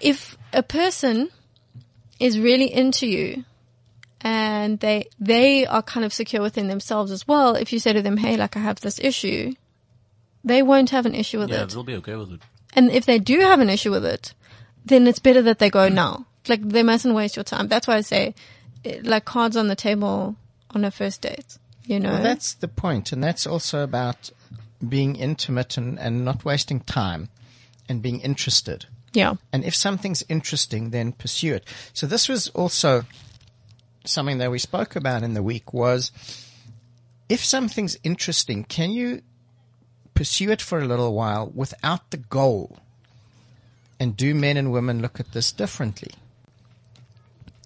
if 0.00 0.36
a 0.52 0.62
person 0.62 1.30
is 2.18 2.38
really 2.38 2.72
into 2.72 3.06
you 3.06 3.44
and 4.20 4.80
they 4.80 5.04
they 5.20 5.66
are 5.66 5.82
kind 5.82 6.04
of 6.04 6.12
secure 6.12 6.42
within 6.42 6.68
themselves 6.68 7.10
as 7.10 7.26
well, 7.28 7.54
if 7.56 7.72
you 7.72 7.78
say 7.78 7.92
to 7.92 8.02
them, 8.02 8.16
"Hey, 8.16 8.36
like 8.36 8.56
I 8.56 8.60
have 8.60 8.80
this 8.80 8.98
issue," 9.00 9.54
they 10.44 10.62
won't 10.62 10.90
have 10.90 11.06
an 11.06 11.14
issue 11.14 11.38
with 11.38 11.50
Yeah, 11.50 11.62
it. 11.64 11.70
they'll 11.70 11.82
be 11.84 11.96
okay 11.96 12.16
with 12.16 12.32
it. 12.32 12.40
And 12.74 12.90
if 12.90 13.04
they 13.06 13.18
do 13.18 13.40
have 13.40 13.60
an 13.60 13.70
issue 13.70 13.90
with 13.90 14.04
it, 14.04 14.34
then 14.84 15.06
it's 15.06 15.18
better 15.18 15.42
that 15.42 15.58
they 15.58 15.70
go 15.70 15.88
now. 15.88 16.26
Like 16.48 16.66
they 16.68 16.82
mustn't 16.82 17.14
waste 17.14 17.36
your 17.36 17.44
time. 17.44 17.68
That's 17.68 17.86
why 17.86 17.96
I 17.96 18.02
say, 18.02 18.34
eh, 18.84 19.00
like 19.02 19.24
cards 19.24 19.56
on 19.56 19.68
the 19.68 19.76
table 19.76 20.36
on 20.70 20.84
a 20.84 20.90
first 20.90 21.22
date. 21.22 21.58
You 21.86 22.00
know, 22.00 22.12
Well, 22.14 22.22
that's 22.22 22.54
the 22.54 22.66
point, 22.68 23.12
and 23.12 23.22
that's 23.22 23.46
also 23.46 23.82
about 23.84 24.30
being 24.86 25.16
intimate 25.16 25.76
and, 25.76 25.98
and 25.98 26.24
not 26.24 26.44
wasting 26.44 26.80
time 26.80 27.28
and 27.88 28.02
being 28.02 28.20
interested. 28.20 28.86
yeah. 29.12 29.34
And 29.52 29.64
if 29.64 29.74
something's 29.74 30.24
interesting, 30.28 30.90
then 30.90 31.12
pursue 31.12 31.54
it. 31.54 31.64
So 31.92 32.06
this 32.06 32.28
was 32.28 32.48
also 32.48 33.04
something 34.04 34.38
that 34.38 34.50
we 34.50 34.58
spoke 34.58 34.96
about 34.96 35.22
in 35.22 35.34
the 35.34 35.42
week 35.42 35.72
was 35.72 36.12
if 37.28 37.44
something's 37.44 37.98
interesting, 38.04 38.64
can 38.64 38.90
you 38.90 39.22
pursue 40.14 40.50
it 40.50 40.62
for 40.62 40.78
a 40.78 40.84
little 40.84 41.14
while 41.14 41.50
without 41.54 42.10
the 42.10 42.16
goal? 42.16 42.78
And 43.98 44.16
do 44.16 44.34
men 44.34 44.56
and 44.56 44.72
women 44.72 45.00
look 45.00 45.18
at 45.18 45.32
this 45.32 45.50
differently? 45.52 46.12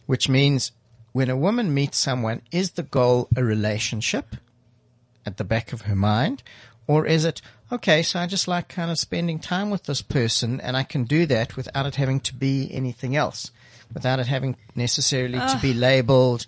Which 0.06 0.28
means 0.28 0.72
when 1.12 1.28
a 1.28 1.36
woman 1.36 1.74
meets 1.74 1.98
someone, 1.98 2.42
is 2.52 2.72
the 2.72 2.84
goal 2.84 3.28
a 3.36 3.42
relationship 3.42 4.36
at 5.26 5.36
the 5.36 5.44
back 5.44 5.72
of 5.72 5.82
her 5.82 5.96
mind? 5.96 6.42
Or 6.90 7.06
is 7.06 7.24
it, 7.24 7.40
okay, 7.70 8.02
so 8.02 8.18
I 8.18 8.26
just 8.26 8.48
like 8.48 8.66
kind 8.66 8.90
of 8.90 8.98
spending 8.98 9.38
time 9.38 9.70
with 9.70 9.84
this 9.84 10.02
person 10.02 10.60
and 10.60 10.76
I 10.76 10.82
can 10.82 11.04
do 11.04 11.24
that 11.26 11.56
without 11.56 11.86
it 11.86 11.94
having 11.94 12.18
to 12.22 12.34
be 12.34 12.68
anything 12.72 13.14
else, 13.14 13.52
without 13.94 14.18
it 14.18 14.26
having 14.26 14.56
necessarily 14.74 15.38
to 15.38 15.58
be 15.62 15.70
ah. 15.70 15.78
labeled 15.78 16.46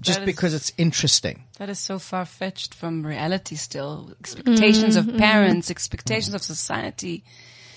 just 0.00 0.20
That 0.20 0.28
is- 0.28 0.34
because 0.34 0.54
it's 0.54 0.72
interesting. 0.78 1.42
that 1.58 1.68
is 1.68 1.80
so 1.80 1.98
far 1.98 2.24
fetched 2.24 2.74
from 2.74 3.04
reality 3.04 3.56
still. 3.56 4.14
Expectations 4.20 4.94
of 4.94 5.06
mm-hmm. 5.06 5.18
parents, 5.18 5.68
expectations 5.68 6.34
of 6.36 6.42
society. 6.44 7.24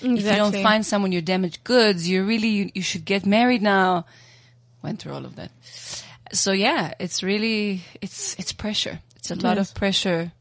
If 0.01 0.23
you 0.23 0.35
don't 0.35 0.61
find 0.61 0.85
someone 0.85 1.11
you're 1.11 1.23
damaged 1.23 1.63
goods, 1.63 2.07
you 2.07 2.23
really, 2.23 2.49
you, 2.49 2.71
you 2.75 2.83
should 2.83 3.05
get 3.05 3.25
married 3.25 3.63
now. 3.63 4.05
Went 4.83 4.99
through 4.99 5.13
all 5.13 5.25
of 5.25 5.37
that. 5.37 5.49
So 6.33 6.51
yeah, 6.51 6.93
it's 6.99 7.23
really, 7.23 7.81
it's, 7.99 8.35
it's 8.37 8.53
pressure. 8.53 8.99
It's 9.15 9.31
a 9.31 9.35
lot 9.35 9.57
Yes. 9.57 9.71
of 9.71 9.75
pressure. 9.75 10.31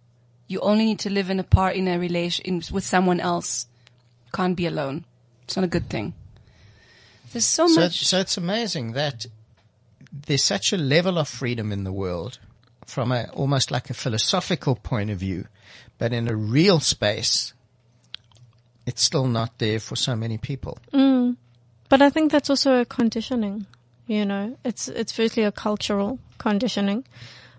You 0.47 0.61
only 0.61 0.85
need 0.85 0.99
to 1.01 1.11
live 1.11 1.31
in 1.31 1.41
a 1.41 1.45
part, 1.45 1.77
in 1.77 1.89
a 1.89 1.99
relation, 1.99 2.45
in, 2.45 2.63
with 2.71 2.85
someone 2.85 3.21
else. 3.21 3.67
Can't 4.33 4.57
be 4.57 4.67
alone. 4.67 5.05
It's 5.45 5.57
not 5.57 5.65
a 5.65 5.69
good 5.69 5.89
thing. 5.89 6.15
There's 7.33 7.45
so, 7.47 7.67
So, 7.67 7.81
much. 7.81 8.05
so 8.05 8.21
it's 8.21 8.37
amazing 8.37 8.93
that 8.93 9.27
there's 10.27 10.45
such 10.45 10.73
a 10.73 10.77
level 10.77 11.19
of 11.19 11.29
freedom 11.29 11.73
in 11.73 11.85
the 11.85 11.93
world 11.93 12.39
from 12.87 13.13
a, 13.13 13.29
almost 13.33 13.71
like 13.71 13.91
a 13.91 13.95
philosophical 13.95 14.77
point 14.77 15.11
of 15.11 15.19
view, 15.19 15.47
but 15.99 16.13
in 16.13 16.29
a 16.29 16.37
real 16.37 16.81
space, 16.81 17.53
it's 18.87 19.03
still 19.03 19.27
not 19.27 19.59
there 19.59 19.81
for 19.81 19.97
so 19.97 20.15
many 20.15 20.39
people. 20.39 20.79
Mm. 20.93 21.37
But 21.89 22.03
I 22.03 22.11
think 22.11 22.31
that's 22.31 22.51
also 22.51 22.81
a 22.81 22.85
conditioning. 22.85 23.67
You 24.07 24.27
know, 24.27 24.59
it's 24.65 24.89
it's 24.89 25.13
firstly 25.13 25.45
a 25.45 25.53
cultural 25.53 26.19
conditioning 26.37 27.05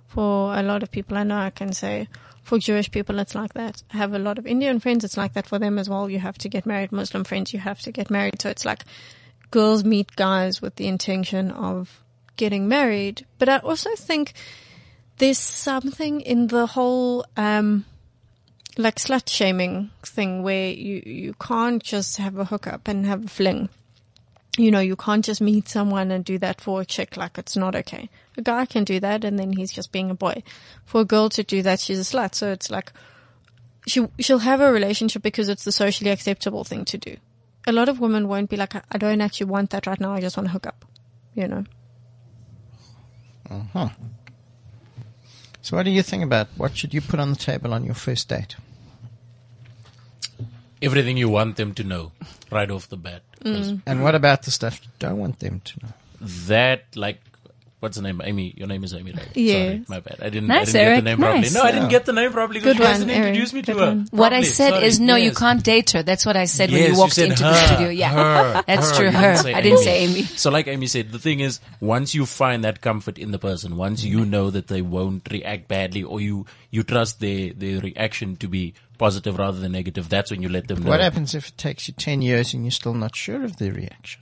for 0.08 0.56
a 0.56 0.62
lot 0.62 0.84
of 0.84 0.92
people. 0.92 1.18
I 1.18 1.24
know 1.24 1.38
I 1.38 1.50
can 1.50 1.74
say 1.74 2.08
for 2.46 2.60
Jewish 2.60 2.92
people 2.92 3.20
it's 3.20 3.34
like 3.34 3.54
that. 3.56 3.82
I 3.92 3.98
have 3.98 4.14
a 4.14 4.20
lot 4.20 4.38
of 4.38 4.46
Indian 4.46 4.80
friends. 4.80 5.04
It's 5.04 5.18
like 5.18 5.34
that 5.34 5.48
for 5.48 5.58
them 5.58 5.80
as 5.80 5.90
well. 5.90 6.10
You 6.10 6.20
have 6.20 6.38
to 6.38 6.50
get 6.50 6.66
married. 6.66 6.92
Muslim 6.92 7.24
friends, 7.24 7.52
you 7.52 7.60
have 7.60 7.80
to 7.82 7.92
get 7.92 8.12
married. 8.12 8.42
So 8.42 8.50
it's 8.50 8.64
like 8.64 8.86
girls 9.50 9.84
meet 9.84 10.16
guys 10.16 10.62
with 10.62 10.76
the 10.76 10.88
intention 10.88 11.50
of 11.50 12.04
getting 12.38 12.68
married. 12.68 13.26
But 13.40 13.50
I 13.50 13.58
also 13.58 13.90
think 13.96 14.34
there's 15.18 15.40
something 15.40 16.22
in 16.22 16.48
the 16.48 16.68
whole 16.68 17.26
um, 17.36 17.84
like 18.78 18.98
slut 18.98 19.28
shaming 19.28 19.90
thing 20.04 20.44
where 20.44 20.70
you 20.70 21.02
you 21.04 21.34
can't 21.34 21.82
just 21.82 22.18
have 22.18 22.38
a 22.38 22.46
hookup 22.46 22.88
and 22.88 23.08
have 23.08 23.26
a 23.26 23.28
fling. 23.28 23.70
You 24.58 24.72
know, 24.72 24.80
you 24.80 24.96
can't 24.96 25.26
just 25.26 25.42
meet 25.42 25.68
someone 25.68 26.12
and 26.12 26.24
do 26.24 26.38
that 26.38 26.62
for 26.62 26.82
a 26.82 26.86
chick 26.86 27.18
like 27.18 27.38
it's 27.38 27.58
not 27.58 27.76
okay. 27.76 28.10
A 28.38 28.42
guy 28.42 28.66
can 28.66 28.86
do 28.86 29.00
that 29.02 29.26
and 29.26 29.38
then 29.38 29.52
he's 29.52 29.72
just 29.72 29.92
being 29.92 30.10
a 30.10 30.16
boy. 30.16 30.44
For 30.86 31.02
a 31.02 31.06
girl 31.06 31.30
to 31.30 31.44
do 31.44 31.62
that, 31.64 31.80
she's 31.80 32.00
a 32.00 32.04
slut. 32.04 32.36
So 32.36 32.52
it's 32.52 32.70
like, 32.70 32.94
she 33.88 34.08
she'll 34.20 34.40
have 34.40 34.62
a 34.62 34.72
relationship 34.72 35.22
because 35.22 35.50
it's 35.50 35.64
the 35.64 35.72
socially 35.72 36.10
acceptable 36.10 36.64
thing 36.64 36.86
to 36.86 36.98
do. 36.98 37.18
A 37.68 37.72
lot 37.72 37.90
of 37.90 38.00
women 38.00 38.28
won't 38.28 38.50
be 38.50 38.58
like, 38.58 38.76
I, 38.76 38.98
don't 38.98 39.22
actually 39.22 39.48
want 39.48 39.72
that 39.72 39.88
right 39.88 40.00
now. 40.00 40.14
I 40.14 40.22
just 40.22 40.38
want 40.38 40.48
to 40.48 40.54
hook 40.54 40.68
up. 40.68 40.86
You 41.34 41.48
know. 41.48 41.64
Huh. 43.74 43.90
So 45.62 45.76
what 45.76 45.84
do 45.84 45.92
you 45.92 46.02
think 46.02 46.24
about 46.24 46.48
what 46.58 46.78
should 46.78 46.94
you 46.94 47.02
put 47.02 47.20
on 47.20 47.32
the 47.32 47.36
table 47.36 47.74
on 47.74 47.86
your 47.86 47.96
first 47.96 48.30
date? 48.30 48.56
Everything 50.82 51.18
you 51.18 51.30
want 51.30 51.56
them 51.58 51.74
to 51.76 51.84
know 51.84 52.12
right 52.52 52.70
off 52.70 52.90
the 52.90 52.98
bat. 52.98 53.22
Mm. 53.44 53.56
'Cause 53.58 53.74
And 53.86 54.04
what 54.04 54.16
about 54.16 54.44
the 54.44 54.52
stuff 54.52 54.80
you 54.84 54.90
don't 55.00 55.18
want 55.18 55.40
them 55.40 55.62
to 55.64 55.74
know? 55.84 55.94
That, 56.48 56.86
like, 56.96 57.22
what's 57.80 57.98
the 57.98 58.02
name? 58.04 58.20
Amy. 58.24 58.54
Your 58.58 58.68
name 58.68 58.84
is 58.84 58.94
Amy, 58.96 59.12
right? 59.12 59.28
Yeah. 59.36 59.54
Sorry, 59.54 59.86
my 59.88 60.00
bad. 60.00 60.18
I 60.22 60.30
didn't, 60.30 60.48
Nice, 60.48 60.74
I 60.74 60.80
didn't 60.80 60.90
get 60.90 60.96
the 60.96 61.02
name 61.10 61.18
properly. 61.20 61.42
nice. 61.42 61.54
No, 61.54 61.62
I 61.62 61.72
didn't 61.72 61.90
get 61.90 62.06
the 62.06 62.14
name 62.14 62.32
properly 62.32 62.60
because 62.60 62.74
Good 62.74 62.80
you 62.80 62.84
guys 62.86 63.00
one, 63.00 63.08
didn't 63.08 63.22
Eric. 63.22 63.28
introduce 63.30 63.54
me 63.54 63.62
to 63.62 63.74
Good 63.74 63.80
her. 63.82 63.88
one. 63.88 64.08
What 64.12 64.34
I 64.34 64.42
said 64.42 64.70
Sorry. 64.72 64.86
is 64.86 65.00
no, 65.00 65.16
you 65.16 65.32
can't 65.34 65.64
date 65.64 65.92
her. 65.92 66.02
That's 66.02 66.26
what 66.26 66.36
I 66.36 66.46
said 66.46 66.72
when 66.72 66.92
you 66.92 66.98
walked 66.98 67.14
said 67.14 67.30
into 67.30 67.44
her, 67.44 67.52
the 67.52 67.68
studio. 67.68 67.90
Yeah, 67.90 68.12
her, 68.12 68.64
that's 68.68 68.90
her. 68.92 68.96
true. 68.98 69.12
Her. 69.12 69.36
didn't 69.36 69.56
I 69.56 69.62
didn't 69.62 69.80
say 69.84 70.00
Amy. 70.06 70.24
So, 70.24 70.50
like 70.50 70.68
Amy 70.68 70.88
said, 70.88 71.12
the 71.12 71.20
thing 71.20 71.42
is, 71.42 71.60
once 71.80 72.16
you 72.16 72.26
find 72.26 72.64
that 72.64 72.82
comfort 72.82 73.20
in 73.20 73.32
the 73.32 73.40
person, 73.40 73.78
once 73.78 74.04
you 74.04 74.26
know 74.26 74.50
that 74.50 74.68
they 74.68 74.82
won't 74.82 75.28
react 75.32 75.68
badly, 75.68 76.02
or 76.04 76.20
you 76.20 76.48
you 76.72 76.82
trust 76.84 77.20
their 77.20 77.54
their 77.54 77.80
reaction 77.82 78.36
to 78.38 78.48
be 78.48 78.74
positive 78.98 79.38
rather 79.38 79.60
than 79.60 79.72
negative, 79.72 80.10
that's 80.10 80.32
when 80.32 80.42
you 80.42 80.50
let 80.50 80.68
them 80.68 80.84
know. 80.84 80.90
What 80.90 81.02
happens 81.02 81.36
if 81.36 81.50
it 81.50 81.58
takes 81.58 81.88
you 81.88 81.94
10 81.94 82.22
years 82.22 82.54
and 82.54 82.64
you're 82.64 82.72
still 82.72 82.94
not 82.94 83.16
sure 83.16 83.44
of 83.44 83.58
the 83.58 83.72
reaction? 83.72 84.22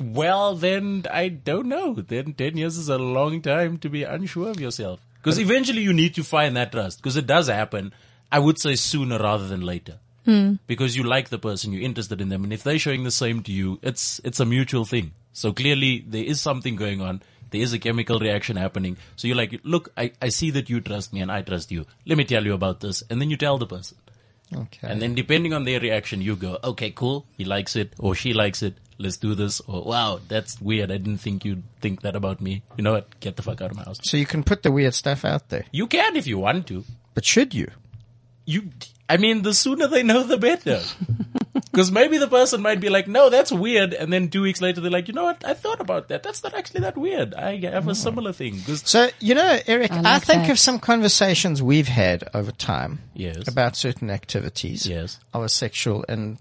Well, 0.00 0.54
then 0.54 1.06
I 1.10 1.28
don't 1.28 1.66
know. 1.66 1.94
Then 1.94 2.32
ten 2.32 2.56
years 2.56 2.78
is 2.78 2.88
a 2.88 2.98
long 2.98 3.42
time 3.42 3.78
to 3.78 3.90
be 3.90 4.02
unsure 4.02 4.50
of 4.50 4.60
yourself. 4.60 5.00
Because 5.22 5.38
eventually 5.38 5.82
you 5.82 5.92
need 5.92 6.14
to 6.14 6.24
find 6.24 6.56
that 6.56 6.72
trust. 6.72 7.02
Because 7.02 7.16
it 7.16 7.26
does 7.26 7.48
happen. 7.48 7.92
I 8.32 8.38
would 8.38 8.58
say 8.58 8.76
sooner 8.76 9.18
rather 9.18 9.46
than 9.46 9.60
later. 9.60 9.98
Hmm. 10.24 10.54
Because 10.66 10.96
you 10.96 11.02
like 11.02 11.28
the 11.28 11.38
person, 11.38 11.72
you're 11.72 11.82
interested 11.82 12.20
in 12.20 12.28
them, 12.28 12.44
and 12.44 12.52
if 12.52 12.62
they're 12.62 12.78
showing 12.78 13.04
the 13.04 13.10
same 13.10 13.42
to 13.42 13.52
you, 13.52 13.78
it's 13.82 14.20
it's 14.24 14.40
a 14.40 14.46
mutual 14.46 14.84
thing. 14.84 15.12
So 15.32 15.52
clearly 15.52 16.04
there 16.06 16.24
is 16.24 16.40
something 16.40 16.76
going 16.76 17.00
on. 17.00 17.22
There 17.50 17.60
is 17.60 17.72
a 17.72 17.78
chemical 17.78 18.20
reaction 18.20 18.56
happening. 18.56 18.96
So 19.16 19.26
you're 19.26 19.36
like, 19.36 19.60
look, 19.64 19.92
I, 19.96 20.12
I 20.22 20.28
see 20.28 20.50
that 20.52 20.70
you 20.70 20.80
trust 20.80 21.12
me 21.12 21.20
and 21.20 21.32
I 21.32 21.42
trust 21.42 21.72
you. 21.72 21.84
Let 22.06 22.16
me 22.16 22.24
tell 22.24 22.44
you 22.44 22.54
about 22.54 22.78
this. 22.80 23.02
And 23.10 23.20
then 23.20 23.28
you 23.28 23.36
tell 23.36 23.58
the 23.58 23.66
person. 23.66 23.96
Okay. 24.54 24.88
And 24.88 25.00
then 25.00 25.14
depending 25.14 25.52
on 25.52 25.64
their 25.64 25.80
reaction, 25.80 26.20
you 26.20 26.36
go, 26.36 26.58
okay, 26.64 26.90
cool. 26.90 27.26
He 27.36 27.44
likes 27.44 27.76
it 27.76 27.92
or 27.98 28.14
she 28.14 28.32
likes 28.32 28.62
it. 28.62 28.74
Let's 28.98 29.16
do 29.16 29.34
this. 29.34 29.60
Or 29.60 29.82
wow, 29.82 30.20
that's 30.28 30.60
weird. 30.60 30.90
I 30.90 30.98
didn't 30.98 31.18
think 31.18 31.44
you'd 31.44 31.62
think 31.80 32.02
that 32.02 32.16
about 32.16 32.40
me. 32.40 32.62
You 32.76 32.84
know 32.84 32.92
what? 32.92 33.18
Get 33.20 33.36
the 33.36 33.42
fuck 33.42 33.60
out 33.62 33.70
of 33.70 33.76
my 33.76 33.84
house. 33.84 33.98
so 34.02 34.16
you 34.16 34.26
can 34.26 34.42
put 34.44 34.62
the 34.62 34.70
weird 34.72 34.94
stuff 34.94 35.24
out 35.24 35.48
there. 35.48 35.64
You 35.72 35.86
can 35.86 36.16
if 36.16 36.26
you 36.26 36.38
want 36.38 36.66
to. 36.68 36.84
But 37.14 37.24
should 37.24 37.54
you? 37.54 37.70
You, 38.50 38.70
I 39.08 39.16
mean, 39.16 39.42
the 39.42 39.54
sooner 39.54 39.86
they 39.86 40.02
know, 40.02 40.22
the 40.22 40.38
better. 40.38 40.80
Because 41.72 41.92
maybe 41.92 42.18
the 42.18 42.26
person 42.26 42.62
might 42.62 42.80
be 42.80 42.88
like, 42.88 43.06
no, 43.06 43.30
that's 43.30 43.52
weird. 43.52 43.94
And 43.94 44.12
then 44.12 44.28
two 44.28 44.42
weeks 44.42 44.60
later, 44.60 44.80
they're 44.80 44.90
like, 44.90 45.06
you 45.06 45.14
know 45.14 45.22
what? 45.24 45.44
I 45.44 45.54
thought 45.54 45.80
about 45.80 46.08
that. 46.08 46.24
That's 46.24 46.42
not 46.42 46.52
actually 46.52 46.80
that 46.80 46.96
weird. 46.98 47.32
I 47.34 47.58
have 47.60 47.86
a 47.86 47.94
similar 47.94 48.32
thing. 48.32 48.58
So, 48.58 49.08
you 49.20 49.36
know, 49.36 49.58
Eric, 49.68 49.92
I 49.92 50.16
I, 50.16 50.18
think 50.18 50.42
that. 50.46 50.50
of 50.50 50.58
some 50.58 50.80
conversations 50.80 51.62
we've 51.62 51.86
had 51.86 52.24
over 52.34 52.50
time 52.50 52.98
Yes. 53.14 53.46
about 53.46 53.76
certain 53.76 54.10
activities 54.10 54.84
Yes. 54.84 55.20
of 55.32 55.44
a 55.44 55.48
sexual 55.48 56.04
and 56.08 56.38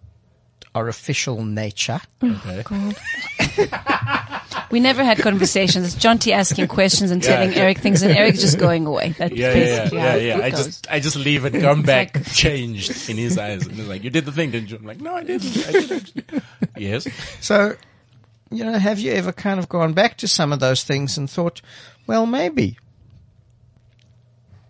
our 0.73 0.87
official 0.87 1.43
nature. 1.45 2.01
Okay. 2.23 2.63
Oh, 2.71 2.93
We 4.71 4.79
never 4.79 5.03
had 5.03 5.17
conversations. 5.17 5.85
It's 5.87 5.95
John 5.95 6.19
T 6.19 6.31
asking 6.31 6.67
questions 6.67 7.09
and 7.11 7.23
telling. 7.23 7.53
Eric 7.55 7.79
things, 7.79 8.03
and 8.03 8.15
Eric 8.15 8.35
just 8.35 8.59
going 8.59 8.85
away. 8.85 9.15
That's 9.17 9.33
Yeah, 9.33 9.53
yeah, 9.53 9.89
yeah, 9.91 10.15
yeah, 10.15 10.35
yeah. 10.37 10.45
I 10.45 10.49
just, 10.51 10.87
I 10.91 10.99
just 10.99 11.15
leave 11.15 11.43
and 11.45 11.59
come 11.59 11.81
back 11.81 12.15
like- 12.15 12.31
changed 12.33 13.09
in 13.09 13.17
his 13.17 13.37
eyes. 13.37 13.65
And 13.65 13.75
he's 13.75 13.87
like, 13.87 14.03
you 14.03 14.09
did 14.11 14.25
the 14.25 14.31
thing, 14.31 14.51
didn't 14.51 14.69
you? 14.69 14.77
I'm 14.77 14.85
like, 14.85 15.01
no, 15.01 15.15
I 15.15 15.23
didn't. 15.23 15.57
I 15.67 15.71
did 15.71 15.91
actually. 15.91 16.23
Yes. 16.77 17.07
So, 17.41 17.75
you 18.51 18.63
know, 18.63 18.77
have 18.77 18.99
you 18.99 19.11
ever 19.13 19.31
kind 19.31 19.59
of 19.59 19.67
gone 19.69 19.93
back 19.93 20.17
to 20.17 20.27
some 20.27 20.53
of 20.53 20.59
those 20.59 20.83
things 20.83 21.17
and 21.17 21.29
thought, 21.29 21.61
well, 22.05 22.25
maybe. 22.27 22.77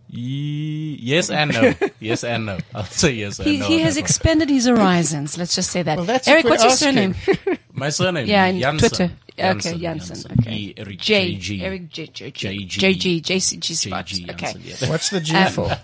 Ye- 0.08 0.98
Yes 1.02 1.30
and 1.30 1.54
no. 1.54 1.74
Yes 2.00 2.24
and 2.24 2.46
no. 2.48 2.58
I'll 2.74 2.84
say 2.84 3.12
yes 3.12 3.38
and 3.40 3.48
He, 3.48 3.58
no. 3.60 3.68
he 3.68 3.80
has 3.80 3.96
expanded 3.98 4.50
his 4.50 4.66
horizons. 4.66 5.38
Let's 5.38 5.54
just 5.56 5.70
say 5.72 5.84
that. 5.84 5.98
Well, 5.98 6.06
that's 6.06 6.28
Eric, 6.28 6.46
what's 6.46 6.64
your 6.64 6.72
asking. 6.72 7.14
surname? 7.14 7.60
My 7.80 7.90
surname. 7.90 8.28
Yeah, 8.28 8.46
in 8.46 8.60
Janssen. 8.60 8.90
Twitter. 8.90 9.12
Janssen, 9.38 9.74
okay, 9.74 9.82
Janssen. 9.82 10.16
Janssen. 10.16 10.32
Okay. 10.42 10.52
E. 10.56 10.74
Eric 10.78 11.00
J. 11.00 11.36
JG. 11.36 11.62
Eric 11.62 11.90
J. 11.90 12.06
J. 12.08 12.32
J. 12.32 12.58
JG. 12.58 12.96
JG. 12.96 13.22
JCG 13.22 13.76
Spot. 13.76 14.06
JG 14.06 14.24
Okay. 14.30 14.36
Janssen, 14.36 14.62
yes. 14.66 14.90
What's 14.90 15.10
the 15.10 15.22
G 15.22 15.36
Um, 15.36 15.52
for? 15.54 15.80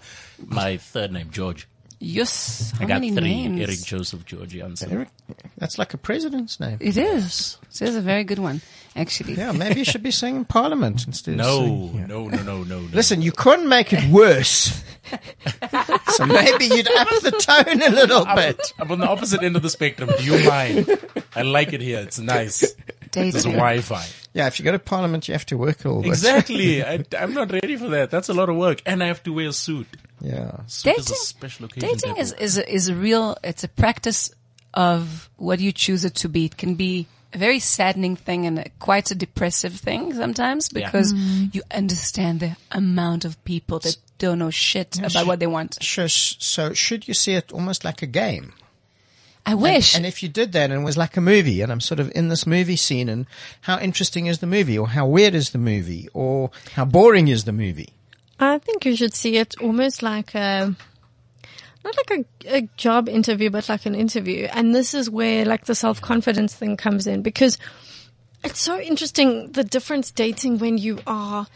My 0.46 0.78
third 0.78 1.12
name, 1.14 1.30
George. 1.32 1.68
Yes. 2.00 2.72
How 2.78 2.84
I 2.84 2.88
got 2.90 2.96
many 2.96 3.12
three. 3.16 3.22
names? 3.48 3.62
Eric 3.62 3.84
Joseph 3.84 4.26
George 4.26 4.50
Janssen. 4.52 4.92
Eric? 4.92 5.08
That's 5.58 5.78
like 5.80 5.94
a 5.94 5.98
president's 5.98 6.60
name. 6.60 6.78
It 6.82 6.98
is. 6.98 7.58
It 7.72 7.82
is 7.82 7.96
a 7.96 8.02
very 8.02 8.26
good 8.26 8.40
one, 8.40 8.62
actually. 8.96 9.34
Yeah, 9.36 9.52
maybe 9.52 9.80
you 9.80 9.86
should 9.86 10.04
be 10.04 10.12
saying 10.12 10.46
Parliament 10.46 11.06
instead 11.08 11.34
of 11.34 11.38
No, 11.38 11.60
saying, 11.60 11.96
yeah. 11.96 12.06
no, 12.08 12.28
no, 12.28 12.42
no, 12.44 12.64
no, 12.64 12.80
no. 12.82 12.88
Listen, 12.94 13.22
you 13.22 13.32
couldn't 13.32 13.68
make 13.70 13.94
it 13.94 14.04
worse. 14.12 14.84
so 16.14 16.26
maybe 16.26 16.66
you'd 16.66 16.90
up 16.92 17.08
the 17.22 17.32
tone 17.32 17.82
a 17.82 17.90
little 17.90 18.26
I'm, 18.28 18.36
bit. 18.36 18.74
I'm 18.80 18.92
on 18.92 19.00
the 19.00 19.08
opposite 19.08 19.44
end 19.44 19.56
of 19.56 19.62
the 19.62 19.70
spectrum. 19.70 20.10
Do 20.18 20.24
you 20.24 20.48
mind? 20.50 20.88
I 21.36 21.42
like 21.44 21.74
it 21.74 21.82
here. 21.82 22.00
It's 22.00 22.20
nice. 22.20 22.74
Dating. 23.12 23.32
There's 23.32 23.44
Wi-Fi. 23.46 24.06
Yeah, 24.34 24.48
if 24.48 24.60
you 24.60 24.66
go 24.66 24.72
to 24.72 24.80
Parliament, 24.80 25.28
you 25.28 25.34
have 25.34 25.46
to 25.48 25.58
work 25.58 25.86
all. 25.86 25.98
little 25.98 26.02
bit. 26.04 26.10
Exactly. 26.10 26.84
I, 26.84 27.04
I'm 27.18 27.34
not 27.34 27.52
ready 27.52 27.78
for 27.78 27.88
that. 27.90 28.12
That's 28.12 28.28
a 28.30 28.34
lot 28.34 28.50
of 28.50 28.58
work, 28.58 28.82
and 28.86 29.02
I 29.02 29.08
have 29.08 29.24
to 29.24 29.34
wear 29.34 29.48
a 29.50 29.54
suit. 29.54 29.88
Yeah. 30.20 30.58
Suit 30.68 30.98
is 30.98 31.06
a 31.06 31.10
Dating- 31.10 31.16
special 31.16 31.66
occasion. 31.66 31.90
Dating 31.90 32.10
people. 32.16 32.22
is, 32.22 32.34
is, 32.34 32.58
a, 32.58 32.74
is 32.74 32.90
a 32.90 32.96
real, 32.96 33.38
it's 33.44 33.64
a 33.64 33.70
practice 33.70 34.32
of 34.74 35.30
what 35.38 35.60
you 35.62 35.72
choose 35.72 36.04
it 36.04 36.16
to 36.16 36.28
be. 36.30 36.46
It 36.46 36.58
can 36.58 36.76
be 36.76 37.08
a 37.36 37.38
very 37.38 37.60
saddening 37.60 38.16
thing 38.16 38.46
and 38.46 38.60
a, 38.60 38.70
quite 38.80 39.12
a 39.12 39.16
depressive 39.16 39.74
thing 39.74 40.14
sometimes 40.14 40.70
Yeah. 40.72 40.86
because 40.86 41.14
mm. 41.14 41.54
you 41.54 41.62
understand 41.72 42.40
the 42.40 42.58
amount 42.72 43.26
of 43.26 43.44
people 43.44 43.80
that 43.80 43.98
don't 44.18 44.40
know 44.40 44.52
shit 44.52 44.98
about 44.98 45.28
what 45.28 45.40
they 45.40 45.48
want. 45.48 45.78
So, 45.84 46.08
so 46.08 46.74
should 46.74 47.08
you 47.08 47.14
see 47.14 47.34
it 47.34 47.52
almost 47.52 47.84
like 47.84 48.02
a 48.02 48.08
game? 48.08 48.54
I 49.46 49.54
wish. 49.54 49.96
And 49.96 50.06
if 50.06 50.24
you 50.24 50.30
did 50.30 50.54
that 50.54 50.72
and 50.72 50.82
it 50.82 50.86
was 50.86 50.98
like 50.98 51.18
a 51.18 51.22
movie 51.22 51.62
and 51.62 51.72
I'm 51.72 51.82
sort 51.82 52.00
of 52.00 52.12
in 52.16 52.30
this 52.30 52.48
movie 52.48 52.78
scene 52.78 53.10
and 53.10 53.28
how 53.62 53.78
interesting 53.80 54.26
is 54.26 54.40
the 54.40 54.48
movie 54.48 54.78
or 54.78 54.88
how 54.88 55.06
weird 55.06 55.36
is 55.36 55.52
the 55.52 55.60
movie 55.60 56.08
or 56.14 56.50
how 56.74 56.86
boring 56.86 57.28
is 57.28 57.44
the 57.44 57.52
movie? 57.52 57.94
I 58.40 58.58
think 58.58 58.86
you 58.86 58.96
should 58.96 59.14
see 59.14 59.38
it 59.38 59.54
almost 59.62 60.02
like 60.02 60.34
a, 60.34 60.76
not 61.86 61.96
like 61.98 62.26
a, 62.46 62.58
a 62.58 62.62
job 62.76 63.08
interview, 63.08 63.50
but 63.50 63.70
like 63.70 63.86
an 63.86 63.96
interview. 63.96 64.48
And 64.52 64.74
this 64.74 64.94
is 64.94 65.10
where 65.10 65.46
like 65.46 65.66
the 65.66 65.76
self-confidence 65.76 66.54
thing 66.54 66.76
comes 66.76 67.08
in 67.08 67.22
because 67.22 67.58
it's 68.44 68.60
so 68.60 68.80
interesting 68.80 69.52
the 69.52 69.64
difference 69.64 70.12
dating 70.12 70.58
when 70.58 70.78
you 70.78 71.00
are, 71.08 71.48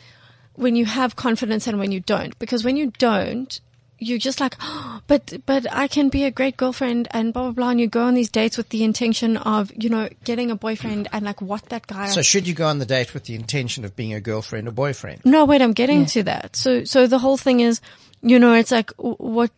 when 0.54 0.76
you 0.76 0.86
have 0.86 1.16
confidence 1.16 1.68
and 1.68 1.80
when 1.80 1.92
you 1.92 2.00
don't. 2.00 2.38
Because 2.40 2.64
when 2.64 2.78
you 2.78 2.92
don't, 2.98 3.60
you're 3.98 4.18
just 4.20 4.40
like, 4.40 4.56
oh, 4.62 5.02
but, 5.08 5.34
but 5.46 5.66
I 5.72 5.88
can 5.88 6.10
be 6.10 6.24
a 6.26 6.32
great 6.32 6.58
girlfriend 6.58 7.08
and 7.12 7.34
blah, 7.34 7.44
blah, 7.44 7.52
blah. 7.52 7.70
And 7.70 7.80
you 7.82 7.88
go 7.88 8.04
on 8.04 8.14
these 8.14 8.30
dates 8.30 8.56
with 8.56 8.70
the 8.70 8.84
intention 8.84 9.36
of, 9.36 9.72
you 9.76 9.90
know, 9.90 10.10
getting 10.24 10.52
a 10.52 10.56
boyfriend 10.56 11.08
and 11.12 11.26
like 11.26 11.42
what 11.42 11.64
that 11.70 11.88
guy 11.88 12.06
So 12.06 12.22
should 12.22 12.48
you 12.48 12.54
go 12.54 12.68
on 12.68 12.80
the 12.80 12.86
date 12.86 13.14
with 13.14 13.26
the 13.26 13.36
intention 13.36 13.84
of 13.84 13.96
being 13.96 14.14
a 14.14 14.22
girlfriend 14.22 14.68
or 14.68 14.72
boyfriend? 14.72 15.26
no, 15.26 15.46
wait, 15.46 15.62
I'm 15.62 15.74
getting 15.74 16.06
to 16.08 16.24
that. 16.24 16.56
So, 16.56 16.84
so 16.84 17.08
the 17.08 17.20
whole 17.20 17.38
thing 17.38 17.60
is, 17.60 17.82
you 18.22 18.40
know, 18.40 18.54
it's 18.54 18.72
like 18.72 18.92
what, 18.98 19.52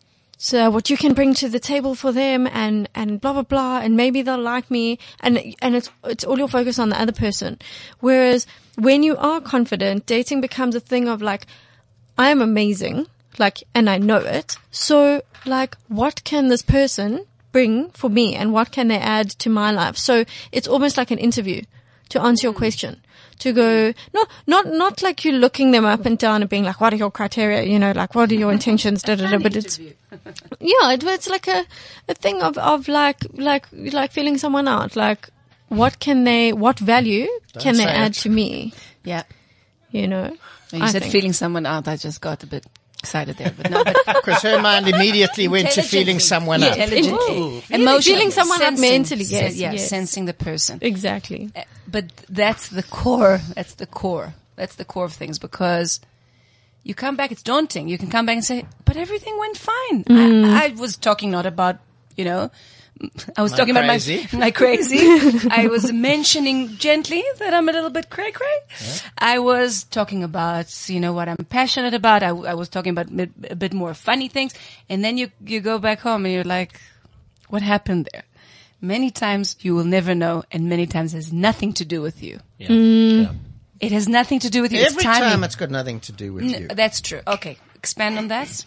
uh, 0.52 0.70
what 0.70 0.90
you 0.90 0.96
can 0.96 1.14
bring 1.14 1.34
to 1.34 1.48
the 1.48 1.60
table 1.60 1.94
for 1.94 2.10
them 2.10 2.48
and, 2.50 2.88
and 2.94 3.20
blah, 3.20 3.32
blah, 3.32 3.42
blah. 3.42 3.78
And 3.78 3.96
maybe 3.96 4.22
they'll 4.22 4.38
like 4.38 4.70
me. 4.70 4.98
And, 5.20 5.54
and 5.62 5.76
it's, 5.76 5.88
it's 6.04 6.24
all 6.24 6.36
your 6.36 6.48
focus 6.48 6.78
on 6.78 6.88
the 6.88 7.00
other 7.00 7.12
person. 7.12 7.58
Whereas 8.00 8.46
when 8.76 9.02
you 9.02 9.16
are 9.16 9.40
confident, 9.40 10.06
dating 10.06 10.40
becomes 10.40 10.74
a 10.74 10.80
thing 10.80 11.08
of 11.08 11.22
like, 11.22 11.46
I 12.18 12.30
am 12.30 12.42
amazing. 12.42 13.06
Like, 13.38 13.62
and 13.72 13.88
I 13.88 13.98
know 13.98 14.18
it. 14.18 14.56
So 14.72 15.22
like, 15.46 15.76
what 15.88 16.24
can 16.24 16.48
this 16.48 16.62
person 16.62 17.26
bring 17.52 17.90
for 17.90 18.10
me 18.10 18.34
and 18.34 18.52
what 18.52 18.72
can 18.72 18.88
they 18.88 18.98
add 18.98 19.30
to 19.30 19.48
my 19.48 19.70
life? 19.70 19.96
So 19.96 20.24
it's 20.50 20.68
almost 20.68 20.96
like 20.96 21.10
an 21.10 21.18
interview 21.18 21.62
to 22.08 22.20
answer 22.20 22.48
your 22.48 22.54
question. 22.54 23.00
To 23.42 23.52
go, 23.52 23.92
no, 24.14 24.24
not, 24.46 24.66
not 24.68 25.02
like 25.02 25.24
you 25.24 25.32
looking 25.32 25.72
them 25.72 25.84
up 25.84 26.06
and 26.06 26.16
down 26.16 26.42
and 26.42 26.48
being 26.48 26.62
like, 26.62 26.80
what 26.80 26.92
are 26.92 26.96
your 26.96 27.10
criteria? 27.10 27.62
You 27.64 27.78
know, 27.78 27.90
like, 27.90 28.14
what 28.14 28.30
are 28.30 28.36
your 28.36 28.52
intentions? 28.52 29.02
Da, 29.02 29.16
da, 29.16 29.30
da, 29.30 29.38
but 29.38 29.56
it's, 29.56 29.78
yeah, 30.60 30.92
it, 30.92 31.02
it's 31.02 31.28
like 31.28 31.48
a, 31.48 31.64
a 32.08 32.14
thing 32.14 32.40
of, 32.40 32.56
of 32.56 32.86
like, 32.86 33.18
like, 33.32 33.66
like 33.72 34.12
feeling 34.12 34.38
someone 34.38 34.68
out. 34.68 34.94
Like, 34.94 35.28
what 35.68 35.98
can 35.98 36.22
they, 36.22 36.52
what 36.52 36.78
value 36.78 37.26
can 37.58 37.76
they 37.76 37.84
add 37.84 38.12
it. 38.12 38.20
to 38.20 38.28
me? 38.28 38.74
yeah. 39.02 39.24
You 39.90 40.06
know? 40.06 40.36
When 40.70 40.80
you 40.80 40.86
I 40.86 40.90
said 40.90 41.02
think. 41.02 41.12
feeling 41.12 41.32
someone 41.32 41.66
out, 41.66 41.88
I 41.88 41.96
just 41.96 42.20
got 42.20 42.42
a 42.44 42.46
bit 42.46 42.64
excited 43.02 43.36
there. 43.36 43.52
But 43.56 43.70
no, 43.74 43.82
Because 43.84 44.42
her 44.42 44.60
mind 44.62 44.88
immediately 44.88 45.48
went 45.48 45.70
to 45.72 45.82
feeling 45.82 46.20
someone 46.20 46.62
up. 46.62 46.72
intelligently, 46.76 47.18
feeling- 47.26 47.62
emotionally, 47.80 48.02
feeling 48.18 48.30
someone 48.30 48.62
up 48.62 48.78
mentally, 48.78 49.24
yes, 49.24 49.52
sen- 49.52 49.60
yeah, 49.60 49.72
yes. 49.72 49.88
sensing 49.88 50.24
the 50.26 50.34
person. 50.34 50.78
Exactly. 50.80 51.50
Uh, 51.56 51.62
but 51.86 52.04
that's 52.28 52.68
the 52.68 52.82
core. 52.84 53.40
That's 53.56 53.74
the 53.74 53.86
core. 53.86 54.34
That's 54.56 54.76
the 54.76 54.84
core 54.84 55.06
of 55.06 55.12
things 55.12 55.38
because 55.38 56.00
you 56.84 56.94
come 56.94 57.16
back. 57.16 57.32
It's 57.32 57.42
daunting. 57.42 57.88
You 57.88 57.98
can 57.98 58.10
come 58.10 58.26
back 58.26 58.36
and 58.36 58.44
say, 58.44 58.62
"But 58.84 58.92
but 58.92 58.96
everything 58.96 59.36
went 59.38 59.56
fine. 59.56 60.04
Mm. 60.04 60.44
I, 60.44 60.66
I 60.66 60.68
was 60.78 60.96
talking 60.96 61.30
not 61.30 61.46
about, 61.46 61.76
you 62.16 62.24
know, 62.24 62.50
I 63.36 63.42
was 63.42 63.52
Like 63.52 63.58
talking 63.58 63.74
crazy. 63.74 64.20
about 64.20 64.32
my, 64.32 64.38
my 64.46 64.50
crazy. 64.50 64.98
I 65.50 65.66
was 65.68 65.92
mentioning 65.92 66.76
gently 66.76 67.22
that 67.38 67.52
I'm 67.54 67.68
a 67.68 67.72
little 67.72 67.90
bit 67.90 68.10
cray 68.10 68.30
cray. 68.32 68.58
I 69.18 69.38
was 69.38 69.84
talking 69.84 70.22
about, 70.22 70.88
you 70.88 71.00
know, 71.00 71.12
what 71.12 71.28
I'm 71.28 71.36
passionate 71.48 71.94
about. 71.94 72.22
I, 72.22 72.28
I 72.28 72.54
was 72.54 72.68
talking 72.68 72.90
about 72.90 73.10
mi- 73.10 73.30
a 73.50 73.56
bit 73.56 73.72
more 73.74 73.94
funny 73.94 74.28
things. 74.28 74.54
And 74.88 75.04
then 75.04 75.18
you, 75.18 75.30
you 75.44 75.60
go 75.60 75.78
back 75.78 76.00
home 76.00 76.24
and 76.24 76.34
you're 76.34 76.44
like, 76.44 76.80
what 77.48 77.62
happened 77.62 78.08
there? 78.12 78.24
Many 78.80 79.10
times 79.10 79.56
you 79.60 79.74
will 79.74 79.84
never 79.84 80.14
know 80.14 80.42
and 80.50 80.68
many 80.68 80.86
times 80.86 81.14
it 81.14 81.18
has 81.18 81.32
nothing 81.32 81.72
to 81.74 81.84
do 81.84 82.00
with 82.02 82.22
you. 82.22 82.40
Yeah. 82.58 82.68
Mm. 82.68 83.22
yeah. 83.22 83.32
It 83.80 83.92
has 83.92 84.08
nothing 84.08 84.38
to 84.40 84.50
do 84.50 84.62
with 84.62 84.72
you. 84.72 84.80
Every 84.82 85.02
timing. 85.02 85.30
time 85.30 85.44
it's 85.44 85.56
got 85.56 85.70
nothing 85.70 86.00
to 86.00 86.12
do 86.12 86.32
with 86.32 86.44
you. 86.44 86.68
That's 86.68 87.00
true. 87.00 87.20
Okay. 87.26 87.58
Expand 87.74 88.16
on 88.16 88.28
that. 88.28 88.64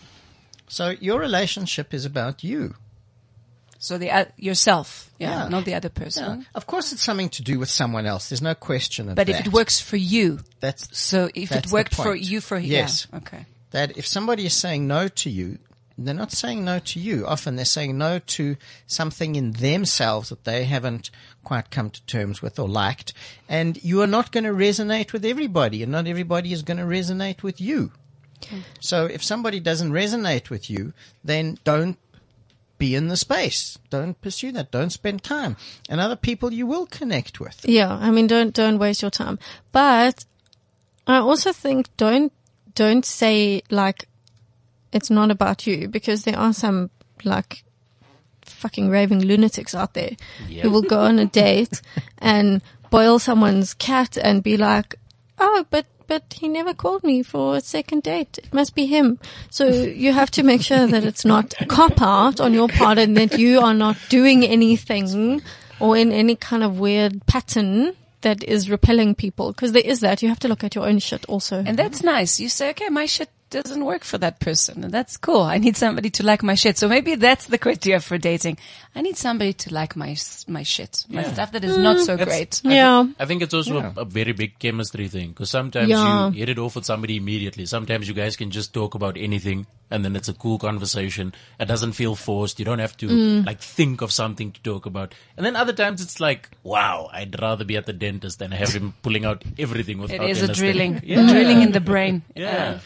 So 0.68 0.90
your 0.90 1.20
relationship 1.20 1.94
is 1.94 2.06
about 2.06 2.44
you. 2.44 2.76
So 3.80 3.98
the 3.98 4.10
uh, 4.12 4.26
yourself, 4.38 5.10
yeah, 5.20 5.44
Yeah. 5.44 5.50
not 5.50 5.66
the 5.66 5.76
other 5.76 5.90
person. 5.90 6.40
Yeah. 6.40 6.46
Of 6.56 6.66
course, 6.66 6.94
it's 6.94 7.04
something 7.04 7.30
to 7.30 7.44
do 7.44 7.60
with 7.60 7.70
someone 7.70 8.06
else. 8.06 8.30
There's 8.30 8.42
no 8.42 8.56
question 8.56 9.10
of 9.10 9.16
But 9.16 9.28
that. 9.28 9.34
But 9.34 9.40
if 9.42 9.48
it 9.48 9.54
works 9.54 9.80
for 9.80 9.98
you, 9.98 10.40
that's 10.60 10.98
so 10.98 11.30
if 11.36 11.50
That's 11.50 11.68
it 11.68 11.74
worked 11.74 11.96
for 11.96 12.16
you, 12.16 12.42
for 12.42 12.58
Yes. 12.58 13.08
yeah, 13.12 13.18
okay, 13.20 13.46
that 13.72 13.98
if 13.98 14.08
somebody 14.08 14.46
is 14.46 14.54
saying 14.54 14.88
no 14.88 15.08
to 15.10 15.30
you, 15.30 15.60
they're 15.98 16.14
not 16.14 16.32
saying 16.32 16.66
no 16.66 16.80
to 16.80 17.00
you. 17.00 17.26
Often 17.26 17.56
they're 17.56 17.66
saying 17.66 17.98
no 17.98 18.20
to 18.20 18.58
something 18.88 19.36
in 19.36 19.52
themselves 19.54 20.30
that 20.30 20.44
they 20.44 20.66
haven't 20.66 21.10
quite 21.44 21.70
come 21.72 21.90
to 21.90 22.06
terms 22.06 22.42
with 22.42 22.60
or 22.60 22.68
liked. 22.68 23.14
And 23.48 23.82
you 23.84 24.02
are 24.02 24.08
not 24.08 24.32
going 24.32 24.44
to 24.44 24.50
resonate 24.52 25.14
with 25.14 25.24
everybody 25.24 25.84
and 25.84 25.92
not 25.92 26.08
everybody 26.08 26.52
is 26.52 26.64
going 26.64 26.78
to 26.78 26.84
resonate 26.84 27.44
with 27.44 27.62
you. 27.62 27.92
So 28.80 29.06
if 29.06 29.24
somebody 29.24 29.60
doesn't 29.62 29.92
resonate 29.92 30.50
with 30.50 30.70
you, 30.70 30.94
then 31.24 31.58
don't 31.64 31.98
be 32.78 32.96
in 32.96 33.08
the 33.08 33.18
space. 33.18 33.78
Don't 33.90 34.20
pursue 34.22 34.52
that. 34.54 34.72
Don't 34.72 34.90
spend 34.90 35.24
time. 35.24 35.56
And 35.90 36.02
other 36.02 36.16
people 36.16 36.52
you 36.54 36.68
will 36.68 36.86
connect 36.86 37.40
with. 37.40 37.62
Yeah, 37.64 37.92
I 37.92 38.12
mean, 38.12 38.28
don't 38.28 38.54
don't 38.54 38.80
waste 38.80 39.02
your 39.02 39.12
time. 39.12 39.40
But 39.72 40.26
I 41.08 41.18
also 41.18 41.54
think 41.54 41.96
don't 41.98 42.34
don't 42.74 43.06
say 43.06 43.64
like 43.70 44.08
it's 44.92 45.10
not 45.10 45.32
about 45.32 45.68
you 45.68 45.88
because 45.88 46.24
there 46.24 46.38
are 46.38 46.54
some 46.54 46.90
like 47.24 47.64
fucking 48.42 48.90
raving 48.90 49.22
lunatics 49.22 49.76
out 49.76 49.94
there 49.94 50.12
who 50.62 50.70
will 50.70 50.82
go 50.82 51.00
on 51.00 51.20
a 51.20 51.26
date 51.42 51.82
and 52.20 52.62
boil 52.90 53.20
someone's 53.20 53.74
cat 53.74 54.18
and 54.18 54.44
be 54.44 54.58
like, 54.58 54.96
oh, 55.38 55.66
but 55.70 55.86
but 56.08 56.24
he 56.34 56.48
never 56.48 56.74
called 56.74 57.04
me 57.04 57.24
for 57.24 57.56
a 57.58 57.62
second 57.62 58.04
date. 58.04 58.38
It 58.38 58.54
must 58.54 58.76
be 58.76 58.86
him. 58.86 59.20
So 59.50 59.68
you 59.68 60.14
have 60.14 60.32
to 60.32 60.44
make 60.44 60.62
sure 60.62 60.88
that 60.88 61.04
it's 61.04 61.26
not 61.26 61.54
a 61.60 61.66
cop 61.66 62.02
out 62.02 62.40
on 62.40 62.54
your 62.54 62.68
part 62.68 62.98
and 62.98 63.16
that 63.18 63.38
you 63.38 63.62
are 63.62 63.74
not 63.74 63.98
doing 64.10 64.44
anything 64.44 65.42
or 65.80 65.98
in 65.98 66.12
any 66.12 66.36
kind 66.36 66.64
of 66.64 66.80
weird 66.80 67.26
pattern 67.26 67.94
that 68.22 68.44
is 68.44 68.70
repelling 68.70 69.14
people. 69.14 69.54
Cause 69.54 69.72
there 69.72 69.86
is 69.86 70.00
that. 70.00 70.24
You 70.24 70.30
have 70.30 70.40
to 70.40 70.48
look 70.48 70.64
at 70.64 70.74
your 70.74 70.88
own 70.88 71.00
shit 71.00 71.26
also. 71.26 71.64
and 71.66 71.78
that's 71.78 72.02
nice. 72.02 72.40
You 72.40 72.50
say, 72.50 72.72
okay, 72.72 72.90
my 72.90 73.06
shit 73.06 73.30
doesn't 73.52 73.86
work 73.86 74.04
for 74.04 74.18
that 74.18 74.40
person, 74.40 74.84
and 74.84 74.94
that's 74.94 75.18
cool. 75.18 75.42
I 75.42 75.58
need 75.60 75.78
somebody 75.78 76.10
to 76.10 76.24
like 76.26 76.44
my 76.44 76.56
shit. 76.56 76.78
So 76.78 76.88
maybe 76.88 77.16
that's 77.16 77.46
the 77.46 77.58
criteria 77.58 78.00
for 78.00 78.18
dating. 78.18 78.58
I 78.96 79.02
need 79.02 79.18
somebody 79.18 79.54
to 79.54 79.74
like 79.74 79.96
my 79.96 80.16
my 80.48 80.64
shit, 80.64 81.06
my 81.10 81.24
stuff 81.24 81.52
that 81.54 81.64
is 81.64 81.78
not 81.78 82.00
so 82.00 82.18
great. 82.18 82.62
yeah. 82.64 83.06
I 83.20 83.26
think 83.26 83.42
it's 83.42 83.54
also 83.54 83.78
a, 83.80 83.94
a 84.02 84.06
very 84.06 84.34
big 84.34 84.58
chemistry 84.60 85.08
thing 85.08 85.30
because 85.30 85.50
sometimes 85.50 85.90
Yeah. 85.90 86.28
you 86.30 86.40
hit 86.40 86.50
it 86.50 86.58
off 86.60 86.76
with 86.76 86.86
somebody 86.86 87.18
immediately. 87.18 87.66
Sometimes 87.66 88.08
you 88.08 88.14
guys 88.14 88.36
can 88.36 88.52
just 88.52 88.74
talk 88.74 88.96
about 88.96 89.16
anything 89.18 89.68
and 89.92 90.04
then 90.04 90.16
it's 90.16 90.28
a 90.30 90.34
cool 90.34 90.58
conversation. 90.58 91.34
It 91.60 91.66
doesn't 91.68 91.94
feel 91.94 92.16
forced. 92.16 92.58
You 92.60 92.66
don't 92.66 92.80
have 92.80 92.98
to 92.98 93.08
Mm. 93.08 93.46
like 93.46 93.60
think 93.62 94.02
of 94.02 94.12
something 94.12 94.52
to 94.54 94.62
talk 94.62 94.86
about. 94.86 95.14
And 95.38 95.46
then 95.46 95.56
other 95.56 95.74
times 95.74 96.02
it's 96.02 96.20
like, 96.20 96.50
wow, 96.64 97.10
I'd 97.14 97.40
rather 97.40 97.64
be 97.64 97.78
at 97.78 97.86
the 97.86 97.94
dentist 97.94 98.40
than 98.40 98.52
have 98.52 98.74
him 98.74 98.94
pulling 99.04 99.24
out 99.26 99.44
everything 99.60 100.00
It 100.00 100.02
without 100.02 100.30
is 100.30 100.42
a 100.42 100.52
drilling, 100.52 101.02
Yeah. 101.06 101.28
drilling 101.30 101.62
in 101.62 101.72
the 101.72 101.80
brain. 101.82 102.24
Yeah. 102.36 102.80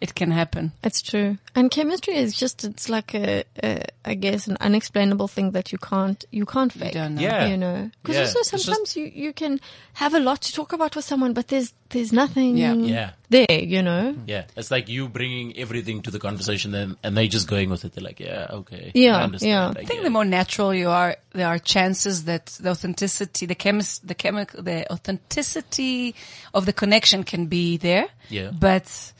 It 0.00 0.14
can 0.14 0.30
happen. 0.30 0.72
It's 0.84 1.02
true. 1.02 1.38
And 1.56 1.70
chemistry 1.70 2.14
is 2.16 2.32
just, 2.34 2.64
it's 2.64 2.88
like 2.88 3.14
a, 3.14 3.42
a 3.64 3.82
I 4.04 4.14
guess, 4.14 4.46
an 4.46 4.56
unexplainable 4.60 5.26
thing 5.28 5.50
that 5.52 5.72
you 5.72 5.78
can't, 5.78 6.24
you 6.30 6.46
can't 6.46 6.72
fake. 6.72 6.92
don't 6.94 7.16
know. 7.16 7.22
Yeah. 7.22 7.46
You 7.48 7.56
know? 7.56 7.90
Because 8.02 8.14
Yeah. 8.16 8.22
also 8.22 8.38
It's 8.38 8.50
just- 8.50 8.64
sometimes 8.66 8.96
you, 8.96 9.06
you 9.12 9.32
can 9.32 9.60
have 9.94 10.14
a 10.14 10.20
lot 10.20 10.40
to 10.42 10.52
talk 10.52 10.72
about 10.72 10.94
with 10.94 11.04
someone, 11.04 11.32
but 11.32 11.48
there's, 11.48 11.72
there's 11.90 12.12
nothing 12.12 12.56
Yeah. 12.56 12.74
Yeah. 12.74 13.10
there, 13.30 13.46
you 13.50 13.82
know? 13.82 14.14
Yeah. 14.26 14.44
It's 14.56 14.70
like 14.70 14.88
you 14.88 15.08
bringing 15.08 15.56
everything 15.58 16.02
to 16.02 16.10
the 16.12 16.20
conversation 16.20 16.70
then, 16.70 16.96
and 17.02 17.16
they 17.16 17.26
just 17.26 17.48
going 17.48 17.68
with 17.70 17.84
it. 17.84 17.94
They're 17.94 18.04
like, 18.04 18.20
yeah, 18.20 18.46
okay. 18.50 18.92
Yeah, 18.94 19.16
I 19.16 19.22
understand. 19.24 19.50
yeah. 19.50 19.66
I 19.66 19.70
I 19.70 19.84
think 19.84 20.00
get 20.00 20.04
the 20.04 20.10
more 20.10 20.24
natural 20.24 20.72
you 20.72 20.90
are, 20.90 21.16
there 21.32 21.48
are 21.48 21.58
chances 21.58 22.24
that 22.26 22.46
the 22.60 22.70
authenticity, 22.70 23.46
the 23.46 23.54
chemist, 23.56 24.06
the 24.06 24.14
chemical, 24.14 24.62
the 24.62 24.90
authenticity 24.92 26.14
of 26.54 26.66
the 26.66 26.72
connection 26.72 27.24
can 27.24 27.46
be 27.46 27.76
there. 27.78 28.06
Yeah. 28.28 28.50
But, 28.52 29.12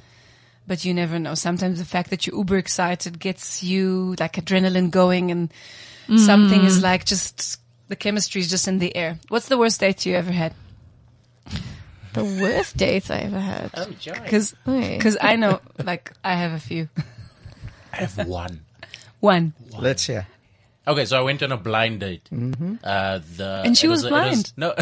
but 0.69 0.85
you 0.85 0.95
never 0.95 1.19
know. 1.19 1.35
Sometimes 1.35 1.79
the 1.81 1.85
fact 1.85 2.11
that 2.11 2.27
you're 2.27 2.37
uber 2.37 2.59
excited 2.59 3.19
gets 3.19 3.63
you 3.65 4.15
like 4.21 4.35
adrenaline 4.35 4.91
going 4.91 5.33
and 5.33 5.53
something 6.17 6.63
is 6.63 6.79
mm. 6.79 6.83
like 6.83 7.05
just, 7.05 7.61
the 7.89 7.97
chemistry 7.97 8.41
is 8.41 8.49
just 8.49 8.69
in 8.69 8.79
the 8.79 8.95
air. 8.95 9.19
What's 9.29 9.49
the 9.49 9.59
worst 9.59 9.81
date 9.81 10.07
you 10.07 10.15
ever 10.15 10.31
had? 10.31 10.55
The 12.13 12.25
worst 12.25 12.77
dates 12.77 13.11
I 13.11 13.19
ever 13.19 13.41
had. 13.41 13.71
Oh. 13.75 13.87
Cause, 14.27 14.55
cause 14.65 15.17
I 15.21 15.37
know, 15.37 15.61
like, 15.83 16.13
I 16.23 16.35
have 16.35 16.53
a 16.53 16.61
few. 16.61 16.89
I 17.93 17.97
have 17.97 18.29
one. 18.29 18.61
One. 19.21 19.55
Let's 19.77 20.07
hear. 20.07 20.27
Okay, 20.89 21.05
so 21.05 21.19
I 21.19 21.21
went 21.23 21.43
on 21.43 21.53
a 21.53 21.57
blind 21.59 22.01
date. 22.01 22.29
Mm-hmm. 22.33 22.77
Uh, 22.83 23.21
the, 23.37 23.63
And 23.65 23.77
she 23.77 23.89
was 23.89 24.05
it 24.05 24.09
blind. 24.09 24.53
no, 24.57 24.73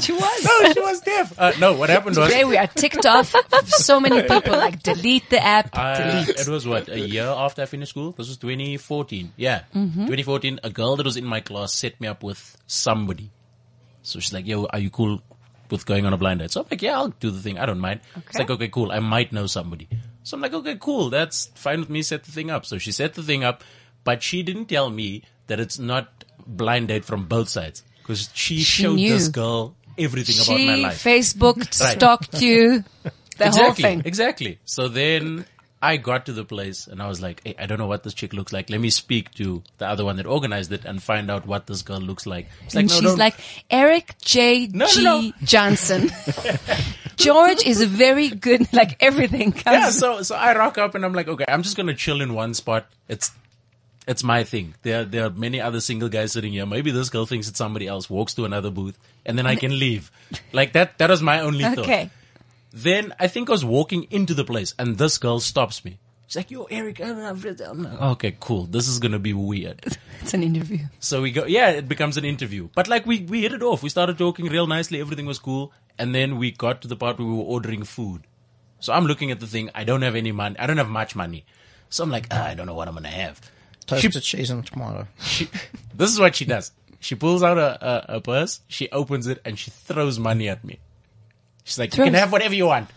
She 0.00 0.12
was. 0.12 0.44
no, 0.44 0.72
she 0.72 0.80
was 0.80 1.00
deaf. 1.00 1.34
Uh, 1.38 1.52
no, 1.58 1.72
what 1.74 1.90
happened 1.90 2.16
was 2.16 2.28
Today 2.28 2.44
we 2.44 2.56
are 2.56 2.66
ticked 2.68 3.04
off. 3.04 3.34
So 3.66 3.98
many 4.00 4.22
people 4.22 4.52
like 4.56 4.82
delete 4.82 5.28
the 5.30 5.42
app, 5.44 5.70
uh, 5.72 5.96
delete. 5.98 6.28
it 6.40 6.48
was 6.48 6.66
what 6.66 6.88
a 6.88 7.00
year 7.00 7.24
after 7.26 7.62
I 7.62 7.66
finished 7.66 7.90
school. 7.90 8.12
This 8.12 8.28
was 8.28 8.36
2014. 8.38 9.32
Yeah, 9.36 9.62
Mm-hmm. 9.74 10.06
2014. 10.06 10.60
A 10.62 10.70
girl 10.70 10.96
that 10.96 11.04
was 11.06 11.16
in 11.16 11.24
my 11.24 11.40
class 11.40 11.72
set 11.72 12.00
me 12.00 12.06
up 12.08 12.22
with 12.22 12.56
somebody. 12.66 13.30
So 14.02 14.20
she's 14.20 14.32
like, 14.32 14.46
"Yo, 14.46 14.66
are 14.66 14.78
you 14.78 14.90
cool 14.90 15.20
with 15.70 15.86
going 15.86 16.06
on 16.06 16.12
a 16.12 16.16
blind 16.16 16.40
date?" 16.40 16.50
So 16.52 16.60
I'm 16.60 16.66
like, 16.70 16.82
"Yeah, 16.82 16.96
I'll 16.98 17.08
do 17.08 17.30
the 17.30 17.40
thing. 17.40 17.58
I 17.58 17.66
don't 17.66 17.80
mind." 17.80 18.00
Okay. 18.16 18.26
It's 18.28 18.38
like, 18.38 18.50
"Okay, 18.50 18.68
cool. 18.68 18.92
I 18.92 19.00
might 19.00 19.32
know 19.32 19.46
somebody." 19.46 19.88
So 20.22 20.36
I'm 20.36 20.40
like, 20.42 20.52
"Okay, 20.54 20.76
cool. 20.78 21.10
That's 21.10 21.46
fine 21.54 21.80
with 21.80 21.90
me. 21.90 22.02
Set 22.02 22.24
the 22.24 22.32
thing 22.32 22.50
up." 22.50 22.66
So 22.66 22.78
she 22.78 22.92
set 22.92 23.14
the 23.14 23.22
thing 23.22 23.44
up, 23.44 23.64
but 24.04 24.22
she 24.22 24.42
didn't 24.42 24.66
tell 24.66 24.90
me 24.90 25.22
that 25.48 25.58
it's 25.60 25.78
not 25.78 26.08
blind 26.46 26.88
date 26.88 27.04
from 27.04 27.26
both 27.26 27.48
sides 27.48 27.82
because 28.02 28.30
she, 28.34 28.58
She 28.58 28.82
showed 28.82 28.96
knew. 28.96 29.12
this 29.12 29.28
girl 29.28 29.74
everything 29.98 30.36
about 30.36 30.48
my 30.66 30.74
She 30.76 30.82
life. 30.82 31.02
Facebooked, 31.04 31.80
Right. 31.80 31.96
stalked 31.96 32.40
you, 32.42 32.84
the 33.38 33.44
whole 33.44 33.48
exactly, 33.48 33.82
thing. 33.82 34.02
Exactly. 34.04 34.58
So 34.64 34.88
then 34.88 35.46
I 35.80 35.96
got 35.98 36.26
to 36.26 36.32
the 36.32 36.44
place 36.44 36.86
and 36.86 37.02
I 37.02 37.08
was 37.08 37.20
like, 37.20 37.42
hey, 37.44 37.54
I 37.58 37.66
don't 37.66 37.78
know 37.78 37.86
what 37.86 38.02
this 38.04 38.14
chick 38.14 38.32
looks 38.32 38.52
like. 38.54 38.70
Let 38.70 38.80
me 38.80 38.88
speak 38.90 39.32
to 39.34 39.62
the 39.78 39.86
other 39.86 40.04
one 40.04 40.16
that 40.16 40.24
organized 40.26 40.72
it 40.72 40.84
and 40.86 41.02
find 41.02 41.30
out 41.30 41.46
what 41.46 41.66
this 41.66 41.82
girl 41.82 42.00
looks 42.00 42.24
like. 42.26 42.48
She's 42.64 42.74
and 42.76 42.88
no, 42.88 42.94
she's 42.94 43.02
don't- 43.02 43.18
like, 43.18 43.34
Eric 43.70 44.14
J. 44.22 44.66
No, 44.68 44.86
G. 44.86 45.02
no. 45.04 45.32
Johnson. 45.42 46.10
George 47.16 47.64
is 47.64 47.80
a 47.80 47.86
very 47.86 48.28
good, 48.28 48.70
like 48.72 48.96
everything 49.02 49.52
comes. 49.52 49.64
yeah. 49.76 49.90
So 49.90 50.22
so 50.22 50.34
I 50.34 50.56
rock 50.56 50.78
up 50.78 50.94
and 50.94 51.04
I'm 51.04 51.12
like, 51.12 51.28
okay, 51.28 51.44
I'm 51.46 51.62
just 51.62 51.76
gonna 51.76 51.94
chill 51.94 52.20
in 52.20 52.34
one 52.34 52.54
spot. 52.54 52.86
It's 53.08 53.30
it's 54.06 54.22
my 54.22 54.44
thing. 54.44 54.74
There 54.82 55.04
there 55.04 55.26
are 55.26 55.30
many 55.30 55.60
other 55.60 55.80
single 55.80 56.08
guys 56.08 56.32
sitting 56.32 56.52
here. 56.52 56.66
Maybe 56.66 56.90
this 56.90 57.08
girl 57.08 57.26
thinks 57.26 57.48
it's 57.48 57.58
somebody 57.58 57.86
else. 57.86 58.10
Walks 58.10 58.34
to 58.34 58.44
another 58.44 58.70
booth 58.70 58.98
and 59.24 59.38
then 59.38 59.46
I 59.46 59.56
can 59.56 59.78
leave. 59.78 60.10
Like 60.52 60.72
that. 60.72 60.98
That 60.98 61.10
was 61.10 61.22
my 61.22 61.40
only 61.40 61.64
thought. 61.64 61.78
okay. 61.78 62.10
Then 62.72 63.14
I 63.20 63.28
think 63.28 63.48
I 63.48 63.52
was 63.52 63.64
walking 63.64 64.06
into 64.10 64.34
the 64.34 64.44
place 64.44 64.74
and 64.78 64.98
this 64.98 65.18
girl 65.18 65.40
stops 65.40 65.84
me. 65.84 65.98
She's 66.26 66.36
like, 66.36 66.50
yo, 66.50 66.64
Eric. 66.64 67.00
Okay, 67.00 68.36
cool. 68.40 68.64
This 68.64 68.88
is 68.88 68.98
gonna 68.98 69.18
be 69.18 69.32
weird. 69.32 69.84
It's 70.22 70.32
an 70.32 70.42
interview. 70.42 70.78
So 71.00 71.20
we 71.20 71.32
go, 71.32 71.44
yeah, 71.44 71.68
it 71.70 71.86
becomes 71.86 72.16
an 72.16 72.24
interview. 72.24 72.70
But 72.74 72.88
like 72.88 73.04
we, 73.04 73.20
we 73.20 73.42
hit 73.42 73.52
it 73.52 73.62
off. 73.62 73.82
We 73.82 73.90
started 73.90 74.16
talking 74.16 74.46
real 74.46 74.66
nicely. 74.66 75.00
Everything 75.00 75.26
was 75.26 75.38
cool. 75.38 75.70
And 75.98 76.14
then 76.14 76.38
we 76.38 76.50
got 76.50 76.80
to 76.82 76.88
the 76.88 76.96
part 76.96 77.18
where 77.18 77.28
we 77.28 77.34
were 77.34 77.42
ordering 77.42 77.84
food. 77.84 78.22
So 78.80 78.92
I'm 78.94 79.04
looking 79.04 79.30
at 79.30 79.40
the 79.40 79.46
thing. 79.46 79.70
I 79.74 79.84
don't 79.84 80.00
have 80.00 80.16
any 80.16 80.32
money. 80.32 80.56
I 80.58 80.66
don't 80.66 80.78
have 80.78 80.88
much 80.88 81.14
money. 81.14 81.44
So 81.90 82.02
I'm 82.02 82.10
like, 82.10 82.26
ah, 82.30 82.46
I 82.46 82.54
don't 82.54 82.66
know 82.66 82.74
what 82.74 82.88
I'm 82.88 82.94
going 82.94 83.04
to 83.04 83.10
have. 83.88 84.00
She, 84.00 84.08
Toasted 84.08 84.22
cheese 84.22 84.50
and 84.50 84.66
tomato. 84.66 85.06
she, 85.20 85.48
this 85.94 86.10
is 86.10 86.20
what 86.20 86.34
she 86.36 86.44
does. 86.44 86.72
She 87.00 87.14
pulls 87.14 87.42
out 87.42 87.58
a, 87.58 88.14
a, 88.14 88.16
a 88.16 88.20
purse. 88.20 88.60
She 88.68 88.88
opens 88.90 89.26
it 89.26 89.40
and 89.44 89.58
she 89.58 89.70
throws 89.70 90.18
money 90.18 90.48
at 90.48 90.64
me. 90.64 90.78
She's 91.64 91.78
like, 91.78 91.96
you 91.96 92.04
can 92.04 92.14
have 92.14 92.30
whatever 92.32 92.54
you 92.54 92.66
want. 92.66 92.90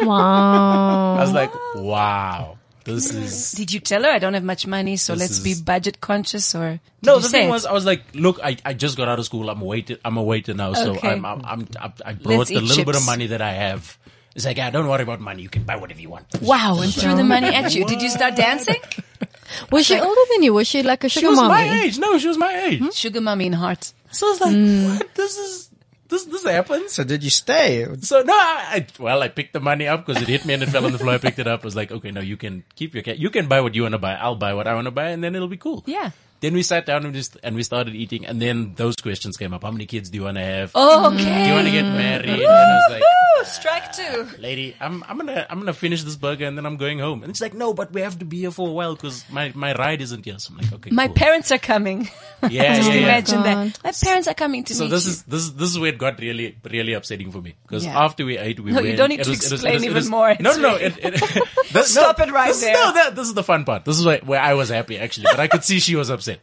Wow. 0.00 1.16
I 1.18 1.20
was 1.20 1.32
like, 1.32 1.52
wow, 1.76 2.58
this 2.84 3.14
is. 3.14 3.52
Did 3.52 3.72
you 3.72 3.80
tell 3.80 4.02
her 4.02 4.10
I 4.10 4.18
don't 4.18 4.34
have 4.34 4.42
much 4.42 4.66
money, 4.66 4.96
so 4.96 5.14
let's 5.14 5.38
be 5.38 5.54
budget 5.54 6.00
conscious 6.00 6.54
or? 6.54 6.80
No, 7.02 7.18
the 7.18 7.28
say 7.28 7.38
thing 7.38 7.48
it? 7.48 7.52
was, 7.52 7.66
I 7.66 7.72
was 7.72 7.86
like, 7.86 8.02
look, 8.14 8.40
I, 8.42 8.56
I 8.64 8.74
just 8.74 8.96
got 8.96 9.08
out 9.08 9.18
of 9.20 9.24
school. 9.24 9.48
I'm 9.48 9.62
a 9.62 9.64
waiter. 9.64 9.96
I'm 10.04 10.16
a 10.16 10.22
waiter 10.22 10.54
now, 10.54 10.72
so 10.74 10.98
I'm, 11.02 11.24
I'm, 11.24 11.42
I'm 11.44 11.68
I 12.04 12.14
brought 12.14 12.38
Let's 12.38 12.50
the 12.50 12.56
eat 12.56 12.62
little 12.62 12.84
bit 12.84 12.96
of 12.96 13.06
money 13.06 13.28
that 13.28 13.40
I 13.40 13.52
have, 13.52 13.96
He's 14.34 14.44
like, 14.44 14.56
yeah, 14.56 14.70
don't 14.70 14.88
worry 14.88 15.02
about 15.02 15.20
money. 15.20 15.42
You 15.42 15.48
can 15.48 15.62
buy 15.62 15.76
whatever 15.76 16.00
you 16.00 16.10
want. 16.10 16.26
Wow, 16.42 16.80
and 16.80 16.92
threw 16.92 17.14
the 17.14 17.22
money 17.24 17.48
at 17.54 17.72
you. 17.74 17.84
Did 17.86 18.02
you 18.02 18.10
start 18.10 18.34
dancing? 18.36 18.76
Was 19.70 19.86
she 19.86 19.98
older 19.98 20.20
than 20.32 20.42
you? 20.42 20.52
Was 20.54 20.66
she 20.66 20.82
like 20.82 21.04
a 21.04 21.08
sugar 21.08 21.26
She 21.28 21.32
sugar 21.34 21.40
was 21.42 21.48
my 21.48 21.82
age. 21.84 21.98
No, 21.98 22.18
she 22.18 22.26
was 22.28 22.36
my 22.38 22.52
age. 22.66 22.92
Sugar 22.94 23.20
mommy 23.20 23.46
in 23.46 23.52
heart. 23.52 23.92
So 24.10 24.26
I 24.26 24.30
was 24.30 24.40
like, 24.40 24.54
Hmm. 24.54 24.84
what? 24.88 25.14
This 25.14 25.36
is, 25.38 25.70
this, 26.08 26.24
this 26.24 26.42
happens? 26.44 26.92
So 26.92 27.04
did 27.04 27.22
you 27.22 27.30
stay? 27.30 27.86
So 28.00 28.22
no, 28.22 28.32
I, 28.32 28.86
I 28.98 29.02
well, 29.02 29.22
I 29.22 29.28
picked 29.28 29.52
the 29.52 29.60
money 29.60 29.86
up 29.86 30.04
because 30.06 30.20
it 30.22 30.28
hit 30.28 30.44
me 30.44 30.54
and 30.54 30.62
it 30.64 30.70
fell 30.70 30.84
on 30.84 30.92
the 30.92 30.98
floor. 30.98 31.14
I 31.14 31.18
picked 31.18 31.38
it 31.38 31.46
up. 31.46 31.60
I 31.62 31.64
was 31.64 31.76
like, 31.76 31.92
okay, 31.92 32.10
no, 32.10 32.20
you 32.20 32.36
can 32.36 32.64
keep 32.74 32.94
your 32.94 33.02
cat. 33.04 33.18
You 33.18 33.30
can 33.30 33.46
buy 33.46 33.60
what 33.60 33.74
you 33.76 33.82
want 33.82 33.92
to 33.92 33.98
buy. 33.98 34.14
I'll 34.14 34.34
buy 34.34 34.54
what 34.54 34.66
I 34.66 34.74
want 34.74 34.86
to 34.86 34.90
buy, 34.90 35.10
and 35.10 35.22
then 35.22 35.36
it'll 35.36 35.46
be 35.48 35.56
cool. 35.56 35.84
Yeah. 35.86 36.10
Then 36.44 36.52
we 36.52 36.62
sat 36.62 36.84
down 36.84 37.06
and 37.06 37.14
just 37.14 37.38
and 37.42 37.56
we 37.56 37.62
started 37.62 37.94
eating, 37.94 38.26
and 38.26 38.36
then 38.42 38.74
those 38.76 38.96
questions 38.96 39.38
came 39.38 39.54
up: 39.56 39.62
How 39.64 39.70
many 39.70 39.86
kids 39.86 40.10
do 40.10 40.18
you 40.18 40.24
want 40.24 40.36
to 40.36 40.44
have? 40.44 40.72
Oh, 40.74 41.08
Do 41.16 41.24
you 41.24 41.52
want 41.56 41.66
to 41.66 41.72
get 41.72 41.86
married? 41.88 42.28
And 42.28 42.42
I 42.46 42.74
was 42.80 42.90
like, 42.90 43.02
Woo, 43.06 43.44
strike 43.44 43.86
two. 43.98 44.26
Ah, 44.28 44.34
lady, 44.48 44.76
I'm 44.78 45.02
I'm 45.08 45.16
gonna 45.16 45.46
I'm 45.48 45.58
gonna 45.58 45.72
finish 45.72 46.02
this 46.02 46.16
burger 46.16 46.44
and 46.44 46.58
then 46.58 46.66
I'm 46.66 46.76
going 46.76 46.98
home. 46.98 47.22
And 47.22 47.30
it's 47.30 47.40
like, 47.40 47.54
no, 47.54 47.72
but 47.72 47.92
we 47.94 48.02
have 48.02 48.18
to 48.18 48.26
be 48.26 48.40
here 48.44 48.50
for 48.50 48.68
a 48.68 48.72
while 48.72 48.94
because 48.94 49.24
my 49.30 49.52
my 49.54 49.72
ride 49.74 50.02
isn't 50.02 50.22
here. 50.28 50.38
So 50.38 50.52
I'm 50.52 50.58
like, 50.60 50.72
okay, 50.74 50.90
My 50.90 51.06
cool. 51.06 51.16
parents 51.22 51.50
are 51.50 51.62
coming. 51.72 52.10
yeah, 52.50 52.74
Just 52.76 52.88
yeah, 52.90 52.94
yeah. 52.94 53.02
imagine 53.08 53.38
oh, 53.38 53.42
God. 53.44 53.68
that. 53.72 53.84
My 53.84 53.92
parents 54.08 54.28
are 54.28 54.34
coming 54.34 54.64
to 54.64 54.72
me. 54.74 54.76
So 54.76 54.84
meet 54.84 54.90
this 54.90 55.06
you. 55.06 55.12
is 55.12 55.22
this 55.22 55.42
is 55.44 55.54
this 55.54 55.70
is 55.70 55.78
where 55.78 55.92
it 55.94 55.98
got 55.98 56.20
really 56.20 56.48
really 56.70 56.92
upsetting 56.92 57.32
for 57.32 57.40
me 57.40 57.54
because 57.62 57.86
Yeah. 57.86 58.04
after 58.04 58.26
we 58.26 58.36
ate, 58.36 58.60
we 58.60 58.72
No, 58.72 58.80
you 58.80 58.96
don't 58.96 59.08
need 59.08 59.22
to 59.24 59.30
was- 59.30 59.38
it 59.46 59.50
was- 59.50 59.52
it 59.52 59.54
explain 59.54 59.74
was- 59.76 59.84
even 59.84 59.94
was- 59.94 60.10
more. 60.10 60.36
No, 60.40 60.56
no, 60.56 60.76
really- 60.76 60.84
it, 60.84 60.98
it, 60.98 61.48
this, 61.72 61.92
Stop 61.92 62.18
no, 62.18 62.24
it 62.24 62.30
right 62.32 62.48
this, 62.48 62.60
there. 62.60 62.74
No, 62.74 62.92
that, 62.92 63.16
this 63.16 63.28
is 63.28 63.34
the 63.34 63.42
fun 63.42 63.64
part. 63.64 63.86
This 63.86 63.98
is 63.98 64.04
where, 64.04 64.18
where 64.18 64.40
I 64.40 64.52
was 64.54 64.68
happy 64.68 64.98
actually, 64.98 65.24
but 65.30 65.40
I 65.40 65.48
could 65.48 65.64
see 65.64 65.80
she 65.80 65.96
was 65.96 66.10
upset 66.10 66.33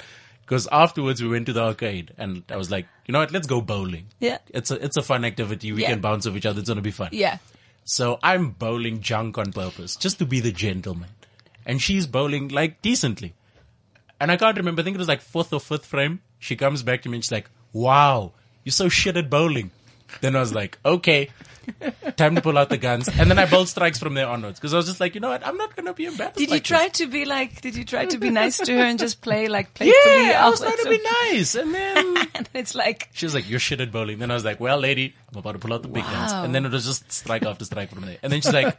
because 0.41 0.67
afterwards 0.71 1.21
we 1.21 1.29
went 1.29 1.45
to 1.47 1.53
the 1.53 1.61
arcade 1.63 2.13
and 2.17 2.43
I 2.49 2.57
was 2.57 2.69
like, 2.71 2.87
you 3.05 3.11
know 3.13 3.19
what? 3.19 3.31
Let's 3.31 3.47
go 3.47 3.61
bowling. 3.61 4.07
Yeah. 4.19 4.37
it's 4.49 4.71
a 4.71 4.83
it's 4.83 4.97
a 4.97 5.01
fun 5.01 5.23
activity. 5.25 5.71
We 5.71 5.81
Yeah. 5.83 5.89
can 5.91 6.01
bounce 6.01 6.25
off 6.27 6.35
each 6.35 6.45
other. 6.45 6.59
It's 6.59 6.69
gonna 6.69 6.81
be 6.81 6.91
fun. 6.91 7.09
Yeah. 7.11 7.37
So 7.83 8.19
I'm 8.21 8.51
bowling 8.51 9.01
junk 9.01 9.37
on 9.37 9.51
purpose 9.51 9.95
just 9.95 10.19
to 10.19 10.25
be 10.25 10.39
the 10.39 10.51
gentleman. 10.51 11.09
And 11.65 11.81
she's 11.81 12.05
bowling 12.07 12.49
like 12.49 12.81
decently. 12.81 13.33
And 14.19 14.31
I 14.31 14.37
can't 14.37 14.55
remember, 14.57 14.81
I 14.81 14.83
think 14.83 14.95
it 14.95 14.99
was 14.99 15.07
like 15.07 15.21
fourth 15.21 15.51
or 15.53 15.59
fifth 15.59 15.85
frame. 15.85 16.21
She 16.39 16.55
comes 16.55 16.83
back 16.83 17.01
to 17.03 17.09
me 17.09 17.17
and 17.17 17.23
she's 17.23 17.31
like, 17.31 17.49
wow, 17.73 18.33
you're 18.63 18.71
so 18.71 18.87
shit 18.89 19.17
at 19.17 19.29
bowling. 19.29 19.71
Then 20.21 20.35
I 20.35 20.39
was 20.41 20.53
like, 20.53 20.77
okay, 20.85 21.29
time 22.17 22.35
to 22.35 22.41
pull 22.41 22.57
out 22.57 22.69
the 22.69 22.77
guns. 22.77 23.07
And 23.07 23.29
then 23.29 23.39
I 23.39 23.45
bowled 23.45 23.69
strikes 23.69 23.99
from 23.99 24.13
there 24.13 24.27
onwards 24.27 24.59
because 24.59 24.73
I 24.73 24.77
was 24.77 24.85
just 24.87 24.99
like, 24.99 25.15
you 25.15 25.21
know 25.21 25.29
what? 25.29 25.45
I'm 25.45 25.57
not 25.57 25.75
going 25.75 25.85
to 25.85 25.93
be 25.93 26.05
embarrassed. 26.05 26.37
Did 26.37 26.51
you 26.51 26.59
try 26.59 26.87
this. 26.87 26.97
to 26.99 27.07
be 27.07 27.25
like, 27.25 27.61
did 27.61 27.75
you 27.75 27.85
try 27.85 28.05
to 28.05 28.17
be 28.17 28.29
nice 28.29 28.57
to 28.57 28.73
her 28.73 28.83
and 28.83 28.99
just 28.99 29.21
play 29.21 29.47
like 29.47 29.73
playfully? 29.73 30.27
Yeah, 30.27 30.45
I 30.45 30.49
was 30.49 30.59
trying 30.59 30.77
to 30.77 30.89
be 30.89 31.01
nice. 31.31 31.55
And 31.55 31.73
then 31.73 32.17
And 32.35 32.49
it's 32.53 32.75
like, 32.75 33.09
she 33.13 33.25
was 33.25 33.33
like, 33.33 33.49
you're 33.49 33.59
shit 33.59 33.81
at 33.81 33.91
bowling. 33.91 34.19
Then 34.19 34.31
I 34.31 34.33
was 34.33 34.45
like, 34.45 34.59
well, 34.59 34.77
lady, 34.77 35.13
I'm 35.31 35.39
about 35.39 35.53
to 35.53 35.59
pull 35.59 35.73
out 35.73 35.81
the 35.81 35.87
big 35.87 36.03
guns. 36.03 36.31
And 36.31 36.53
then 36.55 36.65
it 36.65 36.71
was 36.71 36.85
just 36.85 37.11
strike 37.11 37.43
after 37.43 37.65
strike 37.65 37.89
from 37.89 38.01
there. 38.01 38.17
And 38.23 38.31
then 38.31 38.41
she's 38.41 38.53
like, 38.53 38.77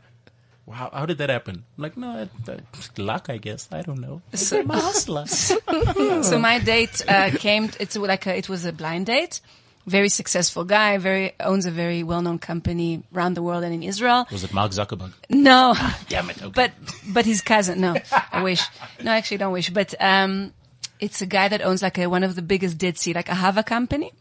wow, 0.67 0.91
how 0.93 1.07
did 1.07 1.19
that 1.19 1.31
happen? 1.31 1.65
I'm 1.77 1.83
like, 1.83 1.97
no, 1.97 2.29
uh, 2.49 2.57
luck, 2.97 3.27
I 3.29 3.37
guess. 3.39 3.69
I 3.71 3.83
don't 3.83 4.01
know. 4.01 4.23
So- 4.35 4.61
I'm 4.61 4.71
a 4.71 4.81
hustler. 4.81 5.27
so 5.27 6.39
my 6.39 6.59
date 6.59 7.03
uh, 7.09 7.31
came. 7.37 7.71
It's 7.79 7.97
like 7.97 8.27
a, 8.27 8.37
it 8.37 8.49
was 8.49 8.65
a 8.65 8.73
blind 8.73 9.07
date. 9.07 9.41
Very 9.87 10.09
successful 10.09 10.65
guy. 10.65 10.99
Very 10.99 11.33
owns 11.41 11.67
a 11.67 11.71
very 11.71 12.03
well 12.05 12.23
known 12.23 12.39
company 12.39 13.03
around 13.15 13.35
the 13.35 13.43
world 13.43 13.65
and 13.65 13.75
in 13.75 13.83
Israel. 13.83 14.27
Was 14.31 14.45
it 14.45 14.53
Mark 14.55 14.71
Zuckerberg? 14.73 15.13
No, 15.29 15.75
Damn 16.09 16.31
it. 16.31 16.41
Okay. 16.41 16.53
but 16.55 16.71
but 17.13 17.25
his 17.27 17.43
cousin. 17.43 17.81
No, 17.81 17.97
I 18.33 18.43
wish. 18.43 18.63
No, 19.03 19.11
actually, 19.11 19.39
don't 19.39 19.53
wish. 19.53 19.71
But 19.71 19.95
um, 20.01 20.53
it's 21.01 21.21
a 21.21 21.27
guy 21.27 21.49
that 21.49 21.63
owns 21.63 21.83
like 21.83 21.99
a, 21.99 22.07
one 22.07 22.23
of 22.23 22.37
the 22.37 22.43
biggest 22.43 22.79
Dead 22.79 22.97
Sea, 22.97 23.13
like 23.13 23.27
Ahava 23.27 23.67
company. 23.67 24.13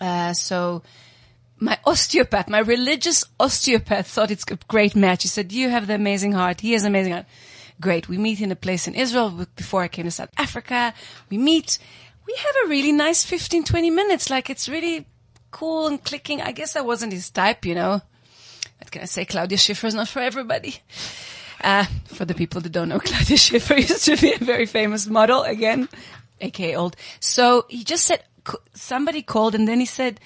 Uh, 0.00 0.32
so 0.34 0.82
my 1.58 1.78
osteopath, 1.84 2.48
my 2.48 2.58
religious 2.60 3.24
osteopath 3.40 4.06
thought 4.06 4.30
it's 4.30 4.44
a 4.50 4.56
great 4.68 4.94
match. 4.94 5.22
He 5.22 5.28
said, 5.28 5.50
you 5.50 5.70
have 5.70 5.86
the 5.86 5.94
amazing 5.94 6.32
heart. 6.32 6.60
He 6.60 6.72
has 6.72 6.84
amazing 6.84 7.14
heart. 7.14 7.26
Great. 7.80 8.08
We 8.08 8.18
meet 8.18 8.40
in 8.40 8.52
a 8.52 8.56
place 8.56 8.86
in 8.86 8.94
Israel 8.94 9.46
before 9.56 9.82
I 9.82 9.88
came 9.88 10.04
to 10.04 10.10
South 10.10 10.30
Africa. 10.36 10.92
We 11.30 11.38
meet. 11.38 11.78
We 12.28 12.34
have 12.36 12.54
a 12.66 12.68
really 12.68 12.92
nice 12.92 13.24
15, 13.24 13.64
20 13.64 13.90
minutes. 13.90 14.28
Like 14.28 14.50
it's 14.50 14.68
really 14.68 15.06
cool 15.50 15.86
and 15.86 16.04
clicking. 16.04 16.42
I 16.42 16.52
guess 16.52 16.76
I 16.76 16.82
wasn't 16.82 17.14
his 17.14 17.30
type, 17.30 17.64
you 17.64 17.74
know. 17.74 18.02
What 18.78 18.90
can 18.90 19.00
I 19.00 19.06
say? 19.06 19.24
Claudia 19.24 19.56
Schiffer 19.56 19.86
is 19.86 19.94
not 19.94 20.08
for 20.08 20.20
everybody. 20.20 20.76
Uh, 21.64 21.86
for 22.04 22.26
the 22.26 22.34
people 22.34 22.60
that 22.60 22.70
don't 22.70 22.90
know, 22.90 23.00
Claudia 23.04 23.38
Schiffer 23.38 23.76
used 23.76 24.04
to 24.04 24.18
be 24.18 24.34
a 24.34 24.38
very 24.38 24.66
famous 24.66 25.06
model 25.06 25.42
again, 25.42 25.88
aka 26.42 26.76
old. 26.76 26.96
So 27.18 27.64
he 27.70 27.82
just 27.82 28.04
said, 28.04 28.22
somebody 28.74 29.22
called 29.22 29.54
and 29.54 29.66
then 29.66 29.80
he 29.80 29.86
said, 29.86 30.20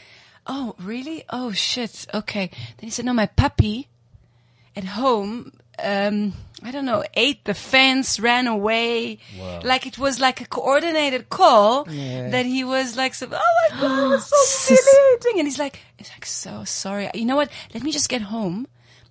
Oh, 0.47 0.75
really? 0.81 1.25
Oh 1.31 1.53
shit. 1.53 2.07
Okay. 2.13 2.51
Then 2.77 2.89
he 2.89 2.91
said, 2.91 3.05
no, 3.05 3.13
my 3.13 3.27
puppy 3.27 3.89
at 4.75 4.85
home, 4.85 5.53
um, 5.79 6.33
I 6.65 6.71
don't 6.71 6.85
know, 6.85 7.03
ate 7.15 7.45
the 7.45 7.55
fence, 7.55 8.21
ran 8.21 8.47
away. 8.47 9.19
Like 9.65 9.87
it 9.87 9.99
was 9.99 10.21
like 10.21 10.41
a 10.41 10.47
coordinated 10.47 11.29
call 11.29 11.85
that 11.85 12.47
he 12.47 12.65
was 12.65 12.97
like, 12.97 13.15
so, 13.15 13.27
oh 13.31 13.69
my 13.71 13.81
God, 13.81 14.05
it 14.05 14.09
was 14.09 14.27
so 14.27 14.75
humiliating. 14.75 15.41
And 15.41 15.49
he's 15.49 15.59
like, 15.59 15.81
he's 15.97 16.11
like, 16.11 16.27
so 16.27 16.65
sorry. 16.65 17.11
You 17.15 17.25
know 17.25 17.37
what? 17.37 17.51
Let 17.75 17.83
me 17.83 17.91
just 17.91 18.09
get 18.09 18.23
home. 18.23 18.67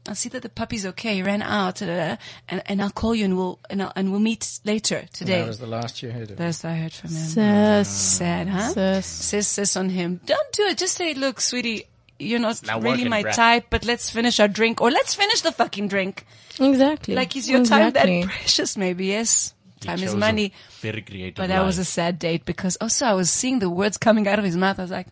I'll 0.07 0.15
see 0.15 0.29
that 0.29 0.41
the 0.41 0.49
puppy's 0.49 0.83
okay. 0.87 1.13
He 1.15 1.21
ran 1.21 1.43
out, 1.43 1.75
da, 1.75 1.85
da, 1.85 1.95
da, 1.95 2.17
and, 2.49 2.63
and 2.65 2.81
I'll 2.81 2.89
call 2.89 3.13
you 3.13 3.23
and 3.25 3.37
we'll, 3.37 3.59
and, 3.69 3.83
I'll, 3.83 3.93
and 3.95 4.09
we'll 4.11 4.19
meet 4.19 4.59
later 4.65 5.05
today. 5.13 5.41
That 5.41 5.47
was 5.47 5.59
the 5.59 5.67
last 5.67 6.01
you 6.01 6.09
heard 6.09 6.23
of. 6.23 6.31
it. 6.31 6.37
That's 6.37 6.65
I 6.65 6.73
heard 6.73 6.91
from 6.91 7.11
him. 7.11 7.17
Sis. 7.17 7.87
Sad, 7.87 8.47
huh? 8.47 8.69
Sis. 8.69 9.05
Sis, 9.05 9.47
sis 9.47 9.77
on 9.77 9.89
him. 9.89 10.19
Don't 10.25 10.51
do 10.53 10.63
it. 10.63 10.79
Just 10.79 10.97
say, 10.97 11.13
look, 11.13 11.39
sweetie, 11.39 11.83
you're 12.21 12.39
not 12.39 12.65
not 12.65 12.81
really 12.81 13.07
my 13.07 13.23
bruh. 13.23 13.35
type, 13.35 13.65
but 13.69 13.85
let's 13.85 14.09
finish 14.09 14.39
our 14.39 14.47
drink 14.47 14.81
or 14.81 14.91
let's 14.91 15.15
finish 15.15 15.41
the 15.41 15.51
fucking 15.51 15.87
drink. 15.87 16.25
Exactly. 16.59 17.15
Like, 17.15 17.35
is 17.35 17.49
your 17.49 17.61
exactly. 17.61 17.99
time 17.99 18.21
that 18.21 18.29
precious? 18.29 18.77
Maybe, 18.77 19.07
yes. 19.07 19.53
He 19.79 19.87
Time 19.87 20.03
is 20.03 20.15
money. 20.15 20.53
Very 20.79 21.01
creative. 21.01 21.35
But 21.35 21.47
that 21.47 21.65
was 21.65 21.79
a 21.79 21.85
sad 21.85 22.19
date 22.19 22.45
because 22.45 22.77
oh, 22.79 22.85
also 22.85 23.05
I 23.05 23.13
was 23.13 23.31
seeing 23.31 23.59
the 23.59 23.69
words 23.69 23.97
coming 23.97 24.27
out 24.27 24.37
of 24.37 24.45
his 24.45 24.55
mouth. 24.55 24.77
I 24.77 24.83
was 24.83 24.91
like, 24.91 25.07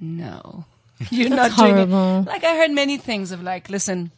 no, 0.00 0.64
you're 1.10 1.28
not 1.28 1.56
doing 1.56 1.74
horrible. 1.74 2.20
it. 2.20 2.26
Like 2.26 2.44
I 2.44 2.56
heard 2.56 2.70
many 2.70 2.96
things 2.96 3.32
of 3.32 3.42
like, 3.42 3.68
listen, 3.68 4.12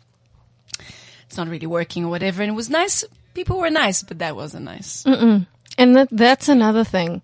it's 1.27 1.37
not 1.37 1.49
really 1.49 1.67
working 1.67 2.05
or 2.05 2.09
whatever. 2.09 2.43
And 2.43 2.51
it 2.53 2.55
was 2.55 2.71
nice. 2.71 3.05
People 3.35 3.59
were 3.59 3.71
nice, 3.71 4.03
but 4.03 4.21
that 4.21 4.37
wasn't 4.37 4.65
nice. 4.65 5.05
And 5.05 5.97
that, 5.97 6.09
that's 6.11 6.49
another 6.49 6.85
thing. 6.85 7.21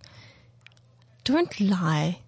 Don't 1.25 1.59
lie. 1.61 2.19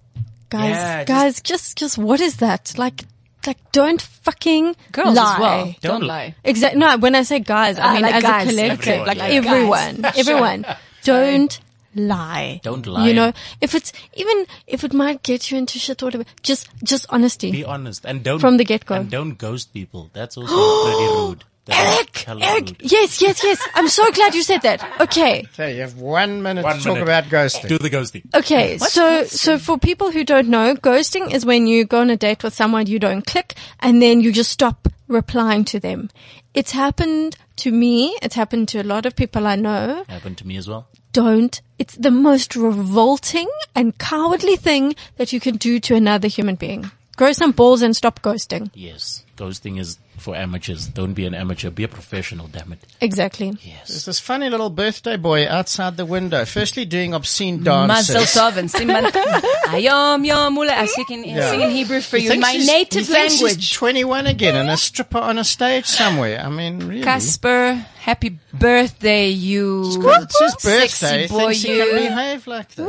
Guys, 0.55 0.71
Yeah, 0.71 0.97
just- 1.05 1.09
guys, 1.09 1.41
just, 1.43 1.79
just, 1.79 1.99
what 1.99 2.21
is 2.21 2.37
that? 2.37 2.75
Like, 2.79 3.05
like, 3.47 3.59
don't 3.73 4.01
fucking 4.01 4.75
Girls 4.93 5.17
lie. 5.17 5.35
as 5.35 5.41
well. 5.41 5.65
Don't, 5.67 5.81
Don't 6.01 6.03
lie. 6.09 6.35
Exactly. 6.45 6.79
No, 6.81 6.97
when 6.97 7.15
I 7.15 7.23
say 7.25 7.41
guys, 7.41 7.79
I 7.79 7.83
Ah, 7.89 7.93
mean 7.95 8.03
like 8.03 8.15
as 8.15 8.23
guys. 8.23 8.47
a 8.47 8.51
collective, 8.51 8.89
Everyone, 8.89 9.07
like 9.07 9.19
yeah. 9.19 9.25
everyone, 9.41 10.01
Guys. 10.01 10.19
everyone. 10.19 10.67
Don't 11.05 11.61
lie. 11.95 12.61
Don't 12.63 12.87
lie. 12.87 13.07
You 13.07 13.15
know, 13.15 13.33
if 13.61 13.75
it's 13.75 13.93
even 14.15 14.47
if 14.67 14.83
it 14.85 14.93
might 14.95 15.23
get 15.23 15.51
you 15.51 15.59
into 15.59 15.79
shit 15.79 16.03
or 16.03 16.07
whatever, 16.07 16.25
just 16.43 16.69
just 16.83 17.05
honesty. 17.11 17.51
Be 17.53 17.65
honest 17.65 18.05
and 18.07 18.23
don't 18.25 18.41
From 18.41 18.57
the 18.57 18.65
get-go. 18.65 18.95
And 18.95 19.11
don't 19.11 19.37
ghost 19.37 19.73
people. 19.75 20.09
That's 20.15 20.37
also 20.39 20.55
pretty 20.55 21.07
rude. 21.19 21.45
That 21.67 21.81
is 21.81 21.97
Eric, 22.29 22.43
Eric, 22.43 22.69
rude. 22.69 22.93
yes, 22.93 23.23
yes, 23.23 23.43
yes. 23.43 23.69
I'm 23.75 23.89
so 23.89 24.11
glad 24.13 24.35
you 24.35 24.43
said 24.43 24.61
that. 24.63 24.83
Okay, 25.01 25.45
Okay, 25.55 25.75
you 25.77 25.81
have 25.81 25.97
one 25.99 26.43
minute 26.43 26.63
One 26.63 26.77
to 26.77 26.83
talk 26.85 26.93
minute. 26.95 27.03
about 27.05 27.25
ghosting. 27.25 27.69
Do 27.69 27.79
the 27.79 27.89
ghosting. 27.91 28.23
okay. 28.35 28.77
So, 28.79 29.25
so 29.25 29.59
for 29.59 29.79
people 29.79 30.11
who 30.11 30.25
don't 30.25 30.49
know, 30.49 30.75
ghosting 30.75 31.33
is 31.33 31.47
when 31.47 31.67
you 31.67 31.85
go 31.87 32.01
on 32.01 32.11
a 32.11 32.17
date 32.17 32.43
with 32.43 32.53
someone 32.55 32.87
you 32.87 32.99
don't 32.99 33.25
click, 33.27 33.55
and 33.81 34.03
then 34.03 34.21
you 34.21 34.31
just 34.33 34.51
stop 34.51 34.89
replying 35.09 35.65
to 35.67 35.81
them. 35.81 36.11
It's 36.53 36.73
happened 36.73 37.37
to 37.57 37.71
me. 37.73 38.17
It's 38.21 38.35
happened 38.35 38.69
to 38.69 38.81
a 38.81 38.85
lot 38.85 39.07
of 39.07 39.17
people 39.17 39.47
I 39.47 39.57
know. 39.57 40.05
Happened 40.09 40.39
to 40.39 40.47
me 40.47 40.57
as 40.59 40.69
well. 40.69 40.87
don't. 41.13 41.61
It's 41.79 41.97
the 41.97 42.11
most 42.11 42.55
revolting 42.57 43.49
and 43.75 43.97
cowardly 43.99 44.57
thing 44.57 44.95
that 45.17 45.33
you 45.33 45.41
can 45.41 45.57
do 45.57 45.81
to 45.81 45.95
another 45.95 46.29
human 46.29 46.55
being. 46.57 46.91
Grow 47.17 47.33
some 47.33 47.53
balls 47.53 47.83
and 47.83 47.95
stop 47.95 48.21
ghosting. 48.23 48.71
Yes. 48.75 49.25
Ghosting 49.37 49.81
is 49.81 49.99
for 50.19 50.37
amateurs. 50.37 50.87
Don't 50.87 51.13
be 51.15 51.27
an 51.27 51.35
amateur. 51.35 51.71
Be 51.71 51.83
a 51.85 51.89
professional, 51.89 52.47
damn 52.47 52.73
it. 52.73 52.79
Exactly. 53.01 53.51
There's 53.51 53.67
Yes. 53.67 54.05
this 54.05 54.21
funny 54.21 54.49
little 54.49 54.71
birthday 54.71 55.17
boy 55.17 55.49
outside 55.49 55.97
the 55.97 56.07
window, 56.07 56.45
firstly 56.45 56.85
doing 56.85 57.15
obscene 57.15 57.63
dances. 57.65 58.15
Mazel 58.15 58.23
tov 58.23 58.57
and 58.57 58.69
siman. 58.69 59.11
Ayom 59.75 60.25
yom 60.25 60.57
ula. 60.57 60.73
I 60.73 60.87
sing 60.87 61.05
in, 61.11 61.25
Yeah. 61.25 61.51
sing 61.51 61.61
in 61.63 61.71
Hebrew 61.71 62.01
for 62.01 62.17
you, 62.17 62.29
thinks 62.31 62.43
my 62.43 62.53
he's- 62.53 62.67
native 62.67 63.07
he 63.09 63.13
language. 63.13 63.57
He's 63.57 63.71
21 63.71 64.27
again 64.29 64.55
and 64.57 64.71
a 64.71 64.77
stripper 64.77 65.19
on 65.19 65.39
a 65.39 65.45
stage 65.45 65.87
somewhere. 65.87 66.41
I 66.41 66.49
mean, 66.49 66.79
really. 66.87 67.03
Casper, 67.03 67.75
happy 67.99 68.39
birthday, 68.53 69.29
you 69.31 69.83
It's 69.87 70.39
his 70.41 70.55
birthday. 70.55 70.87
sexy 70.89 71.19
He 71.23 71.27
boy, 71.27 71.39
thinks 71.39 71.63
he 71.63 71.69
can 71.69 71.87
you. 71.87 71.93
behave 71.93 72.47
like 72.47 72.75
this. 72.77 72.89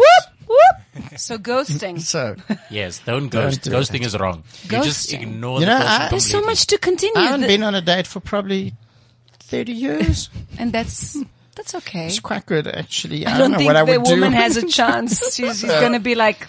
So 1.18 1.38
ghosting. 1.38 2.00
So, 2.06 2.36
Yes. 2.70 3.00
Don't 3.06 3.30
ghost. 3.30 3.64
do 3.64 3.72
Ghosting 3.72 4.06
is 4.06 4.18
wrong. 4.18 4.43
You 4.64 4.82
just 4.84 5.10
Ghosting. 5.10 5.22
ignore 5.24 5.60
You 5.60 5.66
the 5.66 5.72
know, 5.72 5.78
person 5.80 6.02
I- 6.02 6.10
There's 6.10 6.26
so 6.26 6.32
completely. 6.39 6.52
much 6.52 6.68
to 6.68 6.78
continue, 6.78 7.18
I 7.22 7.26
haven't 7.26 7.41
The- 7.41 7.48
been 7.48 7.64
on 7.64 7.76
a 7.76 7.82
date 7.82 8.08
for 8.08 8.20
probably 8.20 8.74
30 9.39 9.72
years. 9.72 10.30
and 10.60 10.72
that's 10.74 11.18
that's 11.56 11.74
okay. 11.76 12.08
It's 12.08 12.20
quite 12.20 12.46
good, 12.46 12.68
actually. 12.68 13.26
I, 13.26 13.36
I 13.36 13.38
don't 13.38 13.52
know 13.52 13.58
think 13.58 13.68
what 13.70 13.76
I 13.78 13.86
the 13.86 13.98
would 14.00 14.10
woman 14.10 14.32
do. 14.32 14.38
has 14.38 14.58
a 14.58 14.68
chance. 14.80 15.20
She's, 15.36 15.60
she's 15.60 15.70
going 15.72 15.93
to 15.93 16.00
be 16.02 16.14
like, 16.16 16.48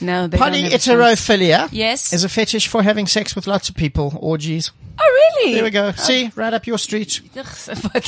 No, 0.00 0.26
they 0.28 0.38
don't 0.38 0.52
have 0.54 0.62
a 0.64 0.70
chance. 0.70 0.86
Polyiterophilia 0.86 1.68
Yes. 1.72 2.12
is 2.12 2.22
a 2.24 2.28
fetish 2.28 2.68
for 2.68 2.82
having 2.84 3.06
sex 3.08 3.34
with 3.34 3.46
lots 3.48 3.68
of 3.68 3.74
people, 3.74 4.12
oh, 4.14 4.18
orgies. 4.18 4.70
Oh, 5.00 5.04
really? 5.40 5.54
There 5.54 5.64
we 5.64 5.70
go. 5.70 5.90
See, 5.92 6.30
right 6.36 6.52
up 6.54 6.66
your 6.68 6.78
street. 6.78 7.20
Ugh, 7.36 7.46
but- 7.92 8.04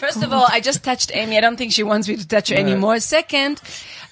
First 0.00 0.22
of 0.24 0.32
all, 0.32 0.46
I 0.48 0.60
just 0.60 0.82
touched 0.82 1.12
Amy. 1.14 1.36
I 1.36 1.40
don't 1.40 1.56
think 1.56 1.72
she 1.72 1.82
wants 1.84 2.08
me 2.08 2.16
to 2.16 2.26
touch 2.26 2.48
her 2.48 2.56
anymore. 2.56 2.98
Second, 3.00 3.60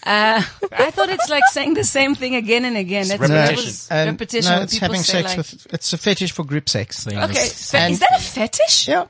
uh, 0.05 0.43
I 0.73 0.91
thought 0.91 1.09
it's 1.11 1.29
like 1.29 1.45
saying 1.53 1.75
the 1.75 1.85
same 1.85 2.15
thing 2.15 2.35
again 2.35 2.65
and 2.65 2.77
again. 2.77 3.09
That's 3.09 3.21
repetition. 3.21 3.57
that 3.57 3.57
was 3.57 3.89
And 3.91 4.11
repetition. 4.11 4.53
no, 4.53 4.63
it's 4.63 4.79
having 4.79 5.01
sex 5.03 5.29
like- 5.29 5.37
with. 5.39 5.67
It's 5.73 5.93
a 5.93 5.99
fetish 5.99 6.33
for 6.33 6.45
group 6.45 6.69
sex. 6.69 7.07
Okay, 7.07 7.17
fe- 7.49 7.79
And- 7.79 7.93
is 7.93 8.01
that 8.01 8.13
a 8.17 8.21
fetish? 8.23 8.89
Yeah. 8.89 9.07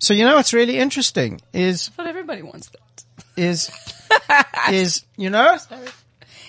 So 0.00 0.14
you 0.14 0.24
know 0.24 0.36
what's 0.36 0.52
really 0.52 0.78
interesting 0.78 1.40
is 1.52 1.88
I 1.88 2.02
thought 2.02 2.06
everybody 2.08 2.42
wants 2.42 2.68
that. 2.70 3.04
is 3.36 3.70
is 4.70 5.04
you 5.16 5.30
know 5.30 5.56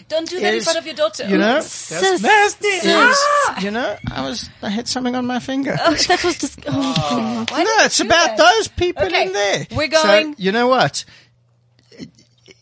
Don't 0.07 0.27
do 0.29 0.39
that 0.39 0.53
in 0.55 0.61
front 0.61 0.77
of 0.79 0.85
your 0.85 0.95
daughter. 0.95 1.27
you 1.27 1.37
know 1.37 1.61
Sis. 1.61 2.23
is 2.23 3.17
you 3.63 3.71
know 3.71 3.95
I 4.11 4.27
was 4.27 4.49
I 4.61 4.69
had 4.69 4.87
something 4.87 5.15
on 5.15 5.25
my 5.25 5.39
finger. 5.39 5.75
Oh, 5.79 5.93
That 5.93 6.23
was 6.23 6.37
just. 6.37 6.59
Oh, 6.67 6.93
God. 7.09 7.51
Why 7.51 7.63
no, 7.63 7.85
it's 7.85 7.99
about 7.99 8.35
that? 8.35 8.37
those 8.37 8.67
people 8.67 9.03
Okay, 9.05 9.27
in 9.27 9.33
there. 9.33 9.67
we're 9.75 9.91
So, 9.91 10.03
going- 10.03 10.35
you 10.37 10.51
know 10.51 10.67
what? 10.67 11.05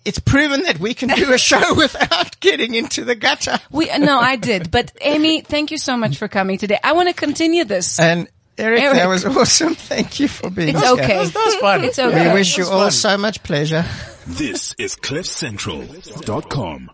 It's 0.08 0.20
proven 0.20 0.64
that 0.64 0.80
we 0.80 0.94
can 0.94 1.10
do 1.10 1.34
a 1.34 1.38
show 1.38 1.74
without 1.76 2.40
getting 2.40 2.76
into 2.76 3.04
the 3.04 3.14
gutter. 3.14 3.60
We 3.70 3.90
no, 3.98 4.18
I 4.18 4.38
did. 4.38 4.72
But 4.72 4.94
Amy, 5.02 5.42
thank 5.42 5.70
you 5.70 5.78
so 5.78 5.98
much 5.98 6.18
for 6.18 6.30
coming 6.30 6.58
today. 6.58 6.80
I 6.82 6.94
want 6.94 7.10
to 7.10 7.14
continue 7.14 7.66
this. 7.66 8.00
And 8.00 8.30
Eric, 8.58 8.82
Eric. 8.84 8.96
that 8.96 9.08
was 9.08 9.26
awesome. 9.26 9.76
Thank 9.76 10.22
you 10.22 10.30
for 10.30 10.50
being 10.50 10.70
here. 10.70 10.78
It's 10.78 10.86
here. 10.86 11.04
okay. 11.04 11.26
That 11.26 11.46
was 11.46 11.56
fun. 11.56 11.84
It's 11.84 12.00
okay. 12.00 12.30
We 12.30 12.34
wish 12.34 12.58
you 12.58 12.68
all 12.68 12.90
so 12.90 13.18
much 13.18 13.44
pleasure. 13.44 13.84
This 14.26 14.74
is 14.78 14.96
CliffCentral.com. 14.96 16.92